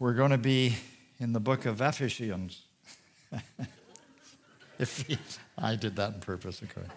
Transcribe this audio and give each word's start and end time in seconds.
We're 0.00 0.14
going 0.14 0.32
to 0.32 0.38
be 0.38 0.74
in 1.20 1.32
the 1.32 1.38
book 1.38 1.66
of 1.66 1.80
Ephesians. 1.80 2.62
I 5.56 5.76
did 5.76 5.94
that 5.94 6.14
on 6.14 6.20
purpose, 6.20 6.60
okay. 6.64 6.88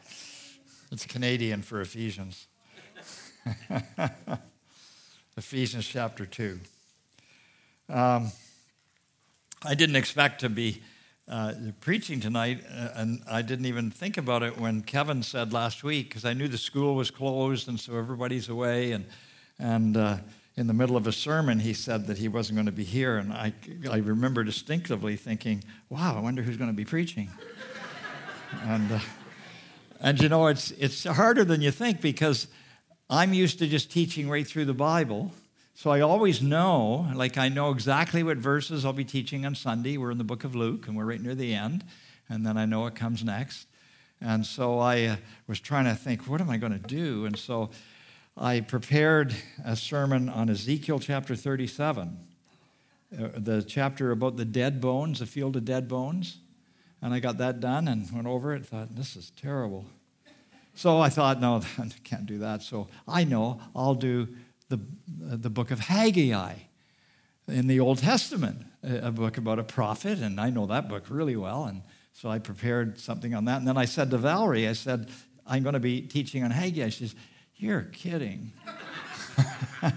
It's 0.91 1.05
Canadian 1.05 1.61
for 1.61 1.79
Ephesians. 1.81 2.47
Ephesians 5.37 5.87
chapter 5.87 6.25
2. 6.25 6.59
Um, 7.89 8.31
I 9.63 9.75
didn't 9.75 9.95
expect 9.95 10.41
to 10.41 10.49
be 10.49 10.81
uh, 11.27 11.53
preaching 11.79 12.19
tonight, 12.19 12.63
uh, 12.67 12.89
and 12.95 13.21
I 13.29 13.43
didn't 13.43 13.67
even 13.67 13.91
think 13.91 14.17
about 14.17 14.41
it 14.41 14.57
when 14.57 14.81
Kevin 14.81 15.21
said 15.21 15.53
last 15.53 15.83
week, 15.83 16.09
because 16.09 16.25
I 16.25 16.33
knew 16.33 16.47
the 16.47 16.57
school 16.57 16.95
was 16.95 17.11
closed, 17.11 17.67
and 17.67 17.79
so 17.79 17.95
everybody's 17.95 18.49
away. 18.49 18.93
And, 18.93 19.05
and 19.59 19.95
uh, 19.95 20.17
in 20.57 20.65
the 20.65 20.73
middle 20.73 20.97
of 20.97 21.05
a 21.05 21.11
sermon, 21.11 21.59
he 21.59 21.71
said 21.71 22.07
that 22.07 22.17
he 22.17 22.27
wasn't 22.27 22.55
going 22.55 22.65
to 22.65 22.71
be 22.71 22.83
here. 22.83 23.17
And 23.17 23.31
I, 23.31 23.53
I 23.89 23.97
remember 23.97 24.43
distinctively 24.43 25.15
thinking, 25.15 25.63
wow, 25.87 26.17
I 26.17 26.19
wonder 26.19 26.41
who's 26.41 26.57
going 26.57 26.71
to 26.71 26.75
be 26.75 26.83
preaching. 26.83 27.29
and, 28.63 28.91
uh, 28.91 28.99
and 30.01 30.19
you 30.19 30.29
know, 30.29 30.47
it's, 30.47 30.71
it's 30.71 31.03
harder 31.03 31.45
than 31.45 31.61
you 31.61 31.69
think 31.69 32.01
because 32.01 32.47
I'm 33.07 33.35
used 33.35 33.59
to 33.59 33.67
just 33.67 33.91
teaching 33.91 34.29
right 34.29 34.45
through 34.47 34.65
the 34.65 34.73
Bible. 34.73 35.31
So 35.75 35.91
I 35.91 36.01
always 36.01 36.41
know, 36.41 37.07
like 37.13 37.37
I 37.37 37.49
know 37.49 37.69
exactly 37.69 38.23
what 38.23 38.37
verses 38.37 38.83
I'll 38.83 38.93
be 38.93 39.05
teaching 39.05 39.45
on 39.45 39.53
Sunday. 39.53 39.97
We're 39.97 40.09
in 40.09 40.17
the 40.17 40.23
book 40.23 40.43
of 40.43 40.55
Luke, 40.55 40.87
and 40.87 40.97
we're 40.97 41.05
right 41.05 41.21
near 41.21 41.35
the 41.35 41.53
end, 41.53 41.85
and 42.29 42.43
then 42.43 42.57
I 42.57 42.65
know 42.65 42.79
what 42.79 42.95
comes 42.95 43.23
next. 43.23 43.67
And 44.19 44.43
so 44.43 44.79
I 44.79 45.03
uh, 45.03 45.15
was 45.45 45.59
trying 45.59 45.85
to 45.85 45.93
think, 45.93 46.27
what 46.27 46.41
am 46.41 46.49
I 46.49 46.57
going 46.57 46.71
to 46.71 46.79
do? 46.79 47.27
And 47.27 47.37
so 47.37 47.69
I 48.39 48.59
prepared 48.59 49.35
a 49.65 49.75
sermon 49.75 50.29
on 50.29 50.47
Ezekiel 50.47 50.99
chapter 50.99 51.35
37, 51.35 52.19
uh, 53.19 53.29
the 53.35 53.63
chapter 53.63 54.11
about 54.11 54.37
the 54.37 54.45
dead 54.45 54.79
bones, 54.79 55.19
the 55.19 55.25
field 55.25 55.55
of 55.55 55.65
dead 55.65 55.87
bones. 55.87 56.37
And 57.01 57.15
I 57.15 57.19
got 57.19 57.39
that 57.39 57.59
done 57.59 57.87
and 57.87 58.11
went 58.11 58.27
over 58.27 58.53
it. 58.53 58.63
Thought, 58.67 58.95
this 58.95 59.15
is 59.15 59.31
terrible. 59.31 59.85
So 60.75 60.99
I 60.99 61.09
thought, 61.09 61.41
no, 61.41 61.63
I 61.79 61.89
can't 62.03 62.27
do 62.27 62.37
that. 62.39 62.61
So 62.61 62.89
I 63.07 63.23
know 63.23 63.59
I'll 63.75 63.95
do 63.95 64.27
the, 64.69 64.79
the 65.07 65.49
book 65.49 65.71
of 65.71 65.79
Haggai 65.79 66.53
in 67.47 67.65
the 67.65 67.79
Old 67.79 67.97
Testament, 67.97 68.67
a 68.83 69.11
book 69.11 69.39
about 69.39 69.57
a 69.57 69.63
prophet, 69.63 70.19
and 70.19 70.39
I 70.39 70.51
know 70.51 70.67
that 70.67 70.87
book 70.87 71.05
really 71.09 71.35
well. 71.35 71.65
And 71.65 71.81
so 72.13 72.29
I 72.29 72.37
prepared 72.37 72.99
something 72.99 73.33
on 73.33 73.45
that. 73.45 73.57
And 73.57 73.67
then 73.67 73.77
I 73.77 73.85
said 73.85 74.11
to 74.11 74.17
Valerie, 74.19 74.67
I 74.67 74.73
said, 74.73 75.09
I'm 75.47 75.63
going 75.63 75.73
to 75.73 75.79
be 75.79 76.01
teaching 76.01 76.43
on 76.43 76.51
Haggai. 76.51 76.89
She 76.89 77.07
says, 77.07 77.15
You're 77.57 77.83
kidding. 77.91 78.53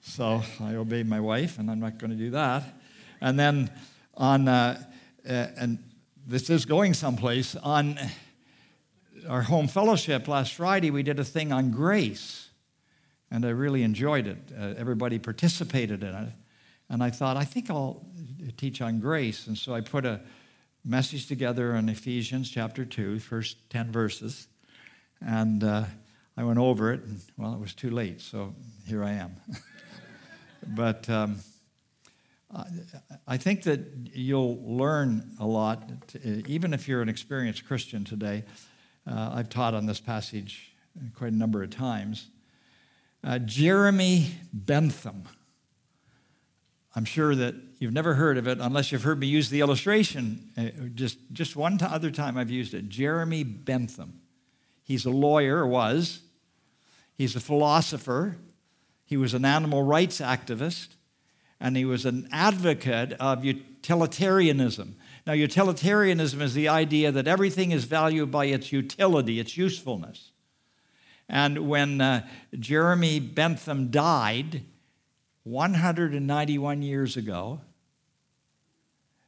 so 0.00 0.42
I 0.60 0.74
obeyed 0.74 1.08
my 1.08 1.20
wife, 1.20 1.58
and 1.58 1.70
I'm 1.70 1.80
not 1.80 1.98
going 1.98 2.10
to 2.10 2.16
do 2.16 2.30
that. 2.30 2.64
And 3.20 3.38
then 3.38 3.70
on, 4.16 4.48
uh, 4.48 4.82
uh, 5.28 5.46
and 5.56 5.78
this 6.26 6.50
is 6.50 6.64
going 6.64 6.94
someplace, 6.94 7.56
on 7.56 7.98
our 9.28 9.42
home 9.42 9.68
fellowship 9.68 10.28
last 10.28 10.54
Friday, 10.54 10.90
we 10.90 11.02
did 11.02 11.18
a 11.18 11.24
thing 11.24 11.52
on 11.52 11.70
grace 11.70 12.48
and 13.30 13.44
I 13.44 13.50
really 13.50 13.82
enjoyed 13.82 14.26
it. 14.26 14.38
Uh, 14.58 14.74
everybody 14.76 15.18
participated 15.18 16.02
in 16.02 16.14
it. 16.14 16.28
And 16.88 17.02
I 17.02 17.10
thought, 17.10 17.36
I 17.36 17.44
think 17.44 17.70
I'll 17.70 18.06
teach 18.56 18.80
on 18.80 19.00
grace. 19.00 19.46
And 19.46 19.56
so 19.56 19.74
I 19.74 19.82
put 19.82 20.06
a 20.06 20.20
message 20.84 21.26
together 21.26 21.76
on 21.76 21.88
Ephesians 21.88 22.50
chapter 22.50 22.84
2, 22.84 23.18
first 23.18 23.58
10 23.68 23.92
verses. 23.92 24.48
And 25.20 25.62
uh, 25.62 25.84
I 26.38 26.44
went 26.44 26.60
over 26.60 26.92
it, 26.92 27.02
and 27.02 27.20
well, 27.36 27.52
it 27.52 27.58
was 27.58 27.74
too 27.74 27.90
late, 27.90 28.20
so 28.20 28.54
here 28.86 29.02
I 29.02 29.10
am. 29.10 29.32
but 30.68 31.10
um, 31.10 31.40
I 33.26 33.36
think 33.36 33.64
that 33.64 33.80
you'll 34.14 34.56
learn 34.62 35.32
a 35.40 35.46
lot, 35.46 35.90
even 36.46 36.72
if 36.72 36.86
you're 36.86 37.02
an 37.02 37.08
experienced 37.08 37.66
Christian 37.66 38.04
today. 38.04 38.44
Uh, 39.04 39.32
I've 39.34 39.48
taught 39.48 39.74
on 39.74 39.86
this 39.86 39.98
passage 39.98 40.76
quite 41.16 41.32
a 41.32 41.36
number 41.36 41.60
of 41.60 41.70
times. 41.70 42.28
Uh, 43.24 43.40
Jeremy 43.40 44.30
Bentham. 44.52 45.24
I'm 46.94 47.04
sure 47.04 47.34
that 47.34 47.56
you've 47.80 47.92
never 47.92 48.14
heard 48.14 48.38
of 48.38 48.46
it 48.46 48.58
unless 48.60 48.92
you've 48.92 49.02
heard 49.02 49.18
me 49.18 49.26
use 49.26 49.50
the 49.50 49.58
illustration. 49.60 50.50
Uh, 50.56 50.88
just, 50.94 51.18
just 51.32 51.56
one 51.56 51.82
other 51.82 52.12
time 52.12 52.38
I've 52.38 52.50
used 52.50 52.74
it. 52.74 52.88
Jeremy 52.88 53.42
Bentham. 53.42 54.20
He's 54.84 55.04
a 55.04 55.10
lawyer, 55.10 55.66
was. 55.66 56.20
He's 57.18 57.34
a 57.34 57.40
philosopher. 57.40 58.36
He 59.04 59.16
was 59.16 59.34
an 59.34 59.44
animal 59.44 59.82
rights 59.82 60.20
activist. 60.20 60.90
And 61.60 61.76
he 61.76 61.84
was 61.84 62.06
an 62.06 62.28
advocate 62.30 63.12
of 63.14 63.44
utilitarianism. 63.44 64.94
Now, 65.26 65.32
utilitarianism 65.32 66.40
is 66.40 66.54
the 66.54 66.68
idea 66.68 67.10
that 67.10 67.26
everything 67.26 67.72
is 67.72 67.84
valued 67.84 68.30
by 68.30 68.44
its 68.46 68.70
utility, 68.70 69.40
its 69.40 69.56
usefulness. 69.56 70.30
And 71.28 71.68
when 71.68 72.00
uh, 72.00 72.26
Jeremy 72.56 73.18
Bentham 73.18 73.90
died 73.90 74.62
191 75.42 76.82
years 76.82 77.16
ago, 77.16 77.60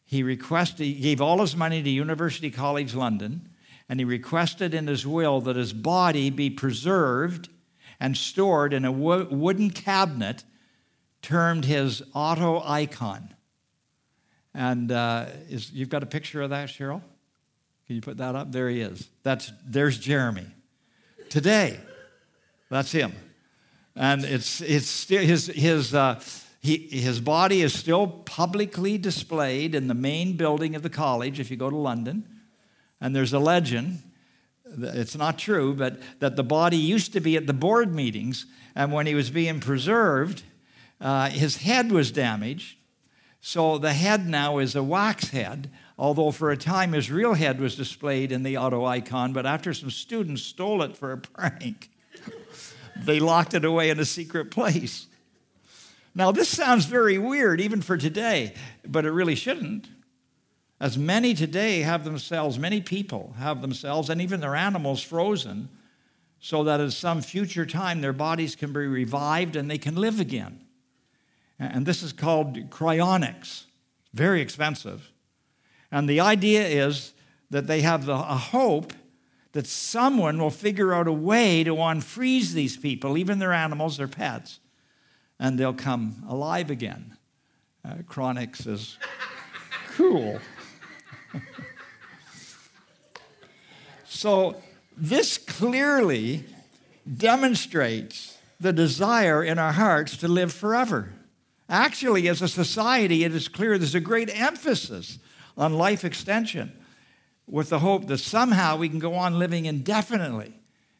he 0.05 0.23
requested, 0.23 0.87
he 0.87 0.95
gave 0.95 1.21
all 1.21 1.41
his 1.41 1.57
money 1.57 1.83
to 1.83 1.91
University 1.91 2.51
College 2.53 2.95
London, 2.95 3.49
and 3.89 3.99
he 3.99 4.05
requested 4.05 4.75
in 4.75 4.87
his 4.87 5.05
will 5.05 5.41
that 5.41 5.57
his 5.57 5.73
body 5.73 6.31
be 6.31 6.49
preserved 6.51 7.49
and 8.01 8.17
stored 8.17 8.73
in 8.73 8.85
a 8.85 8.91
wo- 8.91 9.29
wooden 9.31 9.71
cabinet 9.71 10.45
termed 11.23 11.67
his 11.67 12.03
auto 12.15 12.63
icon. 12.65 13.35
And 14.55 14.91
uh, 14.91 15.27
is, 15.49 15.71
you've 15.71 15.91
got 15.91 16.03
a 16.03 16.07
picture 16.07 16.43
of 16.43 16.51
that, 16.51 16.69
Cheryl? 16.69 17.03
Can 17.87 17.97
you 17.97 18.03
put 18.03 18.17
that 18.17 18.35
up? 18.35 18.53
There 18.53 18.69
he 18.69 18.81
is. 18.81 19.09
That's, 19.23 19.53
there's 19.65 19.99
Jeremy. 19.99 20.47
Today, 21.29 21.79
that's 22.69 22.91
him. 22.91 23.13
And 23.95 24.25
it's, 24.25 24.61
it's 24.61 24.89
still, 24.89 25.23
his, 25.23 25.47
his, 25.47 25.95
uh, 25.95 26.21
he, 26.61 26.77
his 26.77 27.21
body 27.21 27.63
is 27.63 27.75
still 27.75 28.07
publicly 28.07 28.99
displayed 28.99 29.75
in 29.75 29.89
the 29.89 29.95
main 29.95 30.37
building 30.37 30.75
of 30.75 30.83
the 30.83 30.91
college 30.91 31.39
if 31.39 31.51
you 31.51 31.57
go 31.57 31.71
to 31.71 31.77
London. 31.77 32.25
And 33.01 33.15
there's 33.15 33.33
a 33.33 33.39
legend, 33.39 34.03
it's 34.79 35.17
not 35.17 35.39
true, 35.39 35.75
but 35.75 36.01
that 36.21 36.37
the 36.37 36.45
body 36.45 36.77
used 36.77 37.13
to 37.15 37.21
be 37.21 37.37
at 37.37 37.47
the 37.47 37.53
board 37.53 37.95
meetings, 37.95 38.47
and 38.75 38.93
when 38.93 39.07
he 39.07 39.15
was 39.15 39.31
being 39.31 39.61
preserved, 39.61 40.43
uh, 41.01 41.31
his 41.31 41.57
head 41.59 41.91
was 41.91 42.11
damaged. 42.11 42.77
So 43.41 43.79
the 43.79 43.93
head 43.93 44.29
now 44.29 44.59
is 44.59 44.77
a 44.77 44.83
wax 44.83 45.31
head, 45.31 45.71
although 45.99 46.31
for 46.31 46.51
a 46.51 46.57
time 46.57 46.93
his 46.93 47.11
real 47.11 47.35
head 47.35 47.59
was 47.59 47.75
displayed 47.75 48.33
in 48.33 48.43
the 48.43 48.59
auto 48.59 48.85
icon, 48.85 49.33
but 49.33 49.47
after 49.47 49.73
some 49.73 49.91
students 49.91 50.43
stole 50.43 50.83
it 50.83 50.97
for 50.97 51.13
a 51.13 51.19
prank, 51.19 51.91
they 52.97 53.19
locked 53.19 53.55
it 53.55 53.65
away 53.65 53.91
in 53.91 53.99
a 53.99 54.05
secret 54.05 54.51
place. 54.51 55.07
Now, 56.15 56.33
this 56.33 56.49
sounds 56.49 56.87
very 56.87 57.19
weird, 57.19 57.61
even 57.61 57.81
for 57.81 57.97
today, 57.97 58.55
but 58.87 59.05
it 59.05 59.13
really 59.13 59.37
shouldn't. 59.37 59.89
As 60.81 60.97
many 60.97 61.35
today 61.35 61.81
have 61.81 62.05
themselves, 62.05 62.59
many 62.59 62.81
people 62.81 63.35
have 63.39 63.61
themselves, 63.61 64.09
and 64.09 64.21
even 64.21 64.41
their 64.41 64.57
animals 64.57 65.03
frozen, 65.03 65.69
so 66.41 66.65
that 66.65 66.81
at 66.81 66.93
some 66.93 67.21
future 67.21 67.67
time 67.67 68.01
their 68.01 68.15
bodies 68.15 68.57
can 68.57 68.73
be 68.73 68.81
revived 68.81 69.57
and 69.57 69.71
they 69.71 69.77
can 69.77 69.95
live 69.95 70.19
again. 70.19 70.65
And 71.59 71.85
this 71.85 72.03
is 72.03 72.15
called 72.15 72.71
cryonics, 72.71 73.65
very 74.15 74.41
expensive. 74.41 75.13
And 75.93 76.09
the 76.09 76.21
idea 76.21 76.67
is 76.67 77.13
that 77.51 77.67
they 77.67 77.83
have 77.83 78.07
the, 78.07 78.15
a 78.15 78.37
hope 78.37 78.95
that 79.53 79.67
someone 79.67 80.39
will 80.39 80.51
figure 80.51 80.95
out 80.95 81.09
a 81.09 81.13
way 81.13 81.63
to 81.65 81.75
unfreeze 81.75 82.53
these 82.53 82.79
people, 82.79 83.19
even 83.19 83.39
their 83.39 83.53
animals, 83.53 83.99
their 83.99 84.09
pets, 84.09 84.61
and 85.39 85.59
they'll 85.59 85.75
come 85.75 86.25
alive 86.27 86.71
again. 86.71 87.17
Uh, 87.85 87.97
Cryonics 88.09 88.67
is 88.67 88.97
cool. 89.97 90.39
So, 94.05 94.57
this 94.97 95.39
clearly 95.39 96.45
demonstrates 97.17 98.39
the 98.61 98.73
desire 98.73 99.43
in 99.43 99.59
our 99.59 99.73
hearts 99.73 100.17
to 100.19 100.29
live 100.29 100.53
forever. 100.53 101.13
Actually, 101.69 102.29
as 102.29 102.43
a 102.43 102.49
society, 102.49 103.25
it 103.25 103.35
is 103.35 103.49
clear 103.49 103.79
there's 103.79 103.95
a 103.95 104.01
great 104.01 104.29
emphasis 104.39 105.19
on 105.57 105.73
life 105.73 106.05
extension 106.05 106.73
with 107.47 107.71
the 107.71 107.79
hope 107.79 108.07
that 108.09 108.19
somehow 108.19 108.77
we 108.77 108.89
can 108.89 108.99
go 108.99 109.15
on 109.15 109.39
living 109.39 109.65
indefinitely. 109.65 110.53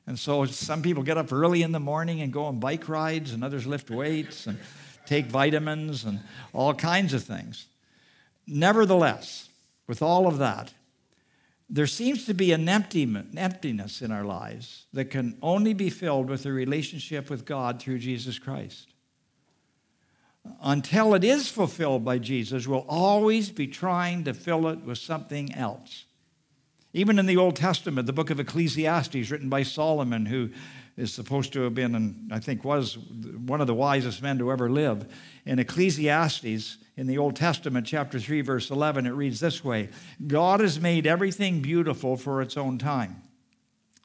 And 0.07 0.19
so 0.19 0.45
some 0.47 0.81
people 0.81 1.03
get 1.03 1.19
up 1.19 1.33
early 1.33 1.63
in 1.63 1.73
the 1.73 1.81
morning 1.81 2.23
and 2.23 2.33
go 2.33 2.45
on 2.45 2.59
bike 2.59 2.89
rides, 2.89 3.33
and 3.33 3.45
others 3.45 3.67
lift 3.67 3.91
weights 3.91 4.47
and 4.47 4.59
take 5.07 5.27
vitamins 5.27 6.05
and 6.05 6.21
all 6.53 6.73
kinds 6.73 7.13
of 7.13 7.23
things. 7.23 7.67
Nevertheless, 8.47 9.50
with 9.91 10.03
all 10.03 10.29
of 10.29 10.39
that, 10.39 10.73
there 11.69 11.89
seems 11.89 12.25
to 12.27 12.33
be 12.33 12.53
an 12.53 12.69
emptiness 12.69 14.03
in 14.03 14.13
our 14.13 14.23
lives 14.23 14.87
that 14.93 15.07
can 15.07 15.37
only 15.43 15.75
be 15.75 15.91
filled 15.91 16.31
with 16.31 16.47
a 16.47 16.53
relationship 16.53 17.29
with 17.29 17.45
God 17.45 17.83
through 17.83 17.99
Jesus 17.99 18.39
Christ. 18.39 18.95
until 20.63 21.15
it 21.15 21.25
is 21.25 21.49
fulfilled 21.49 22.05
by 22.05 22.19
Jesus, 22.19 22.67
we'll 22.67 22.87
always 22.89 23.51
be 23.51 23.67
trying 23.67 24.25
to 24.25 24.35
fill 24.35 24.69
it 24.69 24.81
with 24.81 24.99
something 24.99 25.55
else. 25.55 26.05
Even 26.93 27.19
in 27.19 27.27
the 27.27 27.37
Old 27.37 27.57
Testament, 27.57 28.07
the 28.07 28.13
book 28.13 28.31
of 28.31 28.41
Ecclesiastes, 28.41 29.31
written 29.31 29.49
by 29.49 29.63
Solomon, 29.63 30.27
who 30.27 30.51
is 30.97 31.13
supposed 31.13 31.53
to 31.53 31.61
have 31.63 31.75
been, 31.75 31.95
and 31.95 32.33
I 32.33 32.41
think 32.41 32.65
was 32.65 32.99
one 32.99 33.61
of 33.61 33.67
the 33.67 33.75
wisest 33.75 34.23
men 34.23 34.39
to 34.39 34.51
ever 34.51 34.69
live. 34.69 35.13
In 35.47 35.59
Ecclesiastes, 35.59 36.79
in 37.01 37.07
the 37.07 37.17
Old 37.17 37.35
Testament, 37.35 37.87
chapter 37.87 38.21
3, 38.21 38.43
verse 38.43 38.71
11, 38.71 39.07
it 39.07 39.13
reads 39.13 39.41
this 39.41 39.65
way 39.65 39.89
God 40.27 40.61
has 40.61 40.79
made 40.79 41.07
everything 41.07 41.63
beautiful 41.63 42.15
for 42.19 42.43
its 42.43 42.59
own 42.59 42.77
time. 42.77 43.23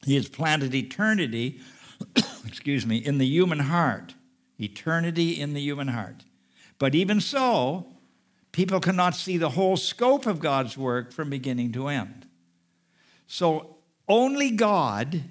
He 0.05 0.15
has 0.15 0.29
planted 0.29 0.73
eternity, 0.73 1.59
excuse 2.47 2.85
me, 2.85 2.95
in 2.95 3.17
the 3.17 3.25
human 3.25 3.59
heart. 3.59 4.15
Eternity 4.57 5.41
in 5.41 5.53
the 5.53 5.59
human 5.59 5.89
heart. 5.89 6.23
But 6.79 6.95
even 6.95 7.19
so, 7.19 7.85
people 8.53 8.79
cannot 8.79 9.13
see 9.13 9.35
the 9.35 9.49
whole 9.49 9.75
scope 9.75 10.25
of 10.25 10.39
God's 10.39 10.77
work 10.77 11.11
from 11.11 11.29
beginning 11.29 11.73
to 11.73 11.89
end. 11.89 12.25
So 13.27 13.75
only 14.07 14.51
God 14.51 15.21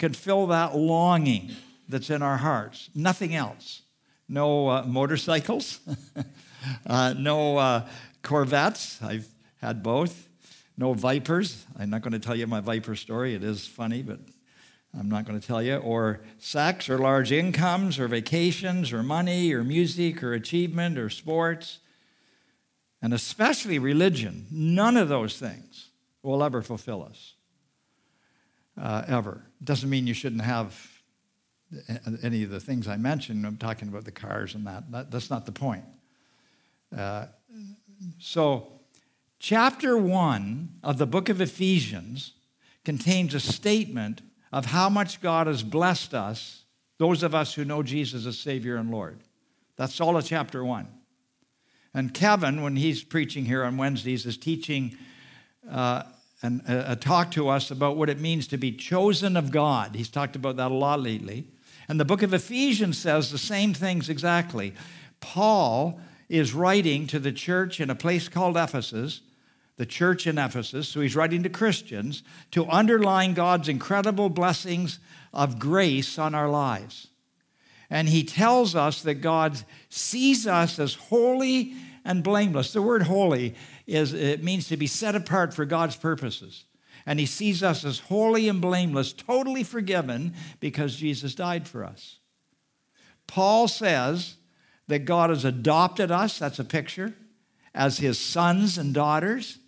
can 0.00 0.14
fill 0.14 0.48
that 0.48 0.76
longing 0.76 1.52
that's 1.88 2.10
in 2.10 2.22
our 2.22 2.38
hearts, 2.38 2.90
nothing 2.92 3.36
else. 3.36 3.82
No 4.28 4.68
uh, 4.68 4.82
motorcycles, 4.82 5.80
uh, 6.86 7.14
no 7.16 7.56
uh, 7.56 7.88
Corvettes. 8.22 9.02
I've 9.02 9.28
had 9.60 9.82
both. 9.82 10.28
No 10.76 10.92
Vipers. 10.92 11.66
I'm 11.78 11.90
not 11.90 12.02
going 12.02 12.12
to 12.12 12.18
tell 12.18 12.36
you 12.36 12.46
my 12.46 12.60
Viper 12.60 12.94
story. 12.94 13.34
It 13.34 13.42
is 13.42 13.66
funny, 13.66 14.02
but 14.02 14.20
I'm 14.96 15.08
not 15.08 15.26
going 15.26 15.38
to 15.38 15.44
tell 15.44 15.62
you. 15.62 15.76
Or 15.76 16.20
sex, 16.38 16.88
or 16.88 16.98
large 16.98 17.32
incomes, 17.32 17.98
or 17.98 18.06
vacations, 18.06 18.92
or 18.92 19.02
money, 19.02 19.52
or 19.52 19.64
music, 19.64 20.22
or 20.22 20.34
achievement, 20.34 20.96
or 20.96 21.10
sports, 21.10 21.80
and 23.02 23.12
especially 23.12 23.78
religion. 23.78 24.46
None 24.50 24.96
of 24.96 25.08
those 25.08 25.36
things 25.38 25.90
will 26.22 26.44
ever 26.44 26.62
fulfill 26.62 27.02
us 27.02 27.34
uh, 28.80 29.02
ever. 29.08 29.42
Doesn't 29.62 29.90
mean 29.90 30.06
you 30.06 30.14
shouldn't 30.14 30.42
have 30.42 30.88
any 32.22 32.44
of 32.44 32.50
the 32.50 32.60
things 32.60 32.88
I 32.88 32.96
mentioned. 32.96 33.44
I'm 33.46 33.56
talking 33.56 33.88
about 33.88 34.04
the 34.04 34.12
cars 34.12 34.54
and 34.54 34.66
that. 34.66 34.90
that 34.92 35.10
that's 35.10 35.30
not 35.30 35.44
the 35.44 35.52
point. 35.52 35.84
Uh, 36.96 37.26
so, 38.18 38.80
chapter 39.38 39.96
one 39.96 40.70
of 40.82 40.98
the 40.98 41.06
book 41.06 41.28
of 41.28 41.40
Ephesians 41.40 42.32
contains 42.84 43.34
a 43.34 43.40
statement 43.40 44.22
of 44.52 44.66
how 44.66 44.88
much 44.88 45.20
God 45.20 45.46
has 45.46 45.62
blessed 45.62 46.14
us, 46.14 46.64
those 46.98 47.22
of 47.22 47.34
us 47.34 47.54
who 47.54 47.64
know 47.64 47.82
Jesus 47.82 48.26
as 48.26 48.38
Savior 48.38 48.76
and 48.76 48.90
Lord. 48.90 49.18
That's 49.76 50.00
all 50.00 50.16
of 50.16 50.24
chapter 50.24 50.64
one. 50.64 50.88
And 51.94 52.12
Kevin, 52.14 52.62
when 52.62 52.76
he's 52.76 53.02
preaching 53.02 53.44
here 53.44 53.64
on 53.64 53.76
Wednesdays, 53.76 54.26
is 54.26 54.36
teaching 54.36 54.96
uh, 55.70 56.04
and 56.42 56.62
uh, 56.68 56.94
talk 56.94 57.32
to 57.32 57.48
us 57.48 57.70
about 57.70 57.96
what 57.96 58.08
it 58.08 58.20
means 58.20 58.46
to 58.48 58.56
be 58.56 58.72
chosen 58.72 59.36
of 59.36 59.50
God. 59.50 59.96
He's 59.96 60.08
talked 60.08 60.36
about 60.36 60.56
that 60.56 60.70
a 60.70 60.74
lot 60.74 61.00
lately. 61.00 61.48
And 61.88 61.98
the 61.98 62.04
book 62.04 62.22
of 62.22 62.32
Ephesians 62.32 62.98
says 62.98 63.30
the 63.30 63.38
same 63.38 63.74
things 63.74 64.08
exactly. 64.08 64.74
Paul 65.20 66.00
is 66.28 66.52
writing 66.52 67.06
to 67.06 67.18
the 67.18 67.32
church 67.32 67.80
in 67.80 67.90
a 67.90 67.94
place 67.94 68.28
called 68.28 68.56
Ephesus, 68.56 69.20
the 69.76 69.86
church 69.86 70.26
in 70.26 70.38
Ephesus. 70.38 70.88
So 70.88 71.00
he's 71.00 71.16
writing 71.16 71.42
to 71.44 71.48
Christians 71.48 72.22
to 72.50 72.66
underline 72.68 73.34
God's 73.34 73.68
incredible 73.68 74.28
blessings 74.28 74.98
of 75.32 75.58
grace 75.58 76.18
on 76.18 76.34
our 76.34 76.48
lives. 76.48 77.08
And 77.90 78.08
he 78.08 78.24
tells 78.24 78.74
us 78.74 79.02
that 79.02 79.16
God 79.16 79.62
sees 79.88 80.46
us 80.46 80.78
as 80.78 80.94
holy 80.94 81.74
and 82.04 82.22
blameless. 82.22 82.72
The 82.72 82.82
word 82.82 83.02
holy 83.02 83.54
is 83.86 84.12
it 84.12 84.42
means 84.42 84.68
to 84.68 84.76
be 84.76 84.86
set 84.86 85.14
apart 85.14 85.54
for 85.54 85.64
God's 85.64 85.96
purposes. 85.96 86.64
And 87.06 87.18
he 87.18 87.26
sees 87.26 87.62
us 87.62 87.84
as 87.86 88.00
holy 88.00 88.48
and 88.48 88.60
blameless, 88.60 89.14
totally 89.14 89.62
forgiven 89.62 90.34
because 90.60 90.96
Jesus 90.96 91.34
died 91.34 91.66
for 91.66 91.84
us. 91.84 92.18
Paul 93.26 93.68
says 93.68 94.37
that 94.88 95.00
God 95.00 95.30
has 95.30 95.44
adopted 95.44 96.10
us, 96.10 96.38
that's 96.38 96.58
a 96.58 96.64
picture, 96.64 97.14
as 97.74 97.98
his 97.98 98.18
sons 98.18 98.76
and 98.76 98.92
daughters, 98.92 99.58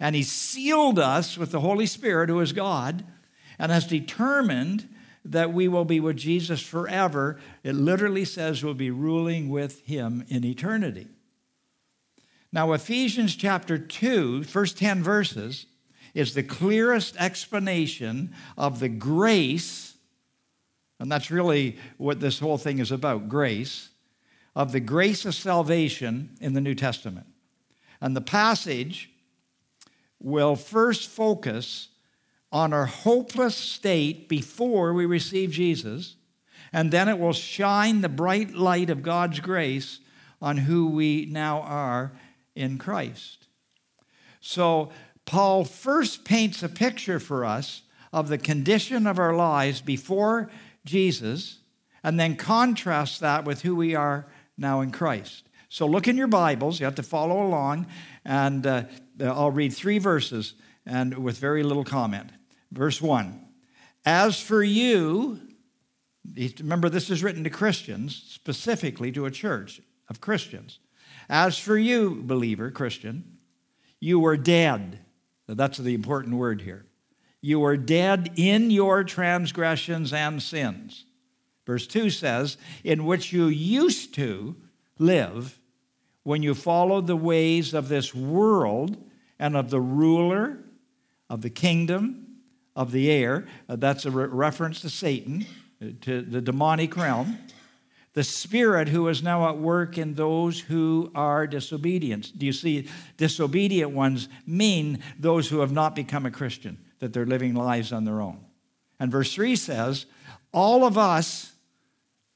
and 0.00 0.16
he 0.16 0.22
sealed 0.22 0.98
us 0.98 1.38
with 1.38 1.52
the 1.52 1.60
Holy 1.60 1.86
Spirit, 1.86 2.28
who 2.28 2.40
is 2.40 2.52
God, 2.52 3.04
and 3.58 3.70
has 3.70 3.86
determined 3.86 4.88
that 5.24 5.52
we 5.52 5.68
will 5.68 5.84
be 5.84 6.00
with 6.00 6.16
Jesus 6.16 6.60
forever. 6.60 7.38
It 7.62 7.74
literally 7.74 8.24
says 8.24 8.64
we'll 8.64 8.74
be 8.74 8.90
ruling 8.90 9.48
with 9.48 9.86
him 9.86 10.24
in 10.28 10.44
eternity. 10.44 11.06
Now, 12.52 12.72
Ephesians 12.72 13.36
chapter 13.36 13.78
2, 13.78 14.44
first 14.44 14.76
10 14.78 15.02
verses, 15.02 15.66
is 16.14 16.34
the 16.34 16.42
clearest 16.42 17.16
explanation 17.16 18.34
of 18.58 18.80
the 18.80 18.88
grace, 18.88 19.94
and 20.98 21.10
that's 21.10 21.30
really 21.30 21.78
what 21.96 22.20
this 22.20 22.38
whole 22.38 22.58
thing 22.58 22.78
is 22.78 22.90
about 22.90 23.28
grace, 23.28 23.88
of 24.54 24.72
the 24.72 24.80
grace 24.80 25.24
of 25.24 25.34
salvation 25.34 26.30
in 26.40 26.52
the 26.52 26.60
New 26.60 26.74
Testament. 26.74 27.26
And 28.00 28.16
the 28.16 28.20
passage 28.20 29.10
will 30.20 30.56
first 30.56 31.08
focus 31.08 31.88
on 32.50 32.72
our 32.72 32.86
hopeless 32.86 33.56
state 33.56 34.28
before 34.28 34.92
we 34.92 35.06
receive 35.06 35.50
Jesus, 35.50 36.16
and 36.72 36.90
then 36.90 37.08
it 37.08 37.18
will 37.18 37.32
shine 37.32 38.00
the 38.00 38.08
bright 38.08 38.54
light 38.54 38.90
of 38.90 39.02
God's 39.02 39.40
grace 39.40 40.00
on 40.40 40.58
who 40.58 40.88
we 40.88 41.26
now 41.30 41.60
are 41.60 42.12
in 42.54 42.76
Christ. 42.76 43.46
So, 44.40 44.90
Paul 45.24 45.64
first 45.64 46.24
paints 46.24 46.62
a 46.62 46.68
picture 46.68 47.20
for 47.20 47.44
us 47.44 47.82
of 48.12 48.28
the 48.28 48.38
condition 48.38 49.06
of 49.06 49.18
our 49.18 49.34
lives 49.34 49.80
before 49.80 50.50
Jesus, 50.84 51.60
and 52.02 52.18
then 52.18 52.36
contrasts 52.36 53.18
that 53.20 53.44
with 53.44 53.62
who 53.62 53.76
we 53.76 53.94
are 53.94 54.26
now 54.62 54.80
in 54.80 54.90
Christ. 54.90 55.44
So, 55.68 55.86
look 55.86 56.08
in 56.08 56.16
your 56.16 56.28
Bibles, 56.28 56.80
you 56.80 56.86
have 56.86 56.94
to 56.94 57.02
follow 57.02 57.42
along, 57.42 57.86
and 58.24 58.66
uh, 58.66 58.84
I'll 59.20 59.50
read 59.50 59.74
three 59.74 59.98
verses 59.98 60.54
and 60.86 61.18
with 61.18 61.38
very 61.38 61.62
little 61.62 61.84
comment. 61.84 62.30
Verse 62.70 63.02
1 63.02 63.38
As 64.06 64.40
for 64.40 64.62
you, 64.62 65.40
remember 66.58 66.88
this 66.88 67.10
is 67.10 67.22
written 67.22 67.44
to 67.44 67.50
Christians, 67.50 68.22
specifically 68.28 69.12
to 69.12 69.26
a 69.26 69.30
church 69.30 69.80
of 70.08 70.20
Christians. 70.20 70.78
As 71.28 71.58
for 71.58 71.76
you, 71.76 72.22
believer, 72.22 72.70
Christian, 72.70 73.38
you 74.00 74.18
were 74.18 74.36
dead. 74.36 74.98
That's 75.46 75.78
the 75.78 75.94
important 75.94 76.36
word 76.36 76.62
here. 76.62 76.86
You 77.40 77.60
were 77.60 77.76
dead 77.76 78.32
in 78.36 78.70
your 78.70 79.04
transgressions 79.04 80.12
and 80.12 80.42
sins. 80.42 81.04
Verse 81.66 81.86
2 81.86 82.10
says, 82.10 82.56
in 82.82 83.04
which 83.04 83.32
you 83.32 83.46
used 83.46 84.14
to 84.14 84.56
live 84.98 85.58
when 86.24 86.42
you 86.42 86.54
followed 86.54 87.06
the 87.06 87.16
ways 87.16 87.74
of 87.74 87.88
this 87.88 88.14
world 88.14 88.96
and 89.38 89.56
of 89.56 89.70
the 89.70 89.80
ruler 89.80 90.58
of 91.30 91.42
the 91.42 91.50
kingdom 91.50 92.26
of 92.74 92.92
the 92.92 93.10
air. 93.10 93.46
Uh, 93.68 93.76
that's 93.76 94.04
a 94.04 94.10
re- 94.10 94.26
reference 94.26 94.80
to 94.80 94.90
Satan, 94.90 95.46
uh, 95.80 95.86
to 96.00 96.22
the 96.22 96.40
demonic 96.40 96.96
realm 96.96 97.38
the 98.14 98.24
Spirit 98.24 98.88
who 98.88 99.08
is 99.08 99.22
now 99.22 99.48
at 99.48 99.58
work 99.58 99.96
in 99.96 100.14
those 100.14 100.60
who 100.60 101.10
are 101.14 101.46
disobedient. 101.46 102.36
Do 102.36 102.44
you 102.44 102.52
see? 102.52 102.88
Disobedient 103.16 103.92
ones 103.92 104.28
mean 104.46 104.98
those 105.18 105.48
who 105.48 105.60
have 105.60 105.72
not 105.72 105.94
become 105.94 106.26
a 106.26 106.30
Christian, 106.30 106.78
that 106.98 107.12
they're 107.12 107.26
living 107.26 107.54
lives 107.54 107.92
on 107.92 108.04
their 108.04 108.20
own. 108.20 108.44
And 109.00 109.10
verse 109.10 109.34
3 109.34 109.56
says, 109.56 110.06
All 110.52 110.84
of 110.84 110.98
us 110.98 111.52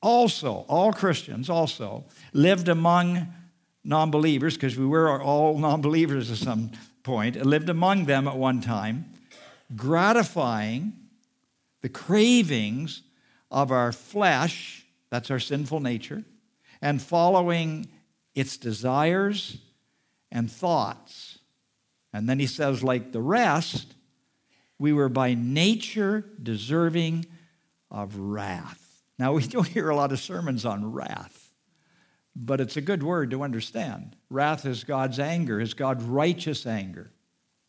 also, 0.03 0.65
all 0.69 0.93
Christians 0.93 1.51
also, 1.51 2.05
lived 2.33 2.69
among 2.69 3.29
non 3.85 4.11
believers, 4.11 4.55
because 4.55 4.77
we 4.77 4.87
were 4.87 5.21
all 5.23 5.59
non 5.59 5.81
believers 5.81 6.31
at 6.31 6.39
some 6.39 6.71
point, 7.03 7.37
lived 7.45 7.69
among 7.69 8.07
them 8.07 8.27
at 8.27 8.37
one 8.37 8.61
time, 8.61 9.13
gratifying 9.75 10.93
the 11.83 11.89
cravings 11.89 13.03
of 13.51 13.71
our 13.71 13.93
flesh 13.93 14.87
that's 15.11 15.31
our 15.31 15.39
sinful 15.39 15.81
nature. 15.81 16.25
And 16.83 17.01
following 17.01 17.89
its 18.35 18.57
desires 18.57 19.59
and 20.31 20.51
thoughts. 20.51 21.39
And 22.13 22.29
then 22.29 22.39
he 22.39 22.47
says, 22.47 22.83
like 22.83 23.13
the 23.13 23.23
rest, 23.23 23.95
we 24.79 24.93
were 24.93 25.09
by 25.09 25.35
nature 25.35 26.25
deserving 26.43 27.27
of 27.97 28.19
wrath. 28.19 29.03
Now, 29.19 29.33
we 29.33 29.43
don't 29.47 29.67
hear 29.67 29.89
a 29.89 29.97
lot 29.97 30.13
of 30.13 30.21
sermons 30.21 30.65
on 30.65 30.93
wrath, 30.93 31.51
but 32.37 32.61
it's 32.61 32.77
a 32.77 32.83
good 32.83 33.03
word 33.03 33.31
to 33.31 33.43
understand. 33.43 34.15
Wrath 34.29 34.67
is 34.67 34.85
God's 34.85 35.19
anger, 35.19 35.59
is 35.59 35.75
God's 35.75 36.05
righteous 36.05 36.67
anger. 36.67 37.11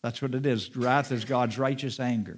That's 0.04 0.22
what 0.22 0.36
it 0.36 0.46
is. 0.46 0.76
Wrath 0.76 1.12
is 1.12 1.26
God's 1.26 1.58
righteous 1.58 2.00
anger. 2.00 2.38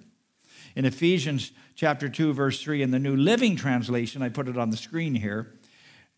In 0.75 0.85
Ephesians 0.85 1.51
chapter 1.75 2.07
2, 2.07 2.33
verse 2.33 2.61
3, 2.61 2.83
in 2.83 2.91
the 2.91 2.99
New 2.99 3.15
Living 3.15 3.55
Translation, 3.55 4.21
I 4.21 4.29
put 4.29 4.47
it 4.47 4.57
on 4.57 4.69
the 4.69 4.77
screen 4.77 5.15
here, 5.15 5.55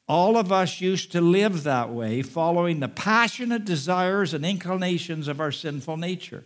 All 0.08 0.38
of 0.38 0.52
us 0.52 0.82
used 0.82 1.14
to 1.14 1.22
live 1.22 1.64
that 1.64 1.90
way, 1.90 2.22
following 2.22 2.82
the 2.82 2.90
passionate 2.90 3.64
desires 3.64 4.34
and 4.34 4.46
inclinations 4.46 5.30
of 5.30 5.40
our 5.40 5.54
sinful 5.54 5.96
nature. 5.96 6.44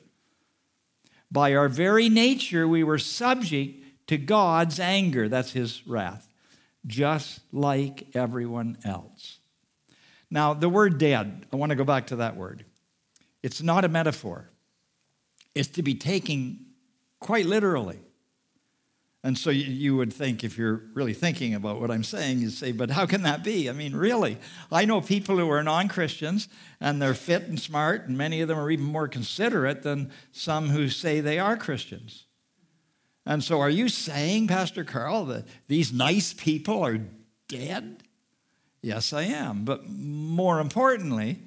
By 1.32 1.56
our 1.56 1.68
very 1.68 2.08
nature, 2.08 2.68
we 2.68 2.84
were 2.84 3.00
subject 3.00 3.85
to 4.08 4.18
God's 4.18 4.80
anger. 4.80 5.30
That's 5.30 5.52
his 5.52 5.86
wrath, 5.88 6.28
just 6.86 7.40
like 7.52 8.16
everyone 8.16 8.78
else. 8.84 9.40
Now, 10.30 10.54
the 10.54 10.70
word 10.70 10.98
dead, 10.98 11.46
I 11.52 11.56
want 11.56 11.72
to 11.72 11.76
go 11.76 11.84
back 11.84 12.08
to 12.08 12.18
that 12.18 12.36
word. 12.36 12.66
It's 13.44 13.62
not 13.62 13.86
a 13.86 13.90
metaphor, 13.90 14.50
it's 15.54 15.70
to 15.70 15.84
be 15.84 15.96
taken 15.96 16.66
quite 17.20 17.46
literally. 17.46 18.00
And 19.24 19.36
so 19.36 19.50
you 19.50 19.96
would 19.98 20.14
think, 20.14 20.44
if 20.44 20.56
you're 20.56 20.84
really 20.94 21.16
thinking 21.16 21.56
about 21.56 21.82
what 21.82 21.90
I'm 21.90 22.04
saying, 22.04 22.42
you 22.42 22.52
say, 22.52 22.72
but 22.72 22.92
how 22.92 23.08
can 23.08 23.24
that 23.24 23.44
be? 23.44 23.68
I 23.68 23.74
mean, 23.74 23.96
really? 23.96 24.38
I 24.72 24.86
know 24.86 25.02
people 25.02 25.38
who 25.38 25.50
are 25.50 25.64
non 25.64 25.88
Christians 25.88 26.48
and 26.80 27.02
they're 27.02 27.16
fit 27.16 27.42
and 27.44 27.60
smart, 27.60 28.08
and 28.08 28.16
many 28.16 28.42
of 28.42 28.48
them 28.48 28.60
are 28.60 28.70
even 28.70 28.86
more 28.86 29.08
considerate 29.08 29.82
than 29.82 30.12
some 30.32 30.70
who 30.70 30.90
say 30.90 31.22
they 31.22 31.40
are 31.40 31.58
Christians. 31.58 32.25
And 33.26 33.44
so, 33.44 33.60
are 33.60 33.70
you 33.70 33.90
saying, 33.90 34.48
Pastor 34.48 34.84
Carl, 34.84 35.26
that 35.26 35.46
these 35.68 35.92
nice 35.92 36.34
people 36.34 36.84
are 36.84 37.00
dead? 37.48 38.04
Yes, 38.82 39.14
I 39.14 39.24
am. 39.24 39.66
But 39.66 39.90
more 39.90 40.60
importantly, 40.60 41.40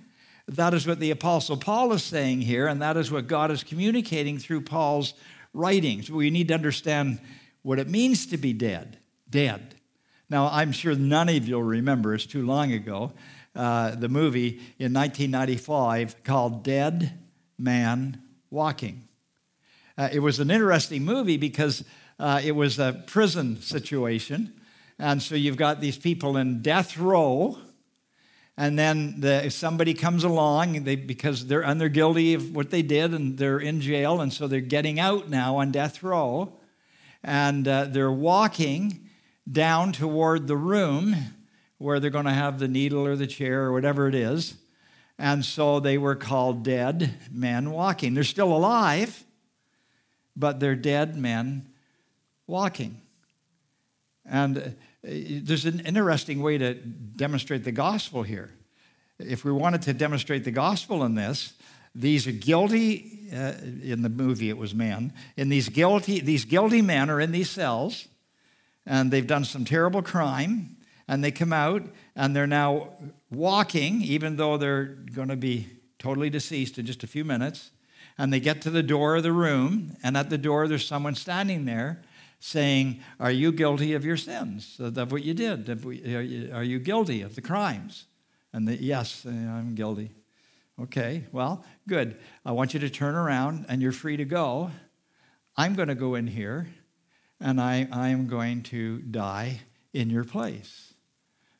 that 0.48 0.74
is 0.74 0.86
what 0.86 0.98
the 0.98 1.12
Apostle 1.12 1.56
Paul 1.56 1.92
is 1.92 2.02
saying 2.02 2.40
here, 2.40 2.66
and 2.66 2.82
that 2.82 2.96
is 2.96 3.12
what 3.12 3.28
God 3.28 3.50
is 3.50 3.62
communicating 3.62 4.38
through 4.38 4.62
Paul's 4.62 5.14
writings. 5.54 6.10
We 6.10 6.30
need 6.30 6.48
to 6.48 6.54
understand 6.54 7.20
what 7.62 7.78
it 7.78 7.88
means 7.88 8.26
to 8.26 8.38
be 8.38 8.52
dead. 8.52 8.98
Dead. 9.30 9.74
Now, 10.30 10.48
I'm 10.50 10.72
sure 10.72 10.94
none 10.94 11.28
of 11.28 11.48
you 11.48 11.56
will 11.56 11.62
remember, 11.62 12.14
it's 12.14 12.26
too 12.26 12.44
long 12.44 12.72
ago, 12.72 13.12
uh, 13.54 13.94
the 13.94 14.08
movie 14.08 14.60
in 14.78 14.92
1995 14.92 16.22
called 16.24 16.64
Dead 16.64 17.18
Man 17.58 18.22
Walking. 18.50 19.07
Uh, 19.98 20.08
it 20.12 20.20
was 20.20 20.38
an 20.38 20.48
interesting 20.48 21.04
movie 21.04 21.36
because 21.36 21.84
uh, 22.20 22.40
it 22.44 22.52
was 22.52 22.78
a 22.78 23.02
prison 23.08 23.60
situation. 23.60 24.52
And 24.96 25.20
so 25.20 25.34
you've 25.34 25.56
got 25.56 25.80
these 25.80 25.98
people 25.98 26.36
in 26.36 26.62
death 26.62 26.96
row, 26.96 27.58
and 28.56 28.78
then 28.78 29.20
the, 29.20 29.50
somebody 29.50 29.94
comes 29.94 30.22
along 30.22 30.84
they, 30.84 30.94
because 30.94 31.46
they're 31.46 31.74
they're 31.74 31.88
guilty 31.88 32.34
of 32.34 32.54
what 32.54 32.70
they 32.70 32.82
did, 32.82 33.12
and 33.12 33.36
they're 33.36 33.58
in 33.58 33.80
jail, 33.80 34.20
and 34.20 34.32
so 34.32 34.46
they're 34.46 34.60
getting 34.60 35.00
out 35.00 35.28
now 35.28 35.56
on 35.56 35.72
death 35.72 36.02
row, 36.02 36.52
and 37.24 37.66
uh, 37.66 37.84
they're 37.84 38.10
walking 38.10 39.08
down 39.50 39.92
toward 39.92 40.46
the 40.46 40.56
room 40.56 41.14
where 41.78 41.98
they're 41.98 42.10
going 42.10 42.24
to 42.24 42.32
have 42.32 42.58
the 42.58 42.68
needle 42.68 43.04
or 43.04 43.16
the 43.16 43.26
chair 43.26 43.62
or 43.64 43.72
whatever 43.72 44.08
it 44.08 44.14
is, 44.14 44.54
and 45.18 45.44
so 45.44 45.80
they 45.80 45.98
were 45.98 46.16
called 46.16 46.64
dead 46.64 47.14
men 47.30 47.70
walking. 47.70 48.14
They're 48.14 48.24
still 48.24 48.52
alive, 48.56 49.24
but 50.38 50.60
they're 50.60 50.76
dead 50.76 51.16
men 51.16 51.68
walking. 52.46 53.00
And 54.24 54.58
uh, 54.58 54.62
there's 55.02 55.64
an 55.64 55.80
interesting 55.80 56.40
way 56.42 56.58
to 56.58 56.74
demonstrate 56.74 57.64
the 57.64 57.72
gospel 57.72 58.22
here. 58.22 58.50
If 59.18 59.44
we 59.44 59.50
wanted 59.50 59.82
to 59.82 59.92
demonstrate 59.92 60.44
the 60.44 60.50
gospel 60.52 61.04
in 61.04 61.14
this, 61.14 61.54
these 61.94 62.26
are 62.28 62.32
guilty, 62.32 63.28
uh, 63.34 63.54
in 63.82 64.02
the 64.02 64.08
movie 64.08 64.48
it 64.48 64.56
was 64.56 64.74
men, 64.74 65.12
and 65.36 65.50
these 65.50 65.68
guilty, 65.68 66.20
these 66.20 66.44
guilty 66.44 66.82
men 66.82 67.10
are 67.10 67.20
in 67.20 67.32
these 67.32 67.50
cells, 67.50 68.06
and 68.86 69.10
they've 69.10 69.26
done 69.26 69.44
some 69.44 69.64
terrible 69.64 70.02
crime, 70.02 70.76
and 71.08 71.24
they 71.24 71.32
come 71.32 71.52
out, 71.52 71.82
and 72.14 72.36
they're 72.36 72.46
now 72.46 72.90
walking, 73.30 74.02
even 74.02 74.36
though 74.36 74.56
they're 74.56 74.84
going 74.84 75.28
to 75.28 75.36
be 75.36 75.66
totally 75.98 76.30
deceased 76.30 76.78
in 76.78 76.86
just 76.86 77.02
a 77.02 77.08
few 77.08 77.24
minutes 77.24 77.70
and 78.18 78.32
they 78.32 78.40
get 78.40 78.60
to 78.62 78.70
the 78.70 78.82
door 78.82 79.16
of 79.16 79.22
the 79.22 79.32
room, 79.32 79.96
and 80.02 80.16
at 80.16 80.28
the 80.28 80.38
door 80.38 80.66
there's 80.66 80.86
someone 80.86 81.14
standing 81.14 81.64
there 81.64 82.02
saying, 82.40 83.00
Are 83.18 83.30
you 83.30 83.52
guilty 83.52 83.94
of 83.94 84.04
your 84.04 84.16
sins, 84.16 84.76
of 84.80 85.12
what 85.12 85.22
you 85.22 85.34
did? 85.34 85.68
Are 86.52 86.62
you 86.62 86.78
guilty 86.80 87.22
of 87.22 87.36
the 87.36 87.40
crimes? 87.40 88.06
And 88.52 88.66
the, 88.66 88.82
yes, 88.82 89.24
uh, 89.26 89.30
I'm 89.30 89.74
guilty. 89.74 90.10
Okay, 90.80 91.24
well, 91.32 91.64
good. 91.88 92.16
I 92.44 92.52
want 92.52 92.72
you 92.72 92.80
to 92.80 92.90
turn 92.90 93.14
around 93.14 93.66
and 93.68 93.82
you're 93.82 93.92
free 93.92 94.16
to 94.16 94.24
go. 94.24 94.70
I'm 95.56 95.74
going 95.74 95.88
to 95.88 95.94
go 95.94 96.14
in 96.14 96.26
here 96.28 96.68
and 97.40 97.60
I, 97.60 97.88
I 97.90 98.08
am 98.08 98.26
going 98.28 98.62
to 98.64 98.98
die 98.98 99.60
in 99.92 100.08
your 100.08 100.24
place. 100.24 100.94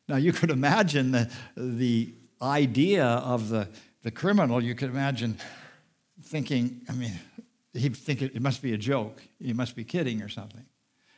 Now, 0.09 0.17
you 0.17 0.33
could 0.33 0.51
imagine 0.51 1.11
the, 1.11 1.31
the 1.57 2.15
idea 2.41 3.05
of 3.05 3.49
the, 3.49 3.69
the 4.03 4.11
criminal. 4.11 4.63
You 4.63 4.75
could 4.75 4.91
imagine 4.91 5.39
thinking, 6.29 6.83
I 6.89 6.93
mean, 6.93 7.19
he'd 7.73 7.97
think 7.97 8.23
it, 8.23 8.35
it 8.35 8.43
must 8.43 8.63
be 8.63 8.73
a 8.73 8.79
joke. 8.79 9.23
He 9.41 9.53
must 9.53 9.75
be 9.75 9.85
kidding 9.85 10.23
or 10.23 10.29
something. 10.29 10.65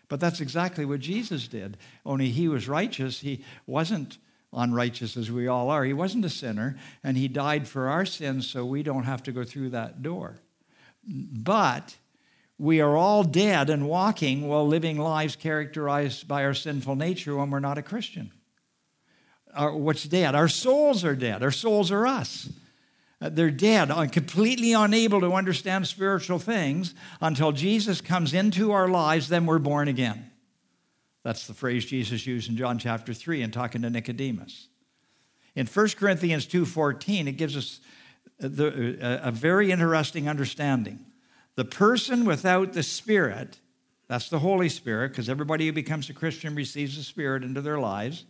But 0.09 0.21
that's 0.21 0.41
exactly 0.41 0.85
what 0.85 1.01
Jesus 1.01 1.47
did. 1.49 1.77
Only 2.05 2.31
he 2.31 2.49
was 2.49 2.69
righteous. 2.69 3.21
He 3.21 3.45
wasn't 3.67 4.19
unrighteous 4.53 5.17
as 5.17 5.31
we 5.31 5.47
all 5.47 5.71
are. 5.71 5.85
He 5.85 5.93
wasn't 5.93 6.25
a 6.25 6.31
sinner, 6.31 6.77
and 7.05 7.17
he 7.17 7.29
died 7.29 7.69
for 7.69 7.89
our 7.89 8.05
sins 8.05 8.49
so 8.49 8.65
we 8.65 8.83
don't 8.83 9.05
have 9.05 9.23
to 9.25 9.33
go 9.33 9.45
through 9.45 9.71
that 9.71 10.03
door. 10.03 10.37
But 11.07 11.97
we 12.59 12.81
are 12.81 12.97
all 12.97 13.23
dead 13.23 13.71
and 13.71 13.89
walking 13.89 14.49
while 14.49 14.67
living 14.67 14.99
lives 14.99 15.37
characterized 15.37 16.27
by 16.27 16.45
our 16.45 16.55
sinful 16.55 16.97
nature 16.97 17.37
when 17.37 17.51
we're 17.51 17.61
not 17.61 17.79
a 17.79 17.83
Christian. 17.83 18.33
Our, 19.55 19.75
what's 19.77 20.05
dead? 20.05 20.35
Our 20.35 20.49
souls 20.49 21.05
are 21.05 21.17
dead. 21.17 21.43
Our 21.43 21.51
souls 21.51 21.91
are 21.91 22.07
us. 22.07 22.51
Uh, 23.21 23.29
they're 23.29 23.51
dead, 23.51 23.91
uh, 23.91 24.07
completely 24.07 24.73
unable 24.73 25.21
to 25.21 25.33
understand 25.35 25.87
spiritual 25.87 26.39
things 26.39 26.95
until 27.21 27.53
Jesus 27.53 28.01
comes 28.01 28.33
into 28.33 28.73
our 28.73 28.89
lives, 28.89 29.29
then 29.29 29.45
we're 29.45 29.59
born 29.59 29.89
again. 29.89 30.31
That's 31.23 31.47
the 31.47 31.55
phrase 31.55 31.85
Jesus 31.85 32.27
used 32.27 32.49
in 32.49 32.57
John 32.57 32.79
chapter 32.79 33.13
3 33.13 33.43
in 33.43 33.51
talking 33.51 33.83
to 33.83 33.91
Nicodemus. 33.91 34.69
In 35.55 35.67
1 35.67 35.89
Corinthians 35.97 36.47
2:14, 36.47 37.27
it 37.27 37.33
gives 37.33 37.57
us 37.57 37.81
the, 38.39 39.21
a 39.23 39.31
very 39.31 39.71
interesting 39.71 40.29
understanding. 40.29 41.05
The 41.57 41.65
person 41.65 42.25
without 42.25 42.73
the 42.73 42.83
Spirit, 42.83 43.59
that's 44.09 44.31
the 44.31 44.39
Holy 44.39 44.69
Spirit, 44.69 45.11
because 45.11 45.29
everybody 45.29 45.67
who 45.67 45.73
becomes 45.73 46.09
a 46.09 46.15
Christian 46.15 46.55
receives 46.55 46.97
the 46.97 47.03
Spirit 47.03 47.43
into 47.43 47.61
their 47.61 47.79
lives, 47.79 48.25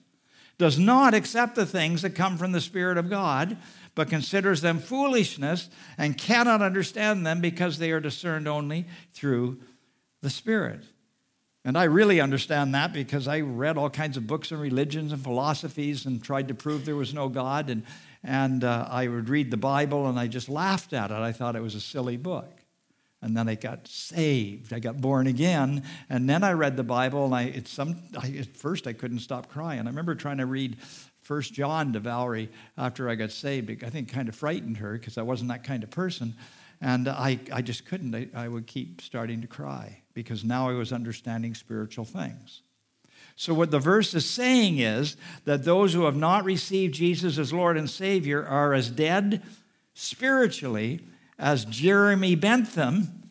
does 0.61 0.79
not 0.79 1.15
accept 1.15 1.55
the 1.55 1.65
things 1.65 2.03
that 2.03 2.15
come 2.15 2.37
from 2.37 2.53
the 2.53 2.61
Spirit 2.61 2.99
of 2.99 3.09
God, 3.09 3.57
but 3.95 4.11
considers 4.11 4.61
them 4.61 4.79
foolishness 4.79 5.71
and 5.97 6.19
cannot 6.19 6.61
understand 6.61 7.27
them 7.27 7.41
because 7.41 7.79
they 7.79 7.91
are 7.93 7.99
discerned 7.99 8.47
only 8.47 8.85
through 9.15 9.59
the 10.21 10.29
Spirit. 10.29 10.85
And 11.65 11.79
I 11.79 11.85
really 11.85 12.21
understand 12.21 12.75
that 12.75 12.93
because 12.93 13.27
I 13.27 13.41
read 13.41 13.79
all 13.79 13.89
kinds 13.89 14.19
of 14.19 14.27
books 14.27 14.53
and 14.53 14.61
religions 14.61 15.13
and 15.13 15.23
philosophies 15.23 16.05
and 16.05 16.23
tried 16.23 16.49
to 16.49 16.55
prove 16.55 16.85
there 16.85 16.95
was 16.95 17.15
no 17.15 17.31
God. 17.31 17.71
And, 17.71 17.83
and 18.23 18.63
uh, 18.63 18.87
I 18.91 19.09
would 19.09 19.31
read 19.31 19.51
the 19.51 19.57
Bible 19.57 20.09
and 20.09 20.21
I 20.21 20.27
just 20.27 20.51
laughed 20.51 20.93
at 20.93 21.11
it. 21.11 21.15
I 21.15 21.33
thought 21.33 21.57
it 21.57 21.63
was 21.63 21.75
a 21.75 21.81
silly 21.81 22.19
book. 22.19 22.60
And 23.23 23.37
then 23.37 23.49
I 23.49 23.55
got 23.55 23.87
saved. 23.87 24.73
I 24.73 24.79
got 24.79 25.01
born 25.01 25.27
again. 25.27 25.85
And 26.09 26.29
then 26.29 26.43
I 26.43 26.53
read 26.53 26.77
the 26.77 26.83
Bible 26.83 27.27
and 27.27 27.35
I, 27.35 27.43
it's 27.43 27.71
some, 27.71 27.97
I, 28.19 28.29
at 28.39 28.57
first 28.57 28.87
I 28.87 28.93
couldn't 28.93 29.19
stop 29.21 29.49
crying. 29.49 29.81
I 29.81 29.85
remember 29.85 30.15
trying 30.15 30.39
to 30.39 30.47
read 30.47 30.79
First 31.21 31.53
John 31.53 31.93
to 31.93 32.01
Valerie 32.01 32.51
after 32.79 33.09
I 33.09 33.15
got 33.15 33.31
saved. 33.31 33.85
I 33.85 33.91
think 33.91 34.11
kind 34.11 34.29
of 34.29 34.35
frightened 34.35 34.79
her 34.79 34.95
because 34.95 35.19
I 35.19 35.23
wasn't 35.23 35.51
that 35.51 35.65
kind 35.65 35.85
of 35.85 35.91
person. 35.91 36.35
And 36.81 37.09
I, 37.09 37.39
I 37.53 37.61
just 37.61 37.85
couldn't. 37.85 38.15
I, 38.15 38.29
I 38.35 38.49
would 38.49 38.67
keep 38.67 39.03
starting 39.03 39.43
to 39.43 39.47
cry 39.47 40.01
because 40.15 40.45
now 40.45 40.71
I 40.71 40.73
was 40.73 40.93
understanding 40.93 41.55
spiritual 41.55 42.07
things. 42.07 42.63
So, 43.37 43.55
what 43.55 43.71
the 43.71 43.79
verse 43.79 44.13
is 44.15 44.29
saying 44.29 44.79
is 44.79 45.17
that 45.45 45.65
those 45.65 45.93
who 45.93 46.05
have 46.05 46.17
not 46.17 46.45
received 46.45 46.95
Jesus 46.95 47.39
as 47.39 47.53
Lord 47.53 47.77
and 47.77 47.89
Savior 47.89 48.47
are 48.47 48.73
as 48.73 48.91
dead 48.91 49.43
spiritually 49.95 51.01
as 51.41 51.65
Jeremy 51.65 52.35
Bentham 52.35 53.31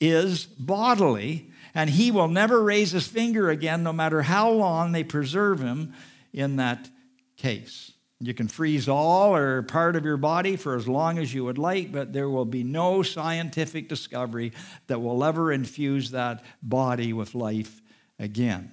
is 0.00 0.46
bodily, 0.46 1.50
and 1.74 1.90
he 1.90 2.10
will 2.10 2.28
never 2.28 2.62
raise 2.62 2.92
his 2.92 3.06
finger 3.06 3.50
again, 3.50 3.82
no 3.82 3.92
matter 3.92 4.22
how 4.22 4.50
long 4.50 4.92
they 4.92 5.04
preserve 5.04 5.60
him 5.60 5.92
in 6.32 6.56
that 6.56 6.88
case. 7.36 7.92
You 8.20 8.32
can 8.34 8.48
freeze 8.48 8.88
all 8.88 9.36
or 9.36 9.62
part 9.62 9.96
of 9.96 10.04
your 10.04 10.16
body 10.16 10.56
for 10.56 10.76
as 10.76 10.88
long 10.88 11.18
as 11.18 11.34
you 11.34 11.44
would 11.44 11.58
like, 11.58 11.92
but 11.92 12.12
there 12.12 12.30
will 12.30 12.44
be 12.44 12.64
no 12.64 13.02
scientific 13.02 13.88
discovery 13.88 14.52
that 14.86 15.02
will 15.02 15.22
ever 15.22 15.52
infuse 15.52 16.12
that 16.12 16.42
body 16.62 17.12
with 17.12 17.34
life 17.34 17.82
again. 18.18 18.72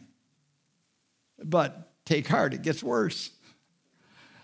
But 1.44 1.92
take 2.06 2.28
heart, 2.28 2.54
it 2.54 2.62
gets 2.62 2.82
worse. 2.82 3.32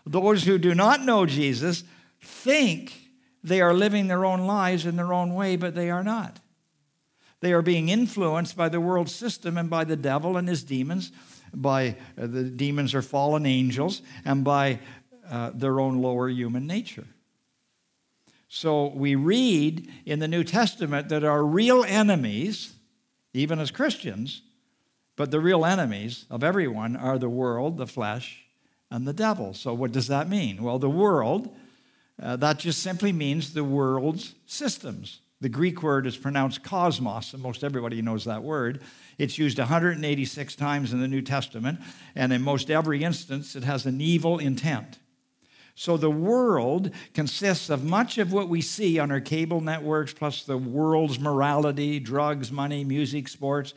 Those 0.06 0.44
who 0.44 0.58
do 0.58 0.75
not 0.75 1.01
know 1.01 1.25
Jesus 1.25 1.84
think 2.22 3.04
they 3.45 3.61
are 3.61 3.73
living 3.73 4.07
their 4.07 4.25
own 4.25 4.41
lives 4.41 4.85
in 4.85 4.95
their 4.95 5.13
own 5.13 5.33
way, 5.33 5.55
but 5.55 5.75
they 5.75 5.89
are 5.89 6.03
not. 6.03 6.39
They 7.41 7.53
are 7.53 7.61
being 7.61 7.89
influenced 7.89 8.57
by 8.57 8.69
the 8.69 8.81
world 8.81 9.09
system 9.09 9.57
and 9.57 9.69
by 9.69 9.83
the 9.83 9.95
devil 9.95 10.37
and 10.37 10.47
his 10.47 10.63
demons 10.63 11.11
by 11.55 11.95
uh, 12.17 12.27
the 12.27 12.43
demons 12.43 12.93
or 12.93 13.01
fallen 13.01 13.45
angels 13.45 14.01
and 14.23 14.43
by 14.43 14.79
uh, 15.29 15.51
their 15.53 15.79
own 15.79 16.01
lower 16.01 16.29
human 16.29 16.67
nature. 16.67 17.07
So 18.47 18.87
we 18.87 19.15
read 19.15 19.91
in 20.05 20.19
the 20.19 20.27
New 20.27 20.43
Testament 20.43 21.09
that 21.09 21.23
our 21.23 21.43
real 21.43 21.83
enemies, 21.83 22.73
even 23.33 23.59
as 23.59 23.71
Christians, 23.71 24.41
but 25.15 25.31
the 25.31 25.39
real 25.39 25.65
enemies 25.65 26.25
of 26.29 26.43
everyone 26.43 26.95
are 26.95 27.17
the 27.17 27.29
world, 27.29 27.77
the 27.77 27.87
flesh, 27.87 28.45
and 28.91 29.07
the 29.07 29.13
devil. 29.13 29.53
So 29.53 29.73
what 29.73 29.91
does 29.91 30.07
that 30.07 30.29
mean? 30.29 30.61
Well, 30.61 30.79
the 30.79 30.89
world, 30.89 31.55
uh, 32.22 32.36
that 32.38 32.60
just 32.60 32.81
simply 32.81 33.12
means 33.12 33.53
the 33.53 33.63
world's 33.63 34.36
systems. 34.45 35.19
The 35.41 35.50
Greek 35.50 35.84
word 35.84 36.07
is 36.07 36.15
pronounced 36.15 36.63
cosmos, 36.63 37.34
and 37.34 37.43
most 37.43 37.63
everybody 37.63 38.01
knows 38.01 38.24
that 38.25 38.41
word. 38.41 38.81
It's 39.17 39.38
used 39.38 39.60
186 39.60 40.55
times 40.55 40.93
in 40.93 41.01
the 41.01 41.07
New 41.07 41.22
Testament, 41.22 41.79
and 42.15 42.31
in 42.31 42.41
most 42.41 42.72
every 42.72 43.03
instance, 43.03 43.55
it 43.55 43.63
has 43.63 43.86
an 43.86 44.00
evil 44.00 44.39
intent. 44.39 45.00
So 45.75 45.98
the 45.98 46.10
world 46.10 46.91
consists 47.13 47.69
of 47.69 47.84
much 47.84 48.17
of 48.17 48.31
what 48.31 48.48
we 48.48 48.62
see 48.62 48.98
on 48.98 49.12
our 49.12 49.19
cable 49.19 49.60
networks, 49.60 50.13
plus 50.13 50.43
the 50.43 50.57
world's 50.57 51.19
morality, 51.19 52.00
drugs, 52.00 52.50
money, 52.50 52.86
music, 52.86 53.27
sports, 53.27 53.74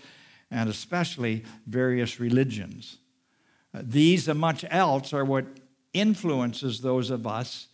and 0.51 0.71
especially 0.71 1.45
various 1.67 2.21
religions. 2.21 2.99
Uh, 3.75 3.83
these 3.83 4.29
and 4.29 4.39
much 4.39 4.65
else 4.71 5.13
are 5.13 5.25
what 5.25 5.45
influences 5.93 6.81
those 6.81 7.11
of 7.11 7.27
us 7.27 7.68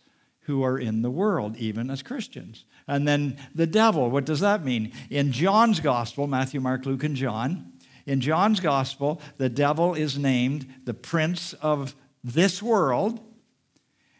who 0.45 0.63
are 0.63 0.77
in 0.77 1.01
the 1.01 1.11
world, 1.11 1.57
even 1.57 1.89
as 1.89 2.03
Christians. 2.03 2.65
And 2.87 3.07
then 3.07 3.37
the 3.53 3.67
devil, 3.67 4.09
what 4.09 4.25
does 4.25 4.39
that 4.41 4.63
mean? 4.63 4.91
In 5.09 5.31
John's 5.31 5.79
gospel, 5.79 6.27
Matthew, 6.27 6.59
Mark, 6.59 6.85
Luke, 6.85 7.03
and 7.03 7.15
John, 7.15 7.73
in 8.05 8.21
John's 8.21 8.59
gospel, 8.59 9.21
the 9.37 9.49
devil 9.49 9.95
is 9.95 10.17
named 10.17 10.67
the 10.85 10.93
prince 10.93 11.53
of 11.53 11.95
this 12.23 12.61
world 12.61 13.19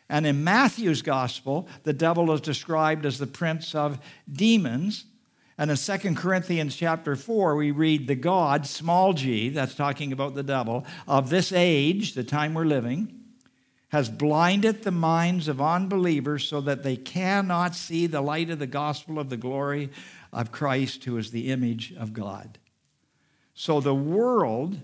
and 0.10 0.28
in 0.28 0.44
Matthew's 0.44 1.02
gospel, 1.02 1.68
the 1.84 1.94
devil 1.94 2.32
is 2.32 2.42
described 2.42 3.06
as 3.06 3.18
the 3.18 3.28
prince 3.28 3.74
of 3.74 4.00
demons. 4.32 5.06
And 5.58 5.72
in 5.72 5.78
2 5.78 6.16
Corinthians 6.16 6.76
chapter 6.76 7.16
4, 7.16 7.56
we 7.56 7.72
read 7.72 8.08
the 8.08 8.16
God, 8.16 8.68
small 8.68 9.14
g, 9.14 9.50
that's 9.50 9.74
talking 9.74 10.12
about 10.12 10.36
the 10.36 10.44
devil, 10.44 10.86
of 11.08 11.30
this 11.30 11.52
age, 11.52 12.14
the 12.14 12.24
time 12.24 12.54
we're 12.54 12.66
living, 12.66 13.25
has 13.90 14.10
blinded 14.10 14.84
the 14.84 14.92
minds 14.92 15.48
of 15.48 15.62
unbelievers 15.62 16.48
so 16.48 16.62
that 16.62 16.84
they 16.84 16.98
cannot 16.98 17.76
see 17.76 18.08
the 18.08 18.22
light 18.22 18.50
of 18.50 18.60
the 18.60 18.68
gospel 18.68 19.20
of 19.20 19.30
the 19.30 19.38
glory 19.38 19.90
of 20.34 20.52
Christ, 20.52 21.04
who 21.06 21.18
is 21.18 21.32
the 21.32 21.52
image 21.52 21.94
of 21.94 22.14
God. 22.14 22.58
So 23.54 23.80
the 23.80 23.96
world 23.96 24.80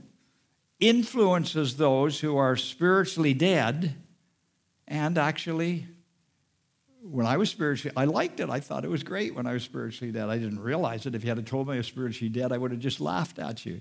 influences 0.79 1.77
those 1.77 2.19
who 2.19 2.37
are 2.37 2.55
spiritually 2.55 3.33
dead 3.33 3.95
and 4.91 5.17
actually, 5.17 5.87
when 7.01 7.25
I 7.25 7.37
was 7.37 7.49
spiritually, 7.49 7.93
I 7.95 8.03
liked 8.03 8.41
it. 8.41 8.49
I 8.49 8.59
thought 8.59 8.83
it 8.83 8.89
was 8.89 9.03
great 9.03 9.33
when 9.33 9.47
I 9.47 9.53
was 9.53 9.63
spiritually 9.63 10.11
dead. 10.11 10.27
I 10.29 10.37
didn't 10.37 10.59
realize 10.59 11.05
it. 11.05 11.15
If 11.15 11.23
you 11.23 11.29
had 11.29 11.47
told 11.47 11.69
me 11.69 11.75
I 11.75 11.77
was 11.77 11.87
spiritually 11.87 12.27
dead, 12.27 12.51
I 12.51 12.57
would 12.57 12.71
have 12.71 12.81
just 12.81 12.99
laughed 12.99 13.39
at 13.39 13.65
you. 13.65 13.79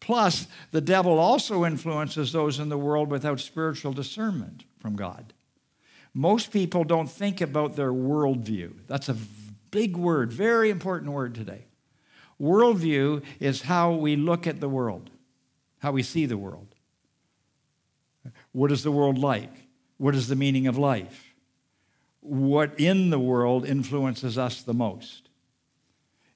Plus, 0.00 0.48
the 0.70 0.80
devil 0.80 1.18
also 1.18 1.64
influences 1.64 2.32
those 2.32 2.58
in 2.58 2.70
the 2.70 2.78
world 2.78 3.10
without 3.10 3.38
spiritual 3.38 3.92
discernment 3.92 4.64
from 4.78 4.96
God. 4.96 5.32
Most 6.14 6.50
people 6.50 6.84
don't 6.84 7.10
think 7.10 7.40
about 7.40 7.76
their 7.76 7.92
worldview. 7.92 8.72
That's 8.88 9.08
a 9.08 9.16
big 9.70 9.96
word, 9.96 10.32
very 10.32 10.70
important 10.70 11.12
word 11.12 11.34
today. 11.34 11.66
Worldview 12.40 13.22
is 13.38 13.62
how 13.62 13.92
we 13.92 14.16
look 14.16 14.46
at 14.46 14.60
the 14.60 14.68
world, 14.68 15.10
how 15.80 15.92
we 15.92 16.02
see 16.02 16.26
the 16.26 16.38
world. 16.38 16.74
What 18.52 18.72
is 18.72 18.82
the 18.82 18.92
world 18.92 19.18
like? 19.18 19.68
What 19.98 20.14
is 20.14 20.28
the 20.28 20.36
meaning 20.36 20.66
of 20.66 20.78
life? 20.78 21.34
What 22.20 22.78
in 22.80 23.10
the 23.10 23.18
world 23.18 23.66
influences 23.66 24.38
us 24.38 24.62
the 24.62 24.74
most? 24.74 25.28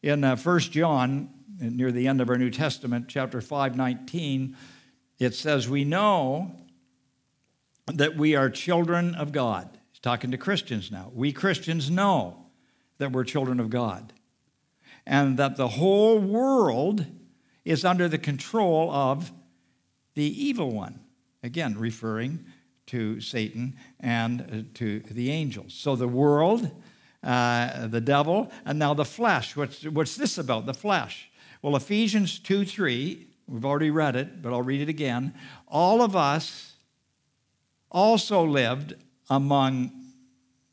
In 0.02 0.22
uh, 0.22 0.36
1 0.36 0.60
John, 0.60 1.30
near 1.58 1.92
the 1.92 2.08
end 2.08 2.20
of 2.20 2.30
our 2.30 2.38
New 2.38 2.50
Testament, 2.50 3.06
chapter 3.08 3.40
5, 3.40 3.76
19, 3.76 4.56
it 5.18 5.34
says, 5.34 5.68
We 5.68 5.84
know 5.84 6.52
that 7.86 8.16
we 8.16 8.34
are 8.34 8.50
children 8.50 9.14
of 9.14 9.32
God. 9.32 9.78
He's 9.92 10.00
talking 10.00 10.30
to 10.30 10.38
Christians 10.38 10.90
now. 10.90 11.10
We 11.14 11.32
Christians 11.32 11.90
know 11.90 12.46
that 12.98 13.12
we're 13.12 13.24
children 13.24 13.60
of 13.60 13.70
God 13.70 14.12
and 15.06 15.36
that 15.36 15.56
the 15.56 15.68
whole 15.68 16.18
world 16.18 17.06
is 17.64 17.84
under 17.84 18.08
the 18.08 18.18
control 18.18 18.90
of 18.90 19.32
the 20.14 20.24
evil 20.24 20.70
one. 20.70 21.00
Again, 21.42 21.76
referring 21.78 22.46
to 22.86 23.20
Satan 23.20 23.76
and 24.00 24.40
uh, 24.40 24.78
to 24.78 25.00
the 25.00 25.30
angels. 25.30 25.74
So 25.74 25.96
the 25.96 26.08
world, 26.08 26.70
uh, 27.22 27.86
the 27.86 28.00
devil, 28.00 28.50
and 28.64 28.78
now 28.78 28.94
the 28.94 29.04
flesh. 29.04 29.56
What's, 29.56 29.84
what's 29.84 30.16
this 30.16 30.38
about, 30.38 30.66
the 30.66 30.74
flesh? 30.74 31.30
Well, 31.64 31.76
Ephesians 31.76 32.38
2 32.40 32.66
3, 32.66 33.26
we've 33.46 33.64
already 33.64 33.88
read 33.88 34.16
it, 34.16 34.42
but 34.42 34.52
I'll 34.52 34.60
read 34.60 34.82
it 34.82 34.90
again. 34.90 35.32
All 35.66 36.02
of 36.02 36.14
us 36.14 36.74
also 37.90 38.44
lived 38.44 38.92
among 39.30 39.90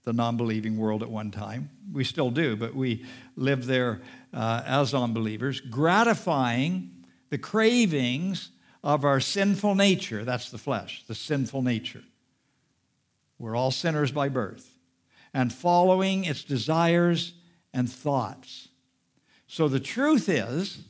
the 0.03 0.11
non 0.11 0.35
believing 0.35 0.75
world 0.75 1.01
at 1.01 1.09
one 1.09 1.31
time. 1.31 1.69
We 1.93 2.03
still 2.03 2.29
do, 2.29 2.57
but 2.57 2.75
we 2.75 3.05
live 3.37 3.67
there 3.67 4.01
uh, 4.33 4.63
as 4.65 4.93
unbelievers, 4.93 5.61
gratifying 5.61 7.05
the 7.29 7.37
cravings 7.37 8.49
of 8.83 9.05
our 9.05 9.21
sinful 9.21 9.75
nature. 9.75 10.25
That's 10.25 10.51
the 10.51 10.57
flesh, 10.57 11.05
the 11.07 11.15
sinful 11.15 11.61
nature. 11.61 12.03
We're 13.39 13.55
all 13.55 13.71
sinners 13.71 14.11
by 14.11 14.27
birth. 14.27 14.69
And 15.33 15.53
following 15.53 16.25
its 16.25 16.43
desires 16.43 17.31
and 17.73 17.89
thoughts. 17.89 18.67
So 19.51 19.67
the 19.67 19.79
truth 19.79 20.29
is 20.29 20.83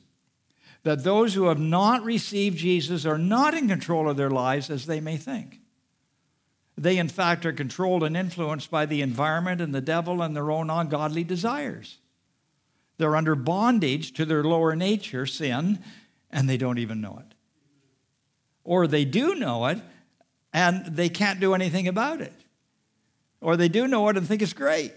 that 0.84 1.04
those 1.04 1.34
who 1.34 1.45
have 1.45 1.60
not 1.60 2.04
received 2.04 2.58
Jesus 2.58 3.06
are 3.06 3.17
not 3.17 3.54
in 3.54 3.67
control 3.67 4.10
of 4.10 4.17
their 4.17 4.30
lives 4.30 4.69
as 4.69 4.86
they 4.86 5.00
may 5.00 5.17
think. 5.17 5.60
They, 6.78 6.97
in 6.97 7.10
fact, 7.10 7.45
are 7.45 7.54
controlled 7.54 8.04
and 8.04 8.15
influenced 8.15 8.69
by 8.69 8.86
the 8.86 9.02
environment 9.02 9.62
and 9.62 9.74
the 9.74 9.82
devil 9.82 10.21
and 10.21 10.36
their 10.36 10.52
own 10.52 10.69
ungodly 10.69 11.24
desires. 11.24 11.97
They're 12.97 13.15
under 13.15 13.36
bondage 13.36 14.13
to 14.13 14.26
their 14.26 14.43
lower 14.43 14.76
nature, 14.76 15.26
sin, 15.26 15.80
and 16.30 16.47
they 16.47 16.58
don't 16.58 16.78
even 16.78 17.02
know 17.02 17.17
it 17.19 17.36
or 18.63 18.88
they 18.88 19.06
do 19.06 19.36
know 19.36 19.65
it 19.67 19.80
and 20.54 20.86
they 20.86 21.10
can't 21.10 21.39
do 21.39 21.54
anything 21.54 21.88
about 21.88 22.21
it. 22.21 22.34
Or 23.39 23.58
they 23.58 23.69
do 23.69 23.88
know 23.88 24.08
it 24.10 24.17
and 24.17 24.28
think 24.28 24.41
it's 24.41 24.54
great, 24.54 24.93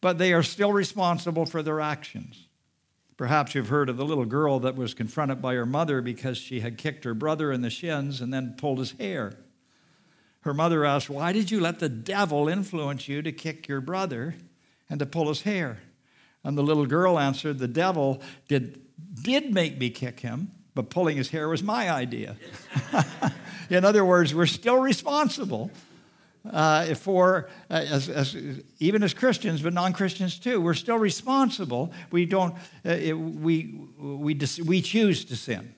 but 0.00 0.18
they 0.18 0.32
are 0.32 0.42
still 0.42 0.72
responsible 0.72 1.46
for 1.46 1.62
their 1.62 1.80
actions. 1.80 2.46
Perhaps 3.16 3.54
you've 3.54 3.68
heard 3.68 3.90
of 3.90 3.98
the 3.98 4.04
little 4.04 4.24
girl 4.24 4.60
that 4.60 4.76
was 4.76 4.94
confronted 4.94 5.42
by 5.42 5.54
her 5.54 5.66
mother 5.66 6.00
because 6.00 6.38
she 6.38 6.60
had 6.60 6.78
kicked 6.78 7.04
her 7.04 7.12
brother 7.12 7.52
in 7.52 7.60
the 7.60 7.68
shins 7.68 8.20
and 8.22 8.32
then 8.32 8.54
pulled 8.56 8.78
his 8.78 8.92
hair. 8.92 9.34
Her 10.40 10.54
mother 10.54 10.86
asked, 10.86 11.10
Why 11.10 11.32
did 11.32 11.50
you 11.50 11.60
let 11.60 11.80
the 11.80 11.90
devil 11.90 12.48
influence 12.48 13.08
you 13.08 13.20
to 13.20 13.30
kick 13.30 13.68
your 13.68 13.82
brother 13.82 14.36
and 14.88 14.98
to 15.00 15.06
pull 15.06 15.28
his 15.28 15.42
hair? 15.42 15.80
And 16.42 16.56
the 16.56 16.62
little 16.62 16.86
girl 16.86 17.18
answered, 17.18 17.58
The 17.58 17.68
devil 17.68 18.22
did, 18.48 18.80
did 19.22 19.52
make 19.52 19.78
me 19.78 19.90
kick 19.90 20.20
him, 20.20 20.52
but 20.74 20.88
pulling 20.88 21.18
his 21.18 21.28
hair 21.28 21.46
was 21.46 21.62
my 21.62 21.90
idea. 21.90 22.36
In 23.70 23.84
other 23.84 24.04
words, 24.04 24.34
we're 24.34 24.46
still 24.46 24.80
responsible 24.80 25.70
uh, 26.48 26.94
for, 26.94 27.48
uh, 27.70 27.74
as, 27.74 28.08
as, 28.08 28.36
even 28.78 29.02
as 29.02 29.12
Christians, 29.12 29.62
but 29.62 29.72
non 29.72 29.92
Christians 29.92 30.38
too, 30.38 30.60
we're 30.60 30.74
still 30.74 30.98
responsible. 30.98 31.92
We, 32.10 32.26
don't, 32.26 32.54
uh, 32.84 32.90
it, 32.90 33.12
we, 33.12 33.78
we, 33.98 34.38
we 34.64 34.82
choose 34.82 35.24
to 35.26 35.36
sin. 35.36 35.74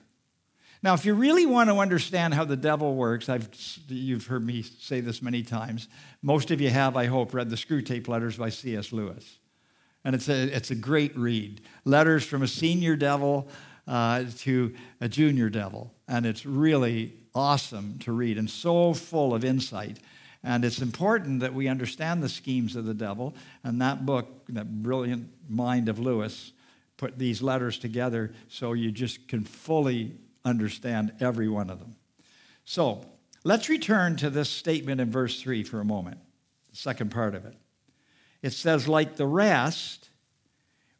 Now, 0.81 0.93
if 0.93 1.05
you 1.05 1.13
really 1.13 1.45
want 1.45 1.69
to 1.69 1.77
understand 1.77 2.33
how 2.33 2.43
the 2.43 2.57
devil 2.57 2.95
works, 2.95 3.29
I've, 3.29 3.47
you've 3.87 4.27
heard 4.27 4.45
me 4.45 4.63
say 4.63 4.99
this 4.99 5.21
many 5.21 5.41
times. 5.41 5.87
Most 6.21 6.51
of 6.51 6.59
you 6.59 6.69
have, 6.69 6.97
I 6.97 7.05
hope, 7.05 7.33
read 7.33 7.49
the 7.49 7.55
Screwtape 7.55 8.09
Letters 8.09 8.35
by 8.35 8.49
C.S. 8.49 8.91
Lewis. 8.91 9.37
And 10.03 10.13
it's 10.13 10.27
a, 10.27 10.53
it's 10.53 10.71
a 10.71 10.75
great 10.75 11.17
read. 11.17 11.61
Letters 11.85 12.25
from 12.25 12.41
a 12.41 12.47
senior 12.49 12.97
devil 12.97 13.47
uh, 13.87 14.25
to 14.39 14.73
a 14.99 15.07
junior 15.07 15.49
devil. 15.49 15.93
And 16.09 16.25
it's 16.25 16.45
really 16.45 17.13
awesome 17.33 17.97
to 17.99 18.11
read 18.11 18.37
and 18.37 18.49
so 18.49 18.93
full 18.93 19.33
of 19.33 19.45
insight. 19.45 19.99
And 20.43 20.65
it's 20.65 20.81
important 20.81 21.39
that 21.39 21.53
we 21.53 21.67
understand 21.67 22.21
the 22.21 22.29
schemes 22.29 22.75
of 22.75 22.85
the 22.85 22.93
devil. 22.93 23.33
And 23.63 23.81
that 23.81 24.05
book, 24.05 24.45
that 24.49 24.83
brilliant 24.83 25.29
mind 25.47 25.87
of 25.87 25.99
Lewis, 25.99 26.51
put 26.97 27.17
these 27.17 27.41
letters 27.41 27.77
together 27.77 28.33
so 28.49 28.73
you 28.73 28.91
just 28.91 29.27
can 29.27 29.43
fully 29.43 30.15
understand 30.43 31.13
every 31.19 31.47
one 31.47 31.69
of 31.69 31.79
them. 31.79 31.95
So 32.65 33.05
let's 33.43 33.69
return 33.69 34.15
to 34.17 34.29
this 34.29 34.49
statement 34.49 34.99
in 35.01 35.11
verse 35.11 35.41
3 35.41 35.63
for 35.63 35.79
a 35.79 35.85
moment, 35.85 36.17
the 36.71 36.77
second 36.77 37.11
part 37.11 37.35
of 37.35 37.45
it. 37.45 37.55
It 38.41 38.51
says, 38.51 38.87
like 38.87 39.15
the 39.15 39.27
rest, 39.27 40.09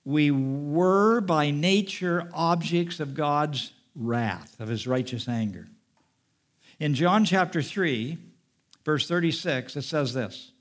we 0.05 0.31
were 0.31 1.19
by 1.21 1.51
nature 1.51 2.29
objects 2.33 3.01
of 3.01 3.13
God's 3.13 3.73
wrath, 3.95 4.59
of 4.59 4.69
his 4.69 4.87
righteous 4.87 5.27
anger. 5.27 5.67
In 6.79 6.93
John 6.95 7.25
chapter 7.25 7.61
3, 7.61 8.17
verse 8.85 9.07
36, 9.07 9.75
it 9.75 9.81
says 9.83 10.13
this 10.13 10.51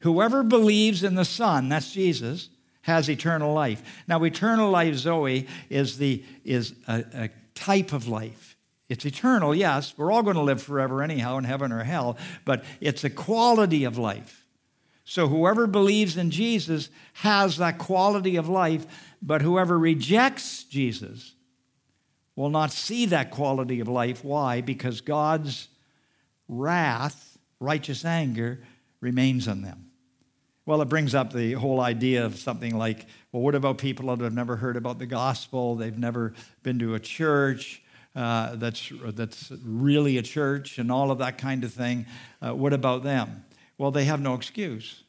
Whoever 0.00 0.42
believes 0.42 1.02
in 1.02 1.14
the 1.14 1.24
Son, 1.24 1.68
that's 1.68 1.92
Jesus, 1.92 2.50
has 2.82 3.08
eternal 3.10 3.52
life. 3.52 3.82
Now, 4.06 4.22
eternal 4.24 4.70
life, 4.70 4.94
Zoe, 4.94 5.46
is, 5.68 5.98
the, 5.98 6.24
is 6.44 6.74
a, 6.86 7.04
a 7.14 7.30
type 7.54 7.92
of 7.92 8.08
life. 8.08 8.56
It's 8.88 9.04
eternal, 9.04 9.54
yes. 9.54 9.92
We're 9.96 10.10
all 10.10 10.22
going 10.22 10.36
to 10.36 10.42
live 10.42 10.62
forever 10.62 11.02
anyhow 11.02 11.36
in 11.36 11.44
heaven 11.44 11.72
or 11.72 11.84
hell, 11.84 12.16
but 12.44 12.64
it's 12.80 13.04
a 13.04 13.10
quality 13.10 13.84
of 13.84 13.98
life. 13.98 14.46
So 15.04 15.26
whoever 15.26 15.66
believes 15.66 16.16
in 16.16 16.30
Jesus 16.30 16.90
has 17.14 17.58
that 17.58 17.78
quality 17.78 18.36
of 18.36 18.48
life, 18.48 18.86
but 19.20 19.42
whoever 19.42 19.78
rejects 19.78 20.64
Jesus 20.64 21.34
will 22.36 22.50
not 22.50 22.72
see 22.72 23.06
that 23.06 23.30
quality 23.30 23.80
of 23.80 23.88
life. 23.88 24.22
Why? 24.24 24.60
Because 24.60 25.00
God's 25.00 25.68
wrath, 26.46 27.37
righteous 27.60 28.04
anger, 28.04 28.60
remains 29.00 29.48
on 29.48 29.62
them. 29.62 29.90
Well, 30.66 30.82
it 30.82 30.88
brings 30.88 31.14
up 31.14 31.32
the 31.32 31.54
whole 31.54 31.80
idea 31.80 32.26
of 32.26 32.36
something 32.36 32.76
like, 32.76 33.06
well, 33.32 33.42
what 33.42 33.54
about 33.54 33.78
people 33.78 34.14
that 34.14 34.22
have 34.22 34.34
never 34.34 34.56
heard 34.56 34.76
about 34.76 34.98
the 34.98 35.06
gospel? 35.06 35.76
They've 35.76 35.96
never 35.96 36.34
been 36.62 36.78
to 36.80 36.94
a 36.94 37.00
church 37.00 37.82
uh, 38.14 38.56
that's, 38.56 38.92
that's 39.14 39.52
really 39.64 40.18
a 40.18 40.22
church 40.22 40.78
and 40.78 40.90
all 40.90 41.10
of 41.10 41.18
that 41.18 41.38
kind 41.38 41.64
of 41.64 41.72
thing. 41.72 42.04
Uh, 42.42 42.54
what 42.54 42.72
about 42.72 43.02
them? 43.02 43.44
Well, 43.78 43.90
they 43.90 44.04
have 44.04 44.20
no 44.20 44.34
excuse. 44.34 45.04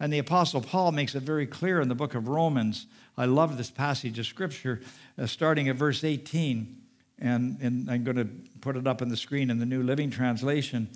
And 0.00 0.12
the 0.12 0.18
Apostle 0.18 0.60
Paul 0.60 0.92
makes 0.92 1.14
it 1.14 1.22
very 1.22 1.46
clear 1.46 1.80
in 1.80 1.88
the 1.88 1.94
book 1.94 2.14
of 2.14 2.28
Romans. 2.28 2.86
I 3.16 3.26
love 3.26 3.56
this 3.56 3.70
passage 3.70 4.18
of 4.18 4.26
Scripture, 4.26 4.80
uh, 5.16 5.26
starting 5.26 5.68
at 5.68 5.76
verse 5.76 6.04
18. 6.04 6.82
And, 7.20 7.58
and 7.60 7.90
I'm 7.90 8.04
going 8.04 8.16
to 8.16 8.28
put 8.60 8.76
it 8.76 8.86
up 8.86 9.02
on 9.02 9.08
the 9.08 9.16
screen 9.16 9.50
in 9.50 9.58
the 9.58 9.66
New 9.66 9.82
Living 9.82 10.10
Translation. 10.10 10.88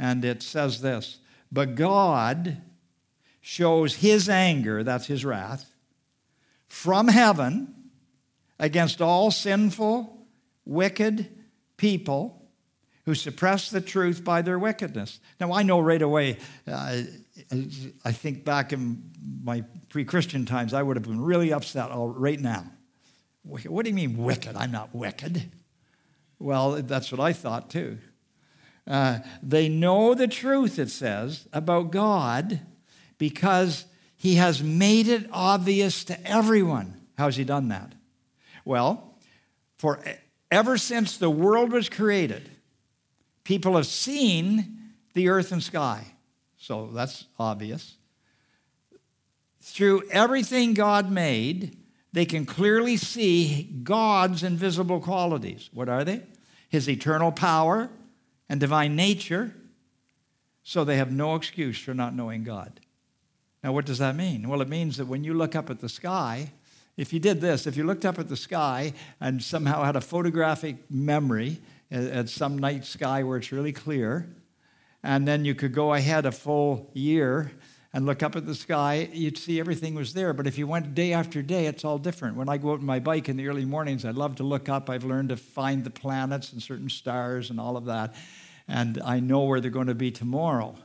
And 0.00 0.24
it 0.24 0.42
says 0.42 0.80
this 0.80 1.20
But 1.52 1.74
God 1.74 2.56
shows 3.42 3.96
his 3.96 4.28
anger, 4.28 4.82
that's 4.82 5.06
his 5.06 5.24
wrath, 5.24 5.70
from 6.66 7.06
heaven 7.06 7.74
against 8.58 9.02
all 9.02 9.30
sinful, 9.30 10.26
wicked 10.64 11.28
people 11.76 12.48
who 13.04 13.14
suppress 13.14 13.70
the 13.70 13.80
truth 13.80 14.24
by 14.24 14.40
their 14.40 14.58
wickedness. 14.58 15.20
Now, 15.38 15.52
I 15.52 15.62
know 15.62 15.80
right 15.80 16.02
away, 16.02 16.38
uh, 16.66 17.02
I 18.04 18.12
think 18.12 18.44
back 18.44 18.72
in 18.72 19.02
my 19.42 19.64
pre 19.90 20.04
Christian 20.06 20.46
times, 20.46 20.72
I 20.72 20.82
would 20.82 20.96
have 20.96 21.04
been 21.04 21.20
really 21.20 21.52
upset 21.52 21.90
right 21.92 22.40
now. 22.40 22.64
What 23.42 23.84
do 23.84 23.90
you 23.90 23.96
mean 23.96 24.16
wicked? 24.16 24.56
I'm 24.56 24.72
not 24.72 24.94
wicked. 24.94 25.50
Well, 26.38 26.82
that's 26.82 27.12
what 27.12 27.20
I 27.20 27.34
thought 27.34 27.68
too. 27.68 27.98
Uh, 28.90 29.20
they 29.40 29.68
know 29.68 30.14
the 30.14 30.26
truth, 30.26 30.76
it 30.76 30.90
says, 30.90 31.46
about 31.52 31.92
God 31.92 32.60
because 33.18 33.84
he 34.16 34.34
has 34.34 34.64
made 34.64 35.06
it 35.06 35.28
obvious 35.30 36.02
to 36.02 36.26
everyone. 36.28 37.00
How's 37.16 37.36
he 37.36 37.44
done 37.44 37.68
that? 37.68 37.92
Well, 38.64 39.14
for 39.78 40.02
ever 40.50 40.76
since 40.76 41.16
the 41.16 41.30
world 41.30 41.70
was 41.70 41.88
created, 41.88 42.50
people 43.44 43.76
have 43.76 43.86
seen 43.86 44.90
the 45.14 45.28
earth 45.28 45.52
and 45.52 45.62
sky. 45.62 46.04
So 46.58 46.88
that's 46.92 47.26
obvious. 47.38 47.96
Through 49.60 50.08
everything 50.10 50.74
God 50.74 51.12
made, 51.12 51.76
they 52.12 52.24
can 52.24 52.44
clearly 52.44 52.96
see 52.96 53.62
God's 53.84 54.42
invisible 54.42 54.98
qualities. 54.98 55.70
What 55.72 55.88
are 55.88 56.02
they? 56.02 56.22
His 56.68 56.88
eternal 56.88 57.30
power 57.30 57.88
and 58.50 58.60
divine 58.60 58.96
nature. 58.96 59.54
So 60.62 60.84
they 60.84 60.98
have 60.98 61.10
no 61.10 61.36
excuse 61.36 61.78
for 61.78 61.94
not 61.94 62.14
knowing 62.14 62.44
God. 62.44 62.80
Now, 63.62 63.72
what 63.72 63.86
does 63.86 63.98
that 63.98 64.16
mean? 64.16 64.48
Well, 64.48 64.60
it 64.60 64.68
means 64.68 64.96
that 64.96 65.06
when 65.06 65.24
you 65.24 65.32
look 65.34 65.54
up 65.54 65.70
at 65.70 65.80
the 65.80 65.88
sky, 65.88 66.50
if 66.96 67.12
you 67.12 67.20
did 67.20 67.40
this, 67.40 67.66
if 67.66 67.76
you 67.76 67.84
looked 67.84 68.04
up 68.04 68.18
at 68.18 68.28
the 68.28 68.36
sky 68.36 68.92
and 69.20 69.42
somehow 69.42 69.84
had 69.84 69.96
a 69.96 70.00
photographic 70.00 70.90
memory 70.90 71.60
at 71.90 72.28
some 72.28 72.58
night 72.58 72.84
sky 72.84 73.22
where 73.22 73.38
it's 73.38 73.52
really 73.52 73.72
clear, 73.72 74.28
and 75.02 75.26
then 75.26 75.44
you 75.44 75.54
could 75.54 75.72
go 75.72 75.94
ahead 75.94 76.26
a 76.26 76.32
full 76.32 76.90
year 76.92 77.52
and 77.92 78.06
look 78.06 78.22
up 78.22 78.36
at 78.36 78.46
the 78.46 78.54
sky, 78.54 79.08
you'd 79.12 79.36
see 79.36 79.58
everything 79.58 79.94
was 79.94 80.12
there. 80.12 80.32
But 80.32 80.46
if 80.46 80.56
you 80.56 80.66
went 80.66 80.94
day 80.94 81.12
after 81.12 81.42
day, 81.42 81.66
it's 81.66 81.84
all 81.84 81.98
different. 81.98 82.36
When 82.36 82.48
I 82.48 82.56
go 82.56 82.72
out 82.72 82.78
on 82.78 82.86
my 82.86 83.00
bike 83.00 83.28
in 83.28 83.36
the 83.36 83.48
early 83.48 83.64
mornings, 83.64 84.04
I 84.04 84.10
love 84.10 84.36
to 84.36 84.44
look 84.44 84.68
up. 84.68 84.88
I've 84.88 85.04
learned 85.04 85.30
to 85.30 85.36
find 85.36 85.82
the 85.82 85.90
planets 85.90 86.52
and 86.52 86.62
certain 86.62 86.88
stars 86.88 87.50
and 87.50 87.58
all 87.58 87.76
of 87.76 87.86
that. 87.86 88.14
And 88.70 89.02
I 89.04 89.18
know 89.18 89.40
where 89.40 89.60
they're 89.60 89.68
going 89.68 89.88
to 89.88 89.96
be 89.96 90.12
tomorrow. 90.12 90.76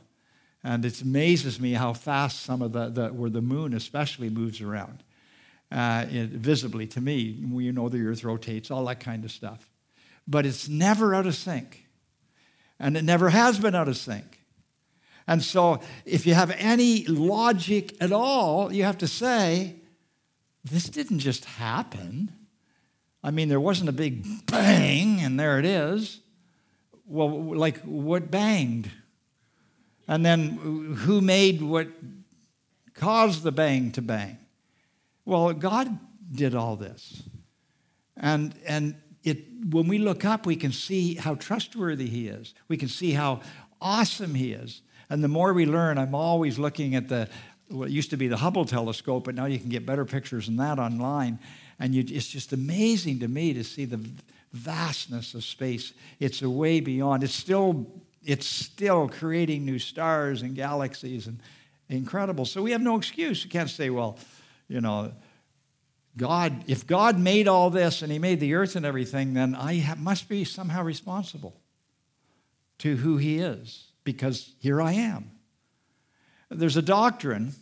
And 0.64 0.84
it 0.84 1.00
amazes 1.00 1.60
me 1.60 1.74
how 1.74 1.92
fast 1.92 2.42
some 2.42 2.60
of 2.60 2.72
the, 2.72 2.88
the 2.88 3.08
where 3.10 3.30
the 3.30 3.40
moon 3.40 3.72
especially 3.72 4.28
moves 4.28 4.60
around 4.60 5.04
uh, 5.70 6.04
it, 6.10 6.30
visibly 6.30 6.88
to 6.88 7.00
me. 7.00 7.14
You 7.14 7.70
know 7.70 7.88
the 7.88 8.04
earth 8.04 8.24
rotates, 8.24 8.72
all 8.72 8.84
that 8.86 8.98
kind 8.98 9.24
of 9.24 9.30
stuff. 9.30 9.70
But 10.26 10.46
it's 10.46 10.68
never 10.68 11.14
out 11.14 11.26
of 11.26 11.36
sync. 11.36 11.86
And 12.80 12.96
it 12.96 13.04
never 13.04 13.30
has 13.30 13.60
been 13.60 13.76
out 13.76 13.86
of 13.86 13.96
sync. 13.96 14.40
And 15.28 15.40
so 15.40 15.78
if 16.04 16.26
you 16.26 16.34
have 16.34 16.50
any 16.58 17.04
logic 17.06 17.94
at 18.00 18.10
all, 18.10 18.72
you 18.72 18.82
have 18.82 18.98
to 18.98 19.06
say, 19.06 19.76
this 20.64 20.88
didn't 20.88 21.20
just 21.20 21.44
happen. 21.44 22.32
I 23.22 23.30
mean, 23.30 23.48
there 23.48 23.60
wasn't 23.60 23.90
a 23.90 23.92
big 23.92 24.26
bang, 24.46 25.20
and 25.20 25.38
there 25.38 25.60
it 25.60 25.64
is. 25.64 26.20
Well, 27.06 27.54
like 27.54 27.78
what 27.82 28.30
banged? 28.30 28.90
And 30.08 30.24
then 30.24 30.50
who 30.98 31.20
made 31.20 31.62
what 31.62 31.88
caused 32.94 33.42
the 33.42 33.52
bang 33.52 33.92
to 33.92 34.02
bang? 34.02 34.38
Well, 35.24 35.52
God 35.52 35.98
did 36.32 36.54
all 36.54 36.76
this. 36.76 37.22
And, 38.16 38.54
and 38.66 38.96
it, 39.22 39.44
when 39.70 39.88
we 39.88 39.98
look 39.98 40.24
up, 40.24 40.46
we 40.46 40.56
can 40.56 40.72
see 40.72 41.14
how 41.14 41.34
trustworthy 41.34 42.06
He 42.06 42.28
is. 42.28 42.54
We 42.68 42.76
can 42.76 42.88
see 42.88 43.12
how 43.12 43.40
awesome 43.80 44.34
He 44.34 44.52
is. 44.52 44.82
And 45.10 45.22
the 45.22 45.28
more 45.28 45.52
we 45.52 45.66
learn, 45.66 45.98
I'm 45.98 46.14
always 46.14 46.58
looking 46.58 46.94
at 46.94 47.08
the, 47.08 47.28
what 47.68 47.90
used 47.90 48.10
to 48.10 48.16
be 48.16 48.28
the 48.28 48.36
Hubble 48.36 48.64
telescope, 48.64 49.24
but 49.24 49.34
now 49.34 49.46
you 49.46 49.58
can 49.58 49.68
get 49.68 49.84
better 49.84 50.04
pictures 50.04 50.46
than 50.46 50.56
that 50.56 50.78
online. 50.78 51.38
And 51.78 51.94
you, 51.94 52.04
it's 52.06 52.28
just 52.28 52.52
amazing 52.52 53.20
to 53.20 53.28
me 53.28 53.52
to 53.54 53.64
see 53.64 53.84
the 53.84 54.00
vastness 54.52 55.34
of 55.34 55.44
space. 55.44 55.92
It's 56.18 56.42
a 56.42 56.50
way 56.50 56.80
beyond. 56.80 57.22
It's 57.22 57.34
still 57.34 57.86
it's 58.24 58.46
still 58.46 59.08
creating 59.08 59.64
new 59.64 59.78
stars 59.78 60.42
and 60.42 60.56
galaxies 60.56 61.28
and 61.28 61.40
incredible. 61.88 62.44
So 62.44 62.60
we 62.60 62.72
have 62.72 62.80
no 62.80 62.96
excuse. 62.96 63.44
You 63.44 63.50
can't 63.50 63.70
say, 63.70 63.88
well, 63.88 64.18
you 64.66 64.80
know, 64.80 65.12
God, 66.16 66.64
if 66.66 66.86
God 66.86 67.18
made 67.20 67.46
all 67.46 67.70
this 67.70 68.02
and 68.02 68.10
He 68.10 68.18
made 68.18 68.40
the 68.40 68.54
earth 68.54 68.74
and 68.74 68.84
everything, 68.84 69.34
then 69.34 69.54
I 69.54 69.78
ha- 69.78 69.94
must 69.96 70.28
be 70.28 70.44
somehow 70.44 70.82
responsible 70.82 71.60
to 72.78 72.96
who 72.96 73.16
He 73.16 73.38
is 73.38 73.92
because 74.02 74.54
here 74.58 74.82
I 74.82 74.92
am. 74.92 75.30
There's 76.50 76.76
a 76.76 76.82
doctrine 76.82 77.54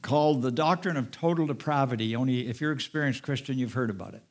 called 0.00 0.42
the 0.42 0.50
doctrine 0.50 0.96
of 0.96 1.10
total 1.10 1.46
depravity. 1.46 2.16
Only 2.16 2.48
if 2.48 2.60
you're 2.60 2.72
an 2.72 2.78
experienced 2.78 3.22
Christian, 3.22 3.58
you've 3.58 3.74
heard 3.74 3.90
about 3.90 4.14
it. 4.14 4.22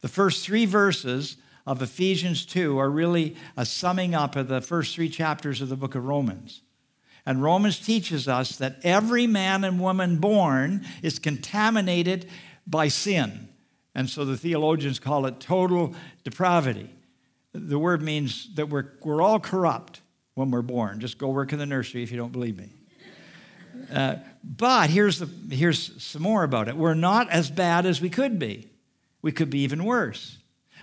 The 0.00 0.08
first 0.08 0.44
three 0.44 0.66
verses 0.66 1.36
of 1.66 1.82
Ephesians 1.82 2.44
2 2.46 2.78
are 2.78 2.90
really 2.90 3.36
a 3.56 3.64
summing 3.64 4.14
up 4.14 4.36
of 4.36 4.48
the 4.48 4.60
first 4.60 4.94
three 4.94 5.08
chapters 5.08 5.60
of 5.60 5.68
the 5.68 5.76
book 5.76 5.94
of 5.94 6.04
Romans. 6.04 6.62
And 7.26 7.42
Romans 7.42 7.78
teaches 7.78 8.28
us 8.28 8.56
that 8.56 8.76
every 8.82 9.26
man 9.26 9.64
and 9.64 9.80
woman 9.80 10.16
born 10.16 10.86
is 11.02 11.18
contaminated 11.18 12.26
by 12.66 12.88
sin. 12.88 13.48
And 13.94 14.08
so 14.08 14.24
the 14.24 14.36
theologians 14.36 14.98
call 14.98 15.26
it 15.26 15.40
total 15.40 15.94
depravity. 16.24 16.90
The 17.52 17.78
word 17.78 18.00
means 18.00 18.54
that 18.54 18.68
we're, 18.68 18.92
we're 19.02 19.20
all 19.20 19.40
corrupt 19.40 20.00
when 20.34 20.50
we're 20.50 20.62
born. 20.62 21.00
Just 21.00 21.18
go 21.18 21.28
work 21.28 21.52
in 21.52 21.58
the 21.58 21.66
nursery 21.66 22.02
if 22.02 22.10
you 22.10 22.16
don't 22.16 22.32
believe 22.32 22.56
me. 22.56 22.77
Uh, 23.92 24.16
but 24.42 24.90
here's, 24.90 25.18
the, 25.18 25.54
here's 25.54 26.02
some 26.02 26.22
more 26.22 26.42
about 26.42 26.68
it. 26.68 26.76
We're 26.76 26.94
not 26.94 27.30
as 27.30 27.50
bad 27.50 27.86
as 27.86 28.00
we 28.00 28.10
could 28.10 28.38
be. 28.38 28.68
We 29.22 29.32
could 29.32 29.50
be 29.50 29.60
even 29.60 29.84
worse. 29.84 30.38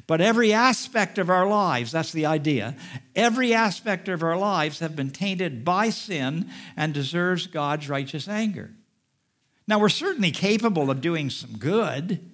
But 0.08 0.22
every 0.22 0.54
aspect 0.54 1.18
of 1.18 1.30
our 1.30 1.48
lives, 1.48 1.92
that's 1.92 2.12
the 2.12 2.26
idea, 2.26 2.76
every 3.16 3.54
aspect 3.54 4.08
of 4.08 4.24
our 4.24 4.38
lives 4.38 4.80
have 4.80 4.96
been 4.96 5.10
tainted 5.10 5.66
by 5.66 5.90
sin 5.90 6.50
and 6.78 6.94
deserves 6.94 7.48
God's 7.48 7.90
righteous 7.90 8.28
anger. 8.28 8.72
Now, 9.68 9.80
we're 9.80 9.90
certainly 9.90 10.32
capable 10.32 10.92
of 10.92 11.02
doing 11.02 11.30
some 11.30 11.58
good. 11.58 12.32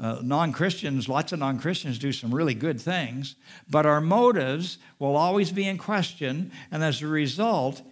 Uh, 0.00 0.20
non 0.22 0.52
Christians, 0.52 1.08
lots 1.08 1.32
of 1.32 1.38
non 1.38 1.60
Christians 1.60 1.98
do 1.98 2.10
some 2.10 2.34
really 2.34 2.54
good 2.54 2.80
things, 2.80 3.36
but 3.68 3.86
our 3.86 4.00
motives 4.00 4.78
will 4.98 5.14
always 5.14 5.52
be 5.52 5.68
in 5.68 5.76
question, 5.78 6.50
and 6.70 6.82
as 6.82 7.02
a 7.02 7.06
result, 7.06 7.82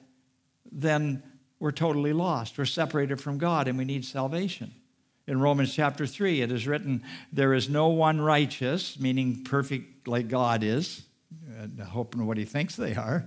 then 0.72 1.22
we're 1.60 1.72
totally 1.72 2.12
lost. 2.12 2.56
We're 2.56 2.64
separated 2.64 3.20
from 3.20 3.38
God 3.38 3.68
and 3.68 3.76
we 3.76 3.84
need 3.84 4.04
salvation. 4.04 4.72
In 5.26 5.40
Romans 5.40 5.74
chapter 5.74 6.06
3, 6.06 6.40
it 6.40 6.52
is 6.52 6.66
written, 6.66 7.02
There 7.32 7.52
is 7.52 7.68
no 7.68 7.88
one 7.88 8.20
righteous, 8.20 8.98
meaning 8.98 9.44
perfect 9.44 10.08
like 10.08 10.28
God 10.28 10.62
is, 10.62 11.02
uh, 11.60 11.84
hoping 11.84 12.26
what 12.26 12.38
he 12.38 12.44
thinks 12.44 12.76
they 12.76 12.94
are, 12.94 13.26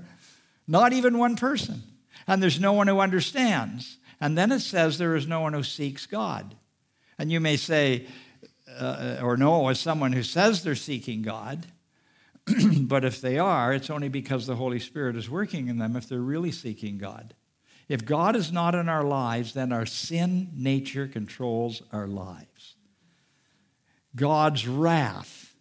not 0.68 0.94
even 0.94 1.18
one 1.18 1.36
person. 1.36 1.84
And 2.28 2.42
there's 2.42 2.60
no 2.60 2.74
one 2.74 2.88
who 2.88 3.00
understands. 3.00 3.98
And 4.20 4.38
then 4.38 4.52
it 4.52 4.62
says, 4.62 4.98
There 4.98 5.16
is 5.16 5.28
no 5.28 5.42
one 5.42 5.54
who 5.54 5.64
seeks 5.64 6.06
God. 6.06 6.56
And 7.20 7.32
you 7.32 7.40
may 7.40 7.58
say, 7.58 8.08
uh, 8.80 9.18
or 9.22 9.38
know 9.38 9.68
as 9.68 9.80
someone 9.80 10.14
who 10.14 10.24
says 10.24 10.64
they're 10.64 10.76
seeking 10.76 11.22
God, 11.22 11.68
but 12.80 13.06
if 13.06 13.22
they 13.22 13.38
are, 13.38 13.74
it's 13.74 13.90
only 13.90 14.10
because 14.10 14.48
the 14.48 14.56
Holy 14.56 14.80
Spirit 14.80 15.16
is 15.16 15.30
working 15.30 15.68
in 15.68 15.78
them 15.78 15.96
if 15.96 16.08
they're 16.08 16.20
really 16.20 16.52
seeking 16.52 16.98
God. 16.98 17.36
If 17.92 18.06
God 18.06 18.38
is 18.38 18.54
not 18.54 18.74
in 18.74 18.88
our 18.88 19.04
lives, 19.04 19.54
then 19.54 19.74
our 19.74 19.86
sin 19.86 20.50
nature 20.56 21.10
controls 21.10 21.82
our 21.92 22.08
lives. 22.08 22.76
God's 24.16 24.66
wrath 24.66 25.54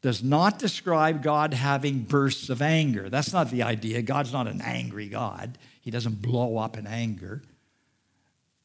does 0.00 0.24
not 0.24 0.58
describe 0.58 1.22
God 1.22 1.52
having 1.52 2.04
bursts 2.04 2.48
of 2.48 2.62
anger. 2.62 3.10
That's 3.10 3.34
not 3.34 3.50
the 3.50 3.62
idea. 3.62 4.00
God's 4.00 4.32
not 4.32 4.46
an 4.46 4.62
angry 4.62 5.10
God, 5.10 5.58
He 5.82 5.90
doesn't 5.90 6.22
blow 6.22 6.56
up 6.56 6.78
in 6.78 6.86
anger. 6.86 7.42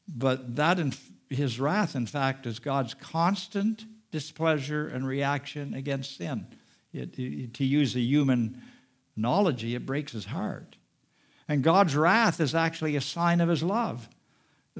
But 0.08 0.56
that, 0.56 0.78
in, 0.78 0.94
His 1.28 1.60
wrath, 1.60 1.94
in 1.94 2.06
fact, 2.06 2.46
is 2.46 2.60
God's 2.60 2.94
constant 2.94 3.84
displeasure 4.10 4.88
and 4.88 5.06
reaction 5.06 5.74
against 5.74 6.16
sin. 6.16 6.46
It, 6.94 7.18
it, 7.18 7.52
to 7.52 7.64
use 7.66 7.94
a 7.94 8.00
human 8.00 8.62
analogy, 9.18 9.74
it 9.74 9.84
breaks 9.84 10.12
His 10.12 10.24
heart. 10.24 10.76
And 11.48 11.62
God's 11.62 11.94
wrath 11.94 12.40
is 12.40 12.54
actually 12.54 12.96
a 12.96 13.00
sign 13.00 13.40
of 13.40 13.48
his 13.48 13.62
love. 13.62 14.08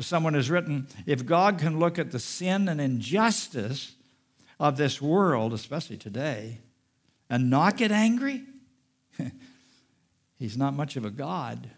Someone 0.00 0.34
has 0.34 0.50
written 0.50 0.88
if 1.06 1.24
God 1.24 1.58
can 1.58 1.78
look 1.78 1.98
at 1.98 2.10
the 2.10 2.18
sin 2.18 2.68
and 2.68 2.80
injustice 2.80 3.94
of 4.58 4.76
this 4.76 5.00
world, 5.00 5.52
especially 5.52 5.96
today, 5.96 6.58
and 7.30 7.48
not 7.48 7.76
get 7.76 7.92
angry, 7.92 8.42
he's 10.38 10.56
not 10.56 10.74
much 10.74 10.96
of 10.96 11.04
a 11.04 11.10
God. 11.10 11.70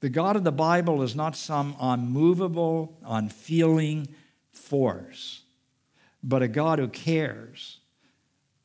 The 0.00 0.08
God 0.08 0.36
of 0.36 0.44
the 0.44 0.52
Bible 0.52 1.02
is 1.02 1.16
not 1.16 1.36
some 1.36 1.74
unmovable, 1.80 2.96
unfeeling 3.04 4.08
force, 4.52 5.42
but 6.22 6.42
a 6.42 6.48
God 6.48 6.78
who 6.78 6.88
cares, 6.88 7.80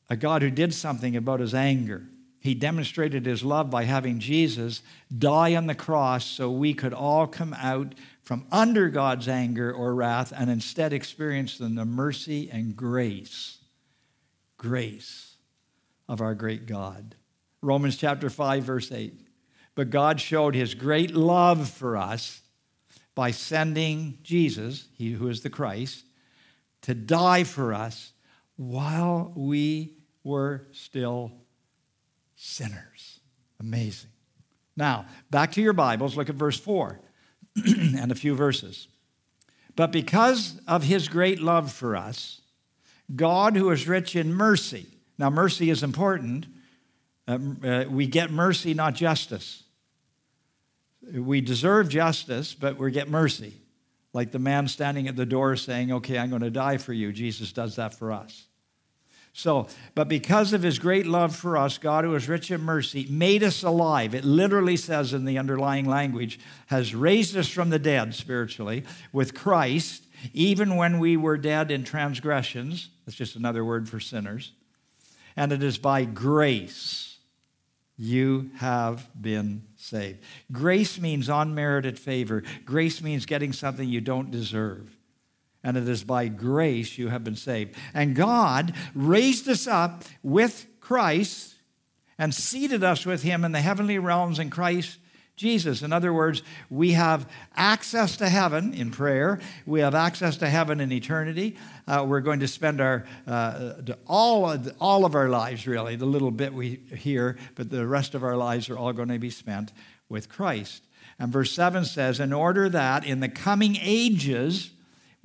a 0.08 0.16
God 0.16 0.42
who 0.42 0.50
did 0.50 0.72
something 0.72 1.16
about 1.16 1.40
his 1.40 1.52
anger 1.52 2.06
he 2.46 2.54
demonstrated 2.54 3.26
his 3.26 3.42
love 3.42 3.70
by 3.70 3.82
having 3.82 4.20
Jesus 4.20 4.80
die 5.18 5.56
on 5.56 5.66
the 5.66 5.74
cross 5.74 6.24
so 6.24 6.48
we 6.48 6.74
could 6.74 6.94
all 6.94 7.26
come 7.26 7.52
out 7.54 7.96
from 8.22 8.46
under 8.52 8.88
God's 8.88 9.26
anger 9.26 9.72
or 9.72 9.96
wrath 9.96 10.32
and 10.34 10.48
instead 10.48 10.92
experience 10.92 11.58
the 11.58 11.68
mercy 11.68 12.48
and 12.48 12.76
grace, 12.76 13.58
grace 14.58 15.38
of 16.08 16.20
our 16.20 16.36
great 16.36 16.66
God. 16.66 17.16
Romans 17.62 17.96
chapter 17.96 18.30
5, 18.30 18.62
verse 18.62 18.92
8. 18.92 19.12
But 19.74 19.90
God 19.90 20.20
showed 20.20 20.54
his 20.54 20.74
great 20.74 21.16
love 21.16 21.68
for 21.68 21.96
us 21.96 22.42
by 23.16 23.32
sending 23.32 24.18
Jesus, 24.22 24.86
he 24.94 25.12
who 25.14 25.28
is 25.28 25.42
the 25.42 25.50
Christ, 25.50 26.04
to 26.82 26.94
die 26.94 27.42
for 27.42 27.74
us 27.74 28.12
while 28.54 29.32
we 29.34 29.94
were 30.22 30.68
still 30.70 31.32
sinners. 32.36 33.20
Amazing. 33.58 34.10
Now, 34.76 35.06
back 35.30 35.52
to 35.52 35.62
your 35.62 35.72
Bibles, 35.72 36.16
look 36.16 36.28
at 36.28 36.34
verse 36.36 36.60
4 36.60 37.00
and 37.66 38.12
a 38.12 38.14
few 38.14 38.34
verses. 38.34 38.88
But 39.74 39.90
because 39.90 40.60
of 40.68 40.84
his 40.84 41.08
great 41.08 41.40
love 41.40 41.72
for 41.72 41.96
us, 41.96 42.40
God, 43.14 43.56
who 43.56 43.70
is 43.70 43.88
rich 43.88 44.14
in 44.14 44.34
mercy, 44.34 44.86
now 45.18 45.30
mercy 45.30 45.70
is 45.70 45.82
important. 45.82 46.46
Uh, 47.26 47.38
uh, 47.64 47.84
we 47.88 48.06
get 48.06 48.30
mercy, 48.30 48.74
not 48.74 48.94
justice. 48.94 49.64
We 51.12 51.40
deserve 51.40 51.88
justice, 51.88 52.54
but 52.54 52.78
we 52.78 52.90
get 52.90 53.08
mercy. 53.08 53.54
Like 54.12 54.32
the 54.32 54.38
man 54.38 54.66
standing 54.66 55.08
at 55.08 55.16
the 55.16 55.26
door 55.26 55.56
saying, 55.56 55.92
Okay, 55.92 56.18
I'm 56.18 56.30
going 56.30 56.42
to 56.42 56.50
die 56.50 56.78
for 56.78 56.92
you. 56.92 57.12
Jesus 57.12 57.52
does 57.52 57.76
that 57.76 57.94
for 57.94 58.12
us. 58.12 58.46
So, 59.36 59.68
but 59.94 60.08
because 60.08 60.54
of 60.54 60.62
his 60.62 60.78
great 60.78 61.06
love 61.06 61.36
for 61.36 61.58
us, 61.58 61.76
God, 61.76 62.04
who 62.04 62.14
is 62.14 62.26
rich 62.26 62.50
in 62.50 62.62
mercy, 62.62 63.06
made 63.10 63.42
us 63.42 63.62
alive. 63.62 64.14
It 64.14 64.24
literally 64.24 64.78
says 64.78 65.12
in 65.12 65.26
the 65.26 65.36
underlying 65.36 65.84
language, 65.84 66.40
has 66.68 66.94
raised 66.94 67.36
us 67.36 67.46
from 67.46 67.68
the 67.68 67.78
dead 67.78 68.14
spiritually 68.14 68.84
with 69.12 69.34
Christ, 69.34 70.04
even 70.32 70.76
when 70.76 70.98
we 70.98 71.18
were 71.18 71.36
dead 71.36 71.70
in 71.70 71.84
transgressions. 71.84 72.88
That's 73.04 73.14
just 73.14 73.36
another 73.36 73.62
word 73.62 73.90
for 73.90 74.00
sinners. 74.00 74.52
And 75.36 75.52
it 75.52 75.62
is 75.62 75.76
by 75.76 76.06
grace 76.06 77.18
you 77.98 78.50
have 78.56 79.06
been 79.20 79.64
saved. 79.76 80.20
Grace 80.50 80.98
means 80.98 81.28
unmerited 81.28 81.98
favor, 81.98 82.42
grace 82.64 83.02
means 83.02 83.26
getting 83.26 83.52
something 83.52 83.86
you 83.86 84.00
don't 84.00 84.30
deserve 84.30 84.96
and 85.66 85.76
it 85.76 85.88
is 85.88 86.04
by 86.04 86.28
grace 86.28 86.96
you 86.96 87.08
have 87.08 87.24
been 87.24 87.34
saved. 87.34 87.74
And 87.92 88.14
God 88.14 88.72
raised 88.94 89.48
us 89.48 89.66
up 89.66 90.04
with 90.22 90.64
Christ 90.80 91.56
and 92.18 92.32
seated 92.32 92.84
us 92.84 93.04
with 93.04 93.24
him 93.24 93.44
in 93.44 93.50
the 93.50 93.60
heavenly 93.60 93.98
realms 93.98 94.38
in 94.38 94.48
Christ 94.48 94.98
Jesus. 95.34 95.82
In 95.82 95.92
other 95.92 96.12
words, 96.12 96.44
we 96.70 96.92
have 96.92 97.28
access 97.56 98.16
to 98.18 98.28
heaven 98.28 98.74
in 98.74 98.92
prayer. 98.92 99.40
We 99.66 99.80
have 99.80 99.96
access 99.96 100.36
to 100.36 100.48
heaven 100.48 100.78
in 100.78 100.92
eternity. 100.92 101.56
Uh, 101.88 102.06
we're 102.08 102.20
going 102.20 102.40
to 102.40 102.48
spend 102.48 102.80
our 102.80 103.04
uh, 103.26 103.72
all 104.06 104.48
of, 104.48 104.72
all 104.80 105.04
of 105.04 105.16
our 105.16 105.28
lives, 105.28 105.66
really, 105.66 105.96
the 105.96 106.06
little 106.06 106.30
bit 106.30 106.54
we 106.54 106.76
hear, 106.96 107.36
but 107.56 107.70
the 107.70 107.88
rest 107.88 108.14
of 108.14 108.22
our 108.22 108.36
lives 108.36 108.70
are 108.70 108.78
all 108.78 108.92
going 108.92 109.08
to 109.08 109.18
be 109.18 109.30
spent 109.30 109.72
with 110.08 110.28
Christ. 110.28 110.84
And 111.18 111.32
verse 111.32 111.50
7 111.50 111.84
says, 111.84 112.20
In 112.20 112.32
order 112.32 112.68
that 112.68 113.04
in 113.04 113.18
the 113.18 113.28
coming 113.28 113.76
ages 113.82 114.70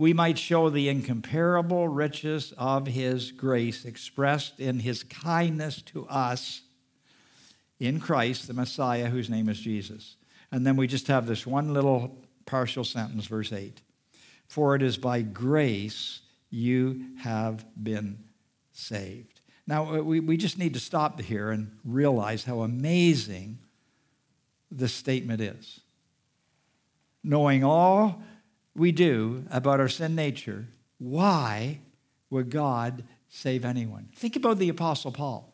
we 0.02 0.14
might 0.14 0.40
show 0.40 0.68
the 0.68 0.90
incomparable 0.90 1.88
riches 1.88 2.56
of 2.58 2.88
his 2.88 3.32
grace 3.32 3.86
expressed 3.86 4.60
in 4.60 4.80
his 4.80 5.04
kindness 5.04 5.80
to 5.80 6.08
us 6.08 6.62
in 7.80 8.00
Christ, 8.00 8.48
the 8.48 8.56
Messiah, 8.56 9.12
whose 9.12 9.30
name 9.30 9.48
is 9.48 9.60
Jesus. 9.60 10.16
And 10.52 10.66
then 10.66 10.76
we 10.76 10.88
just 10.88 11.06
have 11.06 11.28
this 11.28 11.46
one 11.46 11.72
little 11.76 12.18
partial 12.48 12.84
sentence, 12.84 13.28
verse 13.28 13.54
8. 13.54 13.80
For 14.48 14.74
it 14.74 14.82
is 14.82 14.98
by 14.98 15.22
grace 15.22 16.22
you 16.50 17.06
have 17.20 17.64
been 17.82 18.24
saved. 18.72 19.42
Now, 19.68 19.98
uh, 19.98 20.02
we, 20.02 20.20
we 20.20 20.36
just 20.36 20.58
need 20.58 20.74
to 20.74 20.80
stop 20.80 21.22
here 21.22 21.52
and 21.52 21.78
realize 21.86 22.46
how 22.46 22.62
amazing 22.62 23.60
this 24.72 24.96
statement 24.96 25.42
is. 25.42 25.82
Knowing 27.24 27.64
all 27.64 28.24
we 28.76 28.92
do 28.92 29.46
about 29.52 29.80
our 29.80 29.88
sin 29.88 30.16
nature, 30.16 30.68
why 30.98 31.80
would 32.30 32.50
God 32.50 33.04
save 33.30 33.66
anyone? 33.66 34.10
Think 34.16 34.36
about 34.36 34.58
the 34.60 34.70
Apostle 34.70 35.12
Paul. 35.12 35.54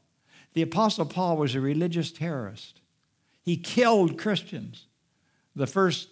The 0.53 0.61
Apostle 0.61 1.05
Paul 1.05 1.37
was 1.37 1.55
a 1.55 1.61
religious 1.61 2.11
terrorist, 2.11 2.81
he 3.41 3.57
killed 3.57 4.17
Christians. 4.17 4.87
The 5.55 5.67
first 5.67 6.09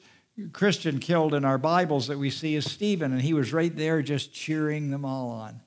Christian 0.54 1.00
killed 1.00 1.34
in 1.34 1.46
our 1.46 1.58
Bibles 1.58 2.08
that 2.08 2.18
we 2.18 2.30
see 2.30 2.56
is 2.56 2.70
Stephen, 2.70 3.12
and 3.12 3.22
he 3.22 3.34
was 3.34 3.54
right 3.54 3.76
there 3.76 4.02
just 4.02 4.34
cheering 4.34 4.90
them 4.90 5.06
all 5.06 5.30
on. 5.30 5.62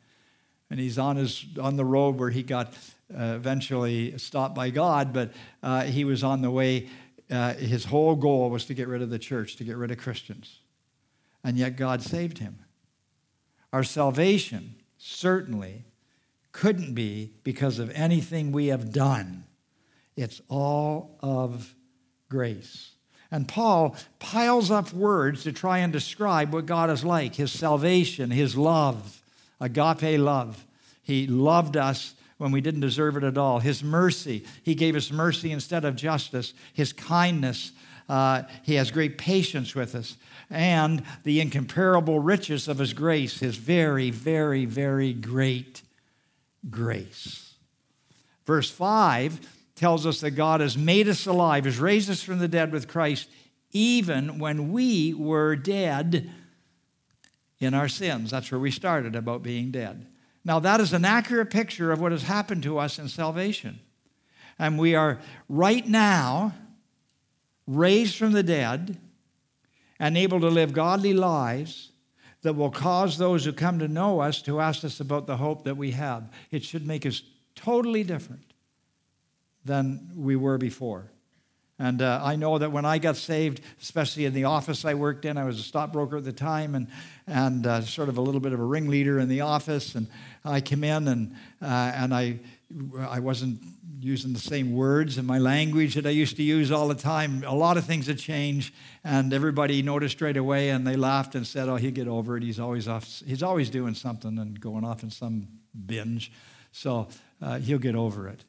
And 0.71 0.81
he's 0.81 0.99
on, 0.99 1.17
his, 1.17 1.45
on 1.61 1.77
the 1.77 1.85
road 1.85 2.19
where 2.19 2.31
he 2.31 2.43
got 2.43 2.73
uh, 3.15 3.35
eventually 3.37 4.19
stopped 4.19 4.55
by 4.55 4.71
God, 4.71 5.13
but 5.13 5.33
uh, 5.63 5.83
he 5.83 6.05
was 6.05 6.25
on 6.25 6.43
the 6.43 6.51
way. 6.51 6.89
Uh, 7.31 7.55
his 7.55 7.85
whole 7.85 8.17
goal 8.17 8.51
was 8.51 8.65
to 8.67 8.75
get 8.75 8.89
rid 8.89 9.01
of 9.01 9.11
the 9.11 9.19
church, 9.19 9.57
to 9.57 9.65
get 9.65 9.77
rid 9.77 9.91
of 9.91 9.99
Christians 9.99 10.59
and 11.45 11.57
yet 11.57 11.77
God 11.77 12.03
saved 12.03 12.39
him. 12.39 12.59
Our 13.73 13.85
salvation 13.85 14.77
certainly 14.97 15.85
couldn't 16.53 16.95
be 16.95 17.33
because 17.45 17.79
of 17.79 17.91
anything 17.91 18.51
we 18.51 18.69
have 18.69 18.93
done. 18.93 19.45
It's 20.17 20.41
all 20.49 21.17
of 21.21 21.75
grace. 22.29 22.93
And 23.31 23.47
Paul 23.47 23.95
piles 24.19 24.71
up 24.71 24.93
words 24.93 25.43
to 25.43 25.53
try 25.53 25.79
and 25.79 25.93
describe 25.93 26.53
what 26.53 26.67
God 26.67 26.91
is 26.91 27.05
like 27.05 27.35
his 27.35 27.53
salvation, 27.53 28.31
his 28.31 28.57
love, 28.57 29.23
agape 29.61 30.19
love. 30.19 30.67
He 31.03 31.27
loved 31.27 31.77
us 31.77 32.15
when 32.39 32.53
we 32.53 32.61
didn't 32.61 32.81
deserve 32.81 33.17
it 33.17 33.25
at 33.25 33.37
all. 33.37 33.59
His 33.59 33.83
mercy, 33.85 34.45
he 34.63 34.75
gave 34.75 34.97
us 34.97 35.11
mercy 35.11 35.53
instead 35.53 35.85
of 35.85 35.97
justice. 35.97 36.55
His 36.73 36.93
kindness, 36.93 37.73
uh, 38.09 38.45
he 38.63 38.75
has 38.75 38.91
great 38.91 39.19
patience 39.19 39.75
with 39.75 39.95
us 39.95 40.17
and 40.51 41.03
the 41.25 41.41
incomparable 41.41 42.21
riches 42.21 42.69
of 42.69 42.79
His 42.79 42.93
grace, 42.93 43.41
His 43.41 43.57
very, 43.57 44.11
very, 44.11 44.65
very 44.65 45.13
great 45.13 45.83
grace. 46.71 47.55
Verse 48.47 48.71
5 48.71 49.41
tells 49.75 50.07
us 50.07 50.21
that 50.21 50.33
God 50.33 50.61
has 50.61 50.77
made 50.77 51.09
us 51.09 51.27
alive, 51.27 51.65
has 51.65 51.79
raised 51.79 52.11
us 52.11 52.23
from 52.23 52.39
the 52.39 52.49
dead 52.49 52.73
with 52.73 52.89
Christ, 52.89 53.29
even 53.73 54.39
when 54.39 54.73
we 54.73 55.15
were 55.15 55.55
dead 55.55 56.31
in 57.61 57.75
our 57.75 57.89
sins. 57.89 58.31
That's 58.31 58.51
where 58.51 58.59
we 58.59 58.71
started 58.71 59.15
about 59.15 59.43
being 59.43 59.71
dead. 59.71 60.07
Now, 60.45 60.59
that 60.61 60.81
is 60.81 60.93
an 60.93 61.05
accurate 61.05 61.51
picture 61.51 61.93
of 61.93 62.01
what 62.01 62.13
has 62.13 62.23
happened 62.23 62.63
to 62.63 62.79
us 62.79 62.99
in 62.99 63.09
salvation. 63.09 63.81
And 64.59 64.79
we 64.79 64.95
are 64.95 65.19
right 65.49 65.87
now 65.87 66.55
raised 67.67 68.17
from 68.17 68.33
the 68.33 68.43
dead 68.43 68.99
and 69.99 70.17
able 70.17 70.41
to 70.41 70.49
live 70.49 70.73
godly 70.73 71.13
lives 71.13 71.91
that 72.43 72.55
will 72.55 72.71
cause 72.71 73.19
those 73.19 73.45
who 73.45 73.53
come 73.53 73.79
to 73.81 73.89
know 73.89 74.21
us 74.21 74.43
to 74.43 74.61
ask 74.61 74.85
us 74.85 75.01
about 75.01 75.27
the 75.27 75.37
hope 75.37 75.65
that 75.65 75.77
we 75.77 75.91
have. 75.91 76.31
It 76.51 76.63
should 76.65 76.87
make 76.87 77.05
us 77.05 77.23
totally 77.55 78.05
different 78.05 78.53
than 79.65 80.11
we 80.15 80.37
were 80.37 80.59
before. 80.59 81.11
And 81.81 82.03
uh, 82.03 82.21
I 82.23 82.35
know 82.35 82.59
that 82.59 82.73
when 82.73 82.85
I 82.85 82.99
got 82.99 83.17
saved, 83.17 83.61
especially 83.81 84.25
in 84.25 84.35
the 84.35 84.45
office 84.45 84.85
I 84.85 84.95
worked 84.95 85.25
in, 85.25 85.37
I 85.37 85.45
was 85.45 85.61
a 85.61 85.63
stockbroker 85.63 86.17
at 86.17 86.25
the 86.25 86.33
time 86.33 86.75
and, 86.75 86.89
and 87.27 87.67
uh, 87.67 87.83
sort 87.83 88.09
of 88.09 88.19
a 88.19 88.21
little 88.21 88.41
bit 88.41 88.53
of 88.53 88.59
a 88.59 88.65
ringleader 88.65 89.21
in 89.21 89.29
the 89.29 89.43
office. 89.43 89.95
And 89.95 90.09
I 90.45 90.61
came 90.61 90.83
in 90.83 91.07
and, 91.07 91.37
uh, 91.63 91.93
and 91.95 92.13
I, 92.13 92.41
I 92.99 93.21
wasn't 93.21 93.61
using 94.01 94.33
the 94.33 94.39
same 94.39 94.73
words 94.73 95.19
in 95.19 95.27
my 95.27 95.39
language 95.39 95.95
that 95.95 96.07
I 96.07 96.11
used 96.11 96.37
to 96.37 96.43
use 96.43 96.71
all 96.71 96.89
the 96.89 96.95
time. 96.95 97.45
A 97.47 97.55
lot 97.55 97.77
of 97.77 97.85
things 97.85 98.07
had 98.07 98.19
changed, 98.19 98.75
and 99.05 99.33
everybody 99.33 99.83
noticed 99.83 100.17
straight 100.17 100.37
away, 100.37 100.71
and 100.71 100.87
they 100.87 100.97
laughed 100.97 101.35
and 101.35 101.47
said, 101.47 101.69
"Oh, 101.69 101.77
he'll 101.77 101.91
get 101.91 102.09
over 102.09 102.37
it. 102.37 102.43
He's 102.43 102.61
always 102.61 102.89
off. 102.89 103.23
He's 103.27 103.43
always 103.43 103.71
doing 103.71 103.95
something 103.95 104.39
and 104.39 104.61
going 104.61 104.85
off 104.85 105.03
in 105.03 105.11
some 105.11 105.49
binge, 105.87 106.33
so 106.73 107.09
uh, 107.43 107.59
he'll 107.59 107.79
get 107.79 107.95
over 107.95 108.29
it." 108.29 108.45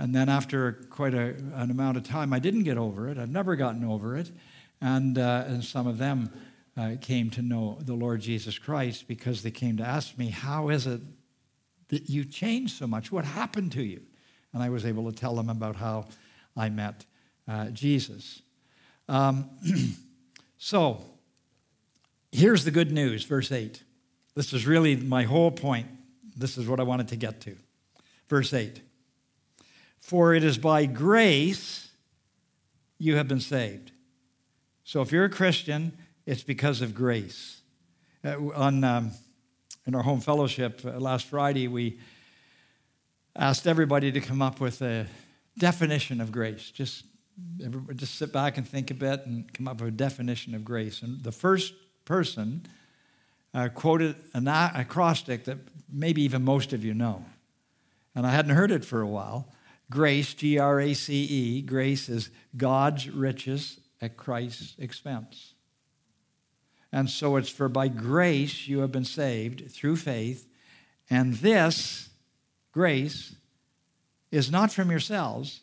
And 0.00 0.14
then 0.14 0.30
after 0.30 0.72
quite 0.88 1.12
a, 1.12 1.34
an 1.54 1.70
amount 1.70 1.98
of 1.98 2.04
time, 2.04 2.32
I 2.32 2.38
didn't 2.38 2.62
get 2.62 2.78
over 2.78 3.08
it. 3.08 3.18
I've 3.18 3.28
never 3.28 3.54
gotten 3.54 3.84
over 3.84 4.16
it. 4.16 4.32
And, 4.80 5.18
uh, 5.18 5.44
and 5.46 5.62
some 5.62 5.86
of 5.86 5.98
them 5.98 6.30
uh, 6.74 6.92
came 7.02 7.28
to 7.30 7.42
know 7.42 7.78
the 7.82 7.92
Lord 7.92 8.22
Jesus 8.22 8.58
Christ 8.58 9.06
because 9.06 9.42
they 9.42 9.50
came 9.50 9.76
to 9.76 9.84
ask 9.84 10.16
me, 10.16 10.30
How 10.30 10.70
is 10.70 10.86
it 10.86 11.02
that 11.88 12.08
you 12.08 12.24
changed 12.24 12.78
so 12.78 12.86
much? 12.86 13.12
What 13.12 13.26
happened 13.26 13.72
to 13.72 13.82
you? 13.82 14.00
And 14.52 14.62
I 14.62 14.68
was 14.68 14.84
able 14.84 15.10
to 15.10 15.16
tell 15.16 15.34
them 15.34 15.48
about 15.48 15.76
how 15.76 16.06
I 16.56 16.68
met 16.68 17.04
uh, 17.48 17.66
Jesus. 17.70 18.42
Um, 19.08 19.50
so 20.58 21.04
here's 22.32 22.64
the 22.64 22.70
good 22.70 22.92
news, 22.92 23.24
verse 23.24 23.52
8. 23.52 23.82
This 24.34 24.52
is 24.52 24.66
really 24.66 24.96
my 24.96 25.24
whole 25.24 25.50
point. 25.50 25.88
This 26.36 26.56
is 26.56 26.66
what 26.66 26.80
I 26.80 26.84
wanted 26.84 27.08
to 27.08 27.16
get 27.16 27.40
to. 27.42 27.56
Verse 28.28 28.52
8. 28.52 28.80
For 29.98 30.34
it 30.34 30.44
is 30.44 30.58
by 30.58 30.86
grace 30.86 31.90
you 32.98 33.16
have 33.16 33.28
been 33.28 33.40
saved. 33.40 33.92
So 34.84 35.02
if 35.02 35.12
you're 35.12 35.24
a 35.24 35.30
Christian, 35.30 35.92
it's 36.26 36.42
because 36.42 36.82
of 36.82 36.94
grace. 36.94 37.60
Uh, 38.24 38.36
on, 38.54 38.84
um, 38.84 39.10
in 39.86 39.94
our 39.94 40.02
home 40.02 40.20
fellowship 40.20 40.80
uh, 40.84 40.98
last 40.98 41.26
Friday, 41.26 41.68
we 41.68 41.98
asked 43.36 43.66
everybody 43.66 44.12
to 44.12 44.20
come 44.20 44.42
up 44.42 44.60
with 44.60 44.82
a 44.82 45.06
definition 45.58 46.20
of 46.20 46.32
grace. 46.32 46.70
Just, 46.70 47.04
just 47.94 48.16
sit 48.16 48.32
back 48.32 48.58
and 48.58 48.66
think 48.68 48.90
a 48.90 48.94
bit 48.94 49.26
and 49.26 49.52
come 49.52 49.68
up 49.68 49.80
with 49.80 49.88
a 49.88 49.96
definition 49.96 50.54
of 50.54 50.64
grace. 50.64 51.02
And 51.02 51.22
the 51.22 51.32
first 51.32 51.74
person 52.04 52.66
uh, 53.54 53.68
quoted 53.68 54.16
an 54.34 54.48
acrostic 54.48 55.44
that 55.44 55.58
maybe 55.92 56.22
even 56.22 56.44
most 56.44 56.72
of 56.72 56.84
you 56.84 56.94
know. 56.94 57.24
And 58.14 58.26
I 58.26 58.30
hadn't 58.30 58.54
heard 58.54 58.70
it 58.70 58.84
for 58.84 59.00
a 59.00 59.06
while. 59.06 59.48
Grace, 59.90 60.34
G 60.34 60.58
R 60.58 60.80
A 60.80 60.94
C 60.94 61.24
E, 61.24 61.62
grace 61.62 62.08
is 62.08 62.30
God's 62.56 63.08
riches 63.10 63.80
at 64.00 64.16
Christ's 64.16 64.74
expense. 64.78 65.54
And 66.92 67.10
so 67.10 67.36
it's 67.36 67.48
for 67.48 67.68
by 67.68 67.88
grace 67.88 68.68
you 68.68 68.80
have 68.80 68.92
been 68.92 69.04
saved 69.04 69.70
through 69.70 69.96
faith, 69.96 70.48
and 71.08 71.34
this 71.34 72.09
grace 72.72 73.34
is 74.30 74.50
not 74.50 74.72
from 74.72 74.90
yourselves, 74.90 75.60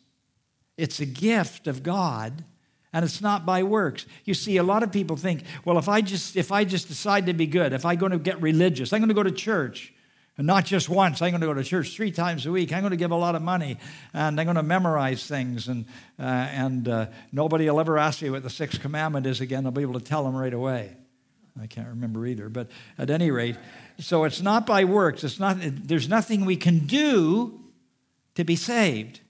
it's 0.76 1.00
a 1.00 1.06
gift 1.06 1.66
of 1.66 1.82
God 1.82 2.44
and 2.92 3.04
it's 3.04 3.20
not 3.20 3.44
by 3.44 3.62
works 3.62 4.06
you 4.24 4.32
see 4.32 4.56
a 4.56 4.62
lot 4.62 4.82
of 4.82 4.90
people 4.90 5.14
think 5.14 5.42
well 5.66 5.76
if 5.76 5.90
i 5.90 6.00
just 6.00 6.36
if 6.36 6.50
i 6.50 6.64
just 6.64 6.88
decide 6.88 7.26
to 7.26 7.34
be 7.34 7.46
good 7.46 7.74
if 7.74 7.84
i'm 7.84 7.98
going 7.98 8.12
to 8.12 8.18
get 8.18 8.40
religious 8.40 8.94
i'm 8.94 9.00
going 9.00 9.10
to 9.10 9.14
go 9.14 9.22
to 9.22 9.30
church 9.30 9.92
and 10.38 10.46
not 10.46 10.64
just 10.64 10.88
once. 10.88 11.20
I'm 11.20 11.32
going 11.32 11.40
to 11.40 11.48
go 11.48 11.54
to 11.54 11.64
church 11.64 11.94
three 11.94 12.12
times 12.12 12.46
a 12.46 12.52
week. 12.52 12.72
I'm 12.72 12.80
going 12.80 12.92
to 12.92 12.96
give 12.96 13.10
a 13.10 13.16
lot 13.16 13.34
of 13.34 13.42
money 13.42 13.76
and 14.14 14.40
I'm 14.40 14.46
going 14.46 14.56
to 14.56 14.62
memorize 14.62 15.26
things. 15.26 15.66
And, 15.66 15.84
uh, 16.18 16.22
and 16.22 16.88
uh, 16.88 17.06
nobody 17.32 17.68
will 17.68 17.80
ever 17.80 17.98
ask 17.98 18.22
me 18.22 18.30
what 18.30 18.44
the 18.44 18.50
sixth 18.50 18.80
commandment 18.80 19.26
is 19.26 19.40
again. 19.40 19.66
I'll 19.66 19.72
be 19.72 19.82
able 19.82 19.98
to 19.98 20.04
tell 20.04 20.24
them 20.24 20.36
right 20.36 20.54
away. 20.54 20.96
I 21.60 21.66
can't 21.66 21.88
remember 21.88 22.26
either. 22.26 22.48
But 22.48 22.70
at 22.96 23.10
any 23.10 23.30
rate, 23.30 23.56
so 23.98 24.24
it's 24.24 24.40
not 24.40 24.66
by 24.66 24.84
works. 24.84 25.24
It's 25.24 25.40
not, 25.40 25.56
there's 25.60 26.08
nothing 26.08 26.44
we 26.44 26.56
can 26.56 26.86
do 26.86 27.60
to 28.34 28.44
be 28.44 28.56
saved. 28.56 29.20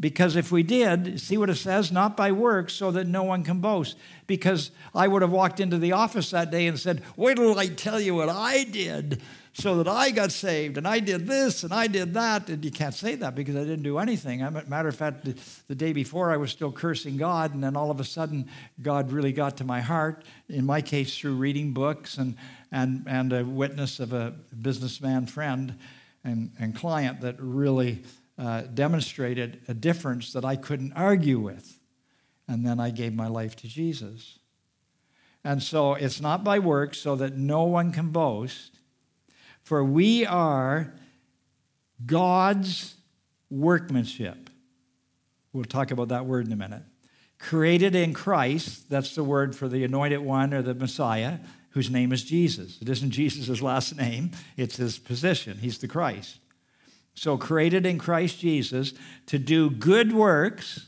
Because 0.00 0.36
if 0.36 0.52
we 0.52 0.62
did, 0.62 1.20
see 1.20 1.36
what 1.36 1.50
it 1.50 1.56
says? 1.56 1.90
Not 1.90 2.16
by 2.16 2.30
works, 2.30 2.72
so 2.72 2.92
that 2.92 3.08
no 3.08 3.24
one 3.24 3.42
can 3.42 3.60
boast. 3.60 3.96
Because 4.28 4.70
I 4.94 5.08
would 5.08 5.22
have 5.22 5.32
walked 5.32 5.58
into 5.58 5.76
the 5.76 5.92
office 5.92 6.30
that 6.30 6.52
day 6.52 6.68
and 6.68 6.78
said, 6.78 7.02
Wait 7.16 7.36
till 7.36 7.58
I 7.58 7.66
tell 7.66 8.00
you 8.00 8.14
what 8.14 8.28
I 8.28 8.62
did 8.62 9.20
so 9.58 9.82
that 9.82 9.88
I 9.88 10.12
got 10.12 10.30
saved 10.30 10.78
and 10.78 10.86
I 10.86 11.00
did 11.00 11.26
this 11.26 11.64
and 11.64 11.72
I 11.72 11.88
did 11.88 12.14
that. 12.14 12.48
And 12.48 12.64
you 12.64 12.70
can't 12.70 12.94
say 12.94 13.16
that 13.16 13.34
because 13.34 13.56
I 13.56 13.60
didn't 13.60 13.82
do 13.82 13.98
anything. 13.98 14.42
I, 14.42 14.50
matter 14.50 14.88
of 14.88 14.94
fact, 14.94 15.24
the, 15.24 15.34
the 15.66 15.74
day 15.74 15.92
before 15.92 16.30
I 16.30 16.36
was 16.36 16.52
still 16.52 16.70
cursing 16.70 17.16
God, 17.16 17.54
and 17.54 17.62
then 17.62 17.76
all 17.76 17.90
of 17.90 17.98
a 17.98 18.04
sudden 18.04 18.48
God 18.80 19.10
really 19.10 19.32
got 19.32 19.56
to 19.56 19.64
my 19.64 19.80
heart, 19.80 20.24
in 20.48 20.64
my 20.64 20.80
case 20.80 21.18
through 21.18 21.34
reading 21.34 21.72
books 21.72 22.18
and, 22.18 22.36
and, 22.70 23.02
and 23.08 23.32
a 23.32 23.44
witness 23.44 23.98
of 23.98 24.12
a 24.12 24.32
businessman 24.62 25.26
friend 25.26 25.76
and, 26.22 26.52
and 26.60 26.76
client 26.76 27.20
that 27.22 27.34
really 27.40 28.04
uh, 28.38 28.62
demonstrated 28.62 29.60
a 29.66 29.74
difference 29.74 30.32
that 30.34 30.44
I 30.44 30.54
couldn't 30.54 30.92
argue 30.92 31.40
with. 31.40 31.80
And 32.46 32.64
then 32.64 32.78
I 32.78 32.90
gave 32.90 33.12
my 33.12 33.26
life 33.26 33.56
to 33.56 33.68
Jesus. 33.68 34.38
And 35.42 35.60
so 35.62 35.94
it's 35.94 36.20
not 36.20 36.44
by 36.44 36.60
works 36.60 36.98
so 36.98 37.16
that 37.16 37.36
no 37.36 37.64
one 37.64 37.90
can 37.90 38.10
boast. 38.10 38.77
For 39.68 39.84
we 39.84 40.24
are 40.24 40.94
God's 42.06 42.94
workmanship. 43.50 44.48
We'll 45.52 45.64
talk 45.64 45.90
about 45.90 46.08
that 46.08 46.24
word 46.24 46.46
in 46.46 46.52
a 46.54 46.56
minute. 46.56 46.84
Created 47.38 47.94
in 47.94 48.14
Christ, 48.14 48.88
that's 48.88 49.14
the 49.14 49.22
word 49.22 49.54
for 49.54 49.68
the 49.68 49.84
anointed 49.84 50.20
one 50.20 50.54
or 50.54 50.62
the 50.62 50.72
Messiah, 50.72 51.40
whose 51.72 51.90
name 51.90 52.14
is 52.14 52.24
Jesus. 52.24 52.78
It 52.80 52.88
isn't 52.88 53.10
Jesus' 53.10 53.60
last 53.60 53.94
name, 53.94 54.30
it's 54.56 54.78
his 54.78 54.98
position. 54.98 55.58
He's 55.58 55.76
the 55.76 55.86
Christ. 55.86 56.38
So, 57.12 57.36
created 57.36 57.84
in 57.84 57.98
Christ 57.98 58.38
Jesus 58.38 58.94
to 59.26 59.38
do 59.38 59.68
good 59.68 60.14
works 60.14 60.86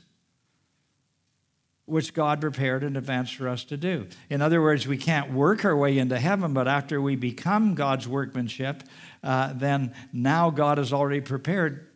which 1.90 2.14
God 2.14 2.40
prepared 2.40 2.82
in 2.84 2.96
advance 2.96 3.30
for 3.30 3.48
us 3.48 3.64
to 3.64 3.76
do. 3.76 4.06
In 4.30 4.40
other 4.40 4.62
words, 4.62 4.86
we 4.86 4.96
can't 4.96 5.32
work 5.32 5.64
our 5.64 5.76
way 5.76 5.98
into 5.98 6.18
heaven, 6.18 6.54
but 6.54 6.68
after 6.68 7.02
we 7.02 7.16
become 7.16 7.74
God's 7.74 8.06
workmanship, 8.06 8.84
uh, 9.24 9.52
then 9.54 9.92
now 10.12 10.50
God 10.50 10.78
has 10.78 10.92
already 10.92 11.20
prepared 11.20 11.88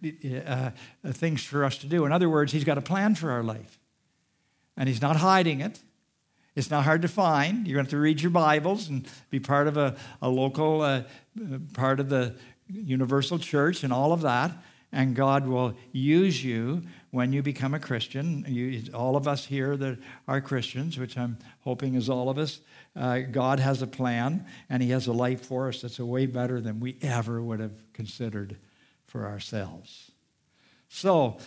uh, 0.46 0.70
things 1.06 1.44
for 1.44 1.64
us 1.64 1.78
to 1.78 1.86
do. 1.86 2.04
In 2.04 2.12
other 2.12 2.28
words, 2.28 2.52
He's 2.52 2.64
got 2.64 2.76
a 2.76 2.82
plan 2.82 3.14
for 3.14 3.30
our 3.30 3.42
life, 3.42 3.78
and 4.76 4.88
He's 4.88 5.00
not 5.00 5.16
hiding 5.16 5.60
it. 5.60 5.80
It's 6.56 6.70
not 6.70 6.84
hard 6.84 7.02
to 7.02 7.08
find. 7.08 7.66
You're 7.66 7.76
going 7.76 7.86
to 7.86 7.88
have 7.88 7.98
to 7.98 7.98
read 7.98 8.20
your 8.20 8.30
Bibles 8.30 8.88
and 8.88 9.06
be 9.30 9.40
part 9.40 9.66
of 9.66 9.76
a, 9.76 9.96
a 10.20 10.28
local 10.28 10.82
uh, 10.82 11.02
part 11.72 12.00
of 12.00 12.08
the 12.08 12.36
universal 12.68 13.38
church 13.38 13.84
and 13.84 13.92
all 13.92 14.12
of 14.12 14.22
that 14.22 14.52
and 14.94 15.16
God 15.16 15.46
will 15.46 15.76
use 15.92 16.42
you 16.42 16.82
when 17.14 17.32
you 17.32 17.42
become 17.42 17.74
a 17.74 17.78
Christian. 17.78 18.44
You, 18.48 18.92
all 18.92 19.14
of 19.14 19.28
us 19.28 19.44
here 19.44 19.76
that 19.76 19.98
are 20.26 20.40
Christians, 20.40 20.98
which 20.98 21.16
I'm 21.16 21.38
hoping 21.60 21.94
is 21.94 22.10
all 22.10 22.28
of 22.28 22.38
us, 22.38 22.58
uh, 22.96 23.20
God 23.20 23.60
has 23.60 23.80
a 23.82 23.86
plan 23.86 24.44
and 24.68 24.82
He 24.82 24.90
has 24.90 25.06
a 25.06 25.12
life 25.12 25.46
for 25.46 25.68
us 25.68 25.82
that's 25.82 26.00
way 26.00 26.26
better 26.26 26.60
than 26.60 26.80
we 26.80 26.96
ever 27.00 27.40
would 27.40 27.60
have 27.60 27.92
considered 27.92 28.56
for 29.06 29.28
ourselves. 29.28 30.10
So 30.88 31.38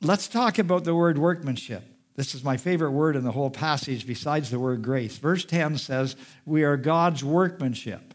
let's 0.00 0.28
talk 0.28 0.60
about 0.60 0.84
the 0.84 0.94
word 0.94 1.18
workmanship. 1.18 1.82
This 2.14 2.32
is 2.32 2.44
my 2.44 2.56
favorite 2.56 2.92
word 2.92 3.16
in 3.16 3.24
the 3.24 3.32
whole 3.32 3.50
passage 3.50 4.06
besides 4.06 4.50
the 4.50 4.60
word 4.60 4.82
grace. 4.82 5.18
Verse 5.18 5.44
10 5.44 5.78
says, 5.78 6.14
We 6.46 6.62
are 6.62 6.76
God's 6.76 7.24
workmanship. 7.24 8.14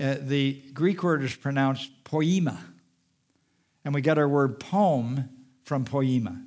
Uh, 0.00 0.14
the 0.20 0.62
Greek 0.72 1.02
word 1.02 1.24
is 1.24 1.34
pronounced 1.34 2.04
poema 2.04 2.56
and 3.84 3.92
we 3.92 4.00
get 4.00 4.16
our 4.16 4.28
word 4.28 4.60
poem 4.60 5.30
from 5.68 5.84
poema. 5.84 6.42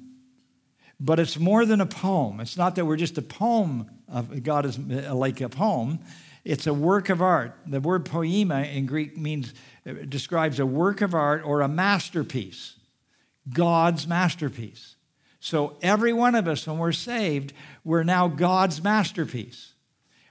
But 0.99 1.19
it's 1.19 1.39
more 1.39 1.65
than 1.65 1.79
a 1.79 1.85
poem. 1.85 2.39
It's 2.39 2.57
not 2.57 2.75
that 2.75 2.85
we're 2.85 2.97
just 2.97 3.17
a 3.17 3.21
poem 3.21 3.89
of 4.07 4.43
God 4.43 4.65
is 4.65 4.77
uh, 4.77 5.13
like 5.15 5.39
a 5.41 5.49
poem. 5.49 5.99
It's 6.43 6.67
a 6.67 6.73
work 6.73 7.09
of 7.09 7.21
art. 7.21 7.55
The 7.67 7.79
word 7.79 8.05
poema 8.05 8.63
in 8.63 8.87
Greek 8.87 9.17
means 9.17 9.53
uh, 9.87 9.93
describes 10.09 10.59
a 10.59 10.65
work 10.65 11.01
of 11.01 11.13
art 11.13 11.43
or 11.45 11.61
a 11.61 11.67
masterpiece. 11.67 12.75
God's 13.51 14.07
masterpiece. 14.07 14.95
So 15.39 15.77
every 15.81 16.13
one 16.13 16.35
of 16.35 16.47
us 16.47 16.67
when 16.67 16.77
we're 16.77 16.91
saved, 16.91 17.53
we're 17.83 18.03
now 18.03 18.27
God's 18.27 18.83
masterpiece. 18.83 19.73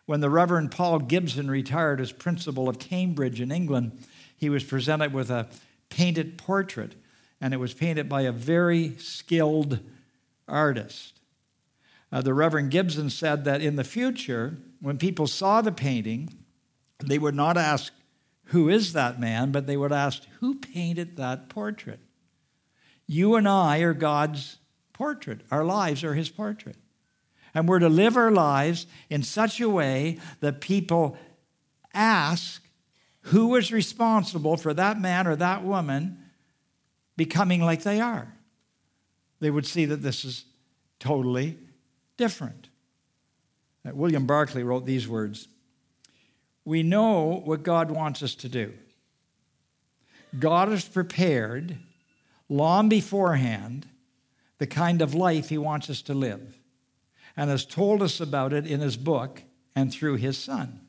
When 0.06 0.20
the 0.20 0.30
Reverend 0.30 0.72
Paul 0.72 0.98
Gibson 0.98 1.48
retired 1.50 2.00
as 2.00 2.12
principal 2.12 2.68
of 2.68 2.78
Cambridge 2.78 3.40
in 3.40 3.52
England, 3.52 4.04
he 4.36 4.48
was 4.48 4.64
presented 4.64 5.12
with 5.12 5.30
a 5.30 5.48
painted 5.88 6.38
portrait, 6.38 6.94
and 7.40 7.54
it 7.54 7.58
was 7.58 7.74
painted 7.74 8.08
by 8.08 8.22
a 8.22 8.32
very 8.32 8.96
skilled 8.98 9.80
artist. 10.46 11.20
Uh, 12.12 12.20
the 12.20 12.34
Reverend 12.34 12.70
Gibson 12.70 13.08
said 13.08 13.44
that 13.44 13.62
in 13.62 13.76
the 13.76 13.84
future, 13.84 14.58
when 14.80 14.98
people 14.98 15.26
saw 15.26 15.60
the 15.60 15.72
painting, 15.72 16.28
they 16.98 17.18
would 17.18 17.34
not 17.34 17.56
ask, 17.56 17.92
Who 18.46 18.68
is 18.68 18.92
that 18.92 19.20
man? 19.20 19.52
but 19.52 19.66
they 19.66 19.76
would 19.76 19.92
ask, 19.92 20.22
Who 20.40 20.56
painted 20.56 21.16
that 21.16 21.48
portrait? 21.48 22.00
You 23.06 23.36
and 23.36 23.48
I 23.48 23.78
are 23.78 23.94
God's 23.94 24.58
portrait. 24.92 25.40
Our 25.50 25.64
lives 25.64 26.04
are 26.04 26.14
his 26.14 26.28
portrait. 26.28 26.76
And 27.54 27.68
we're 27.68 27.80
to 27.80 27.88
live 27.88 28.16
our 28.16 28.30
lives 28.30 28.86
in 29.08 29.22
such 29.22 29.60
a 29.60 29.68
way 29.68 30.18
that 30.40 30.60
people 30.60 31.16
ask 31.92 32.62
who 33.22 33.48
was 33.48 33.72
responsible 33.72 34.56
for 34.56 34.72
that 34.74 35.00
man 35.00 35.26
or 35.26 35.36
that 35.36 35.64
woman 35.64 36.19
becoming 37.16 37.62
like 37.62 37.82
they 37.82 38.00
are. 38.00 38.32
They 39.40 39.50
would 39.50 39.66
see 39.66 39.86
that 39.86 40.02
this 40.02 40.24
is 40.24 40.44
totally 40.98 41.58
different. 42.16 42.68
William 43.84 44.26
Barclay 44.26 44.62
wrote 44.62 44.84
these 44.84 45.08
words 45.08 45.48
We 46.64 46.82
know 46.82 47.42
what 47.44 47.62
God 47.62 47.90
wants 47.90 48.22
us 48.22 48.34
to 48.36 48.48
do. 48.48 48.74
God 50.38 50.68
has 50.68 50.84
prepared 50.84 51.78
long 52.48 52.88
beforehand 52.88 53.86
the 54.58 54.66
kind 54.66 55.02
of 55.02 55.14
life 55.14 55.48
He 55.48 55.58
wants 55.58 55.88
us 55.90 56.02
to 56.02 56.14
live 56.14 56.58
and 57.36 57.48
has 57.50 57.64
told 57.64 58.02
us 58.02 58.20
about 58.20 58.52
it 58.52 58.66
in 58.66 58.80
His 58.80 58.96
book 58.96 59.42
and 59.74 59.92
through 59.92 60.16
His 60.16 60.36
Son. 60.36 60.80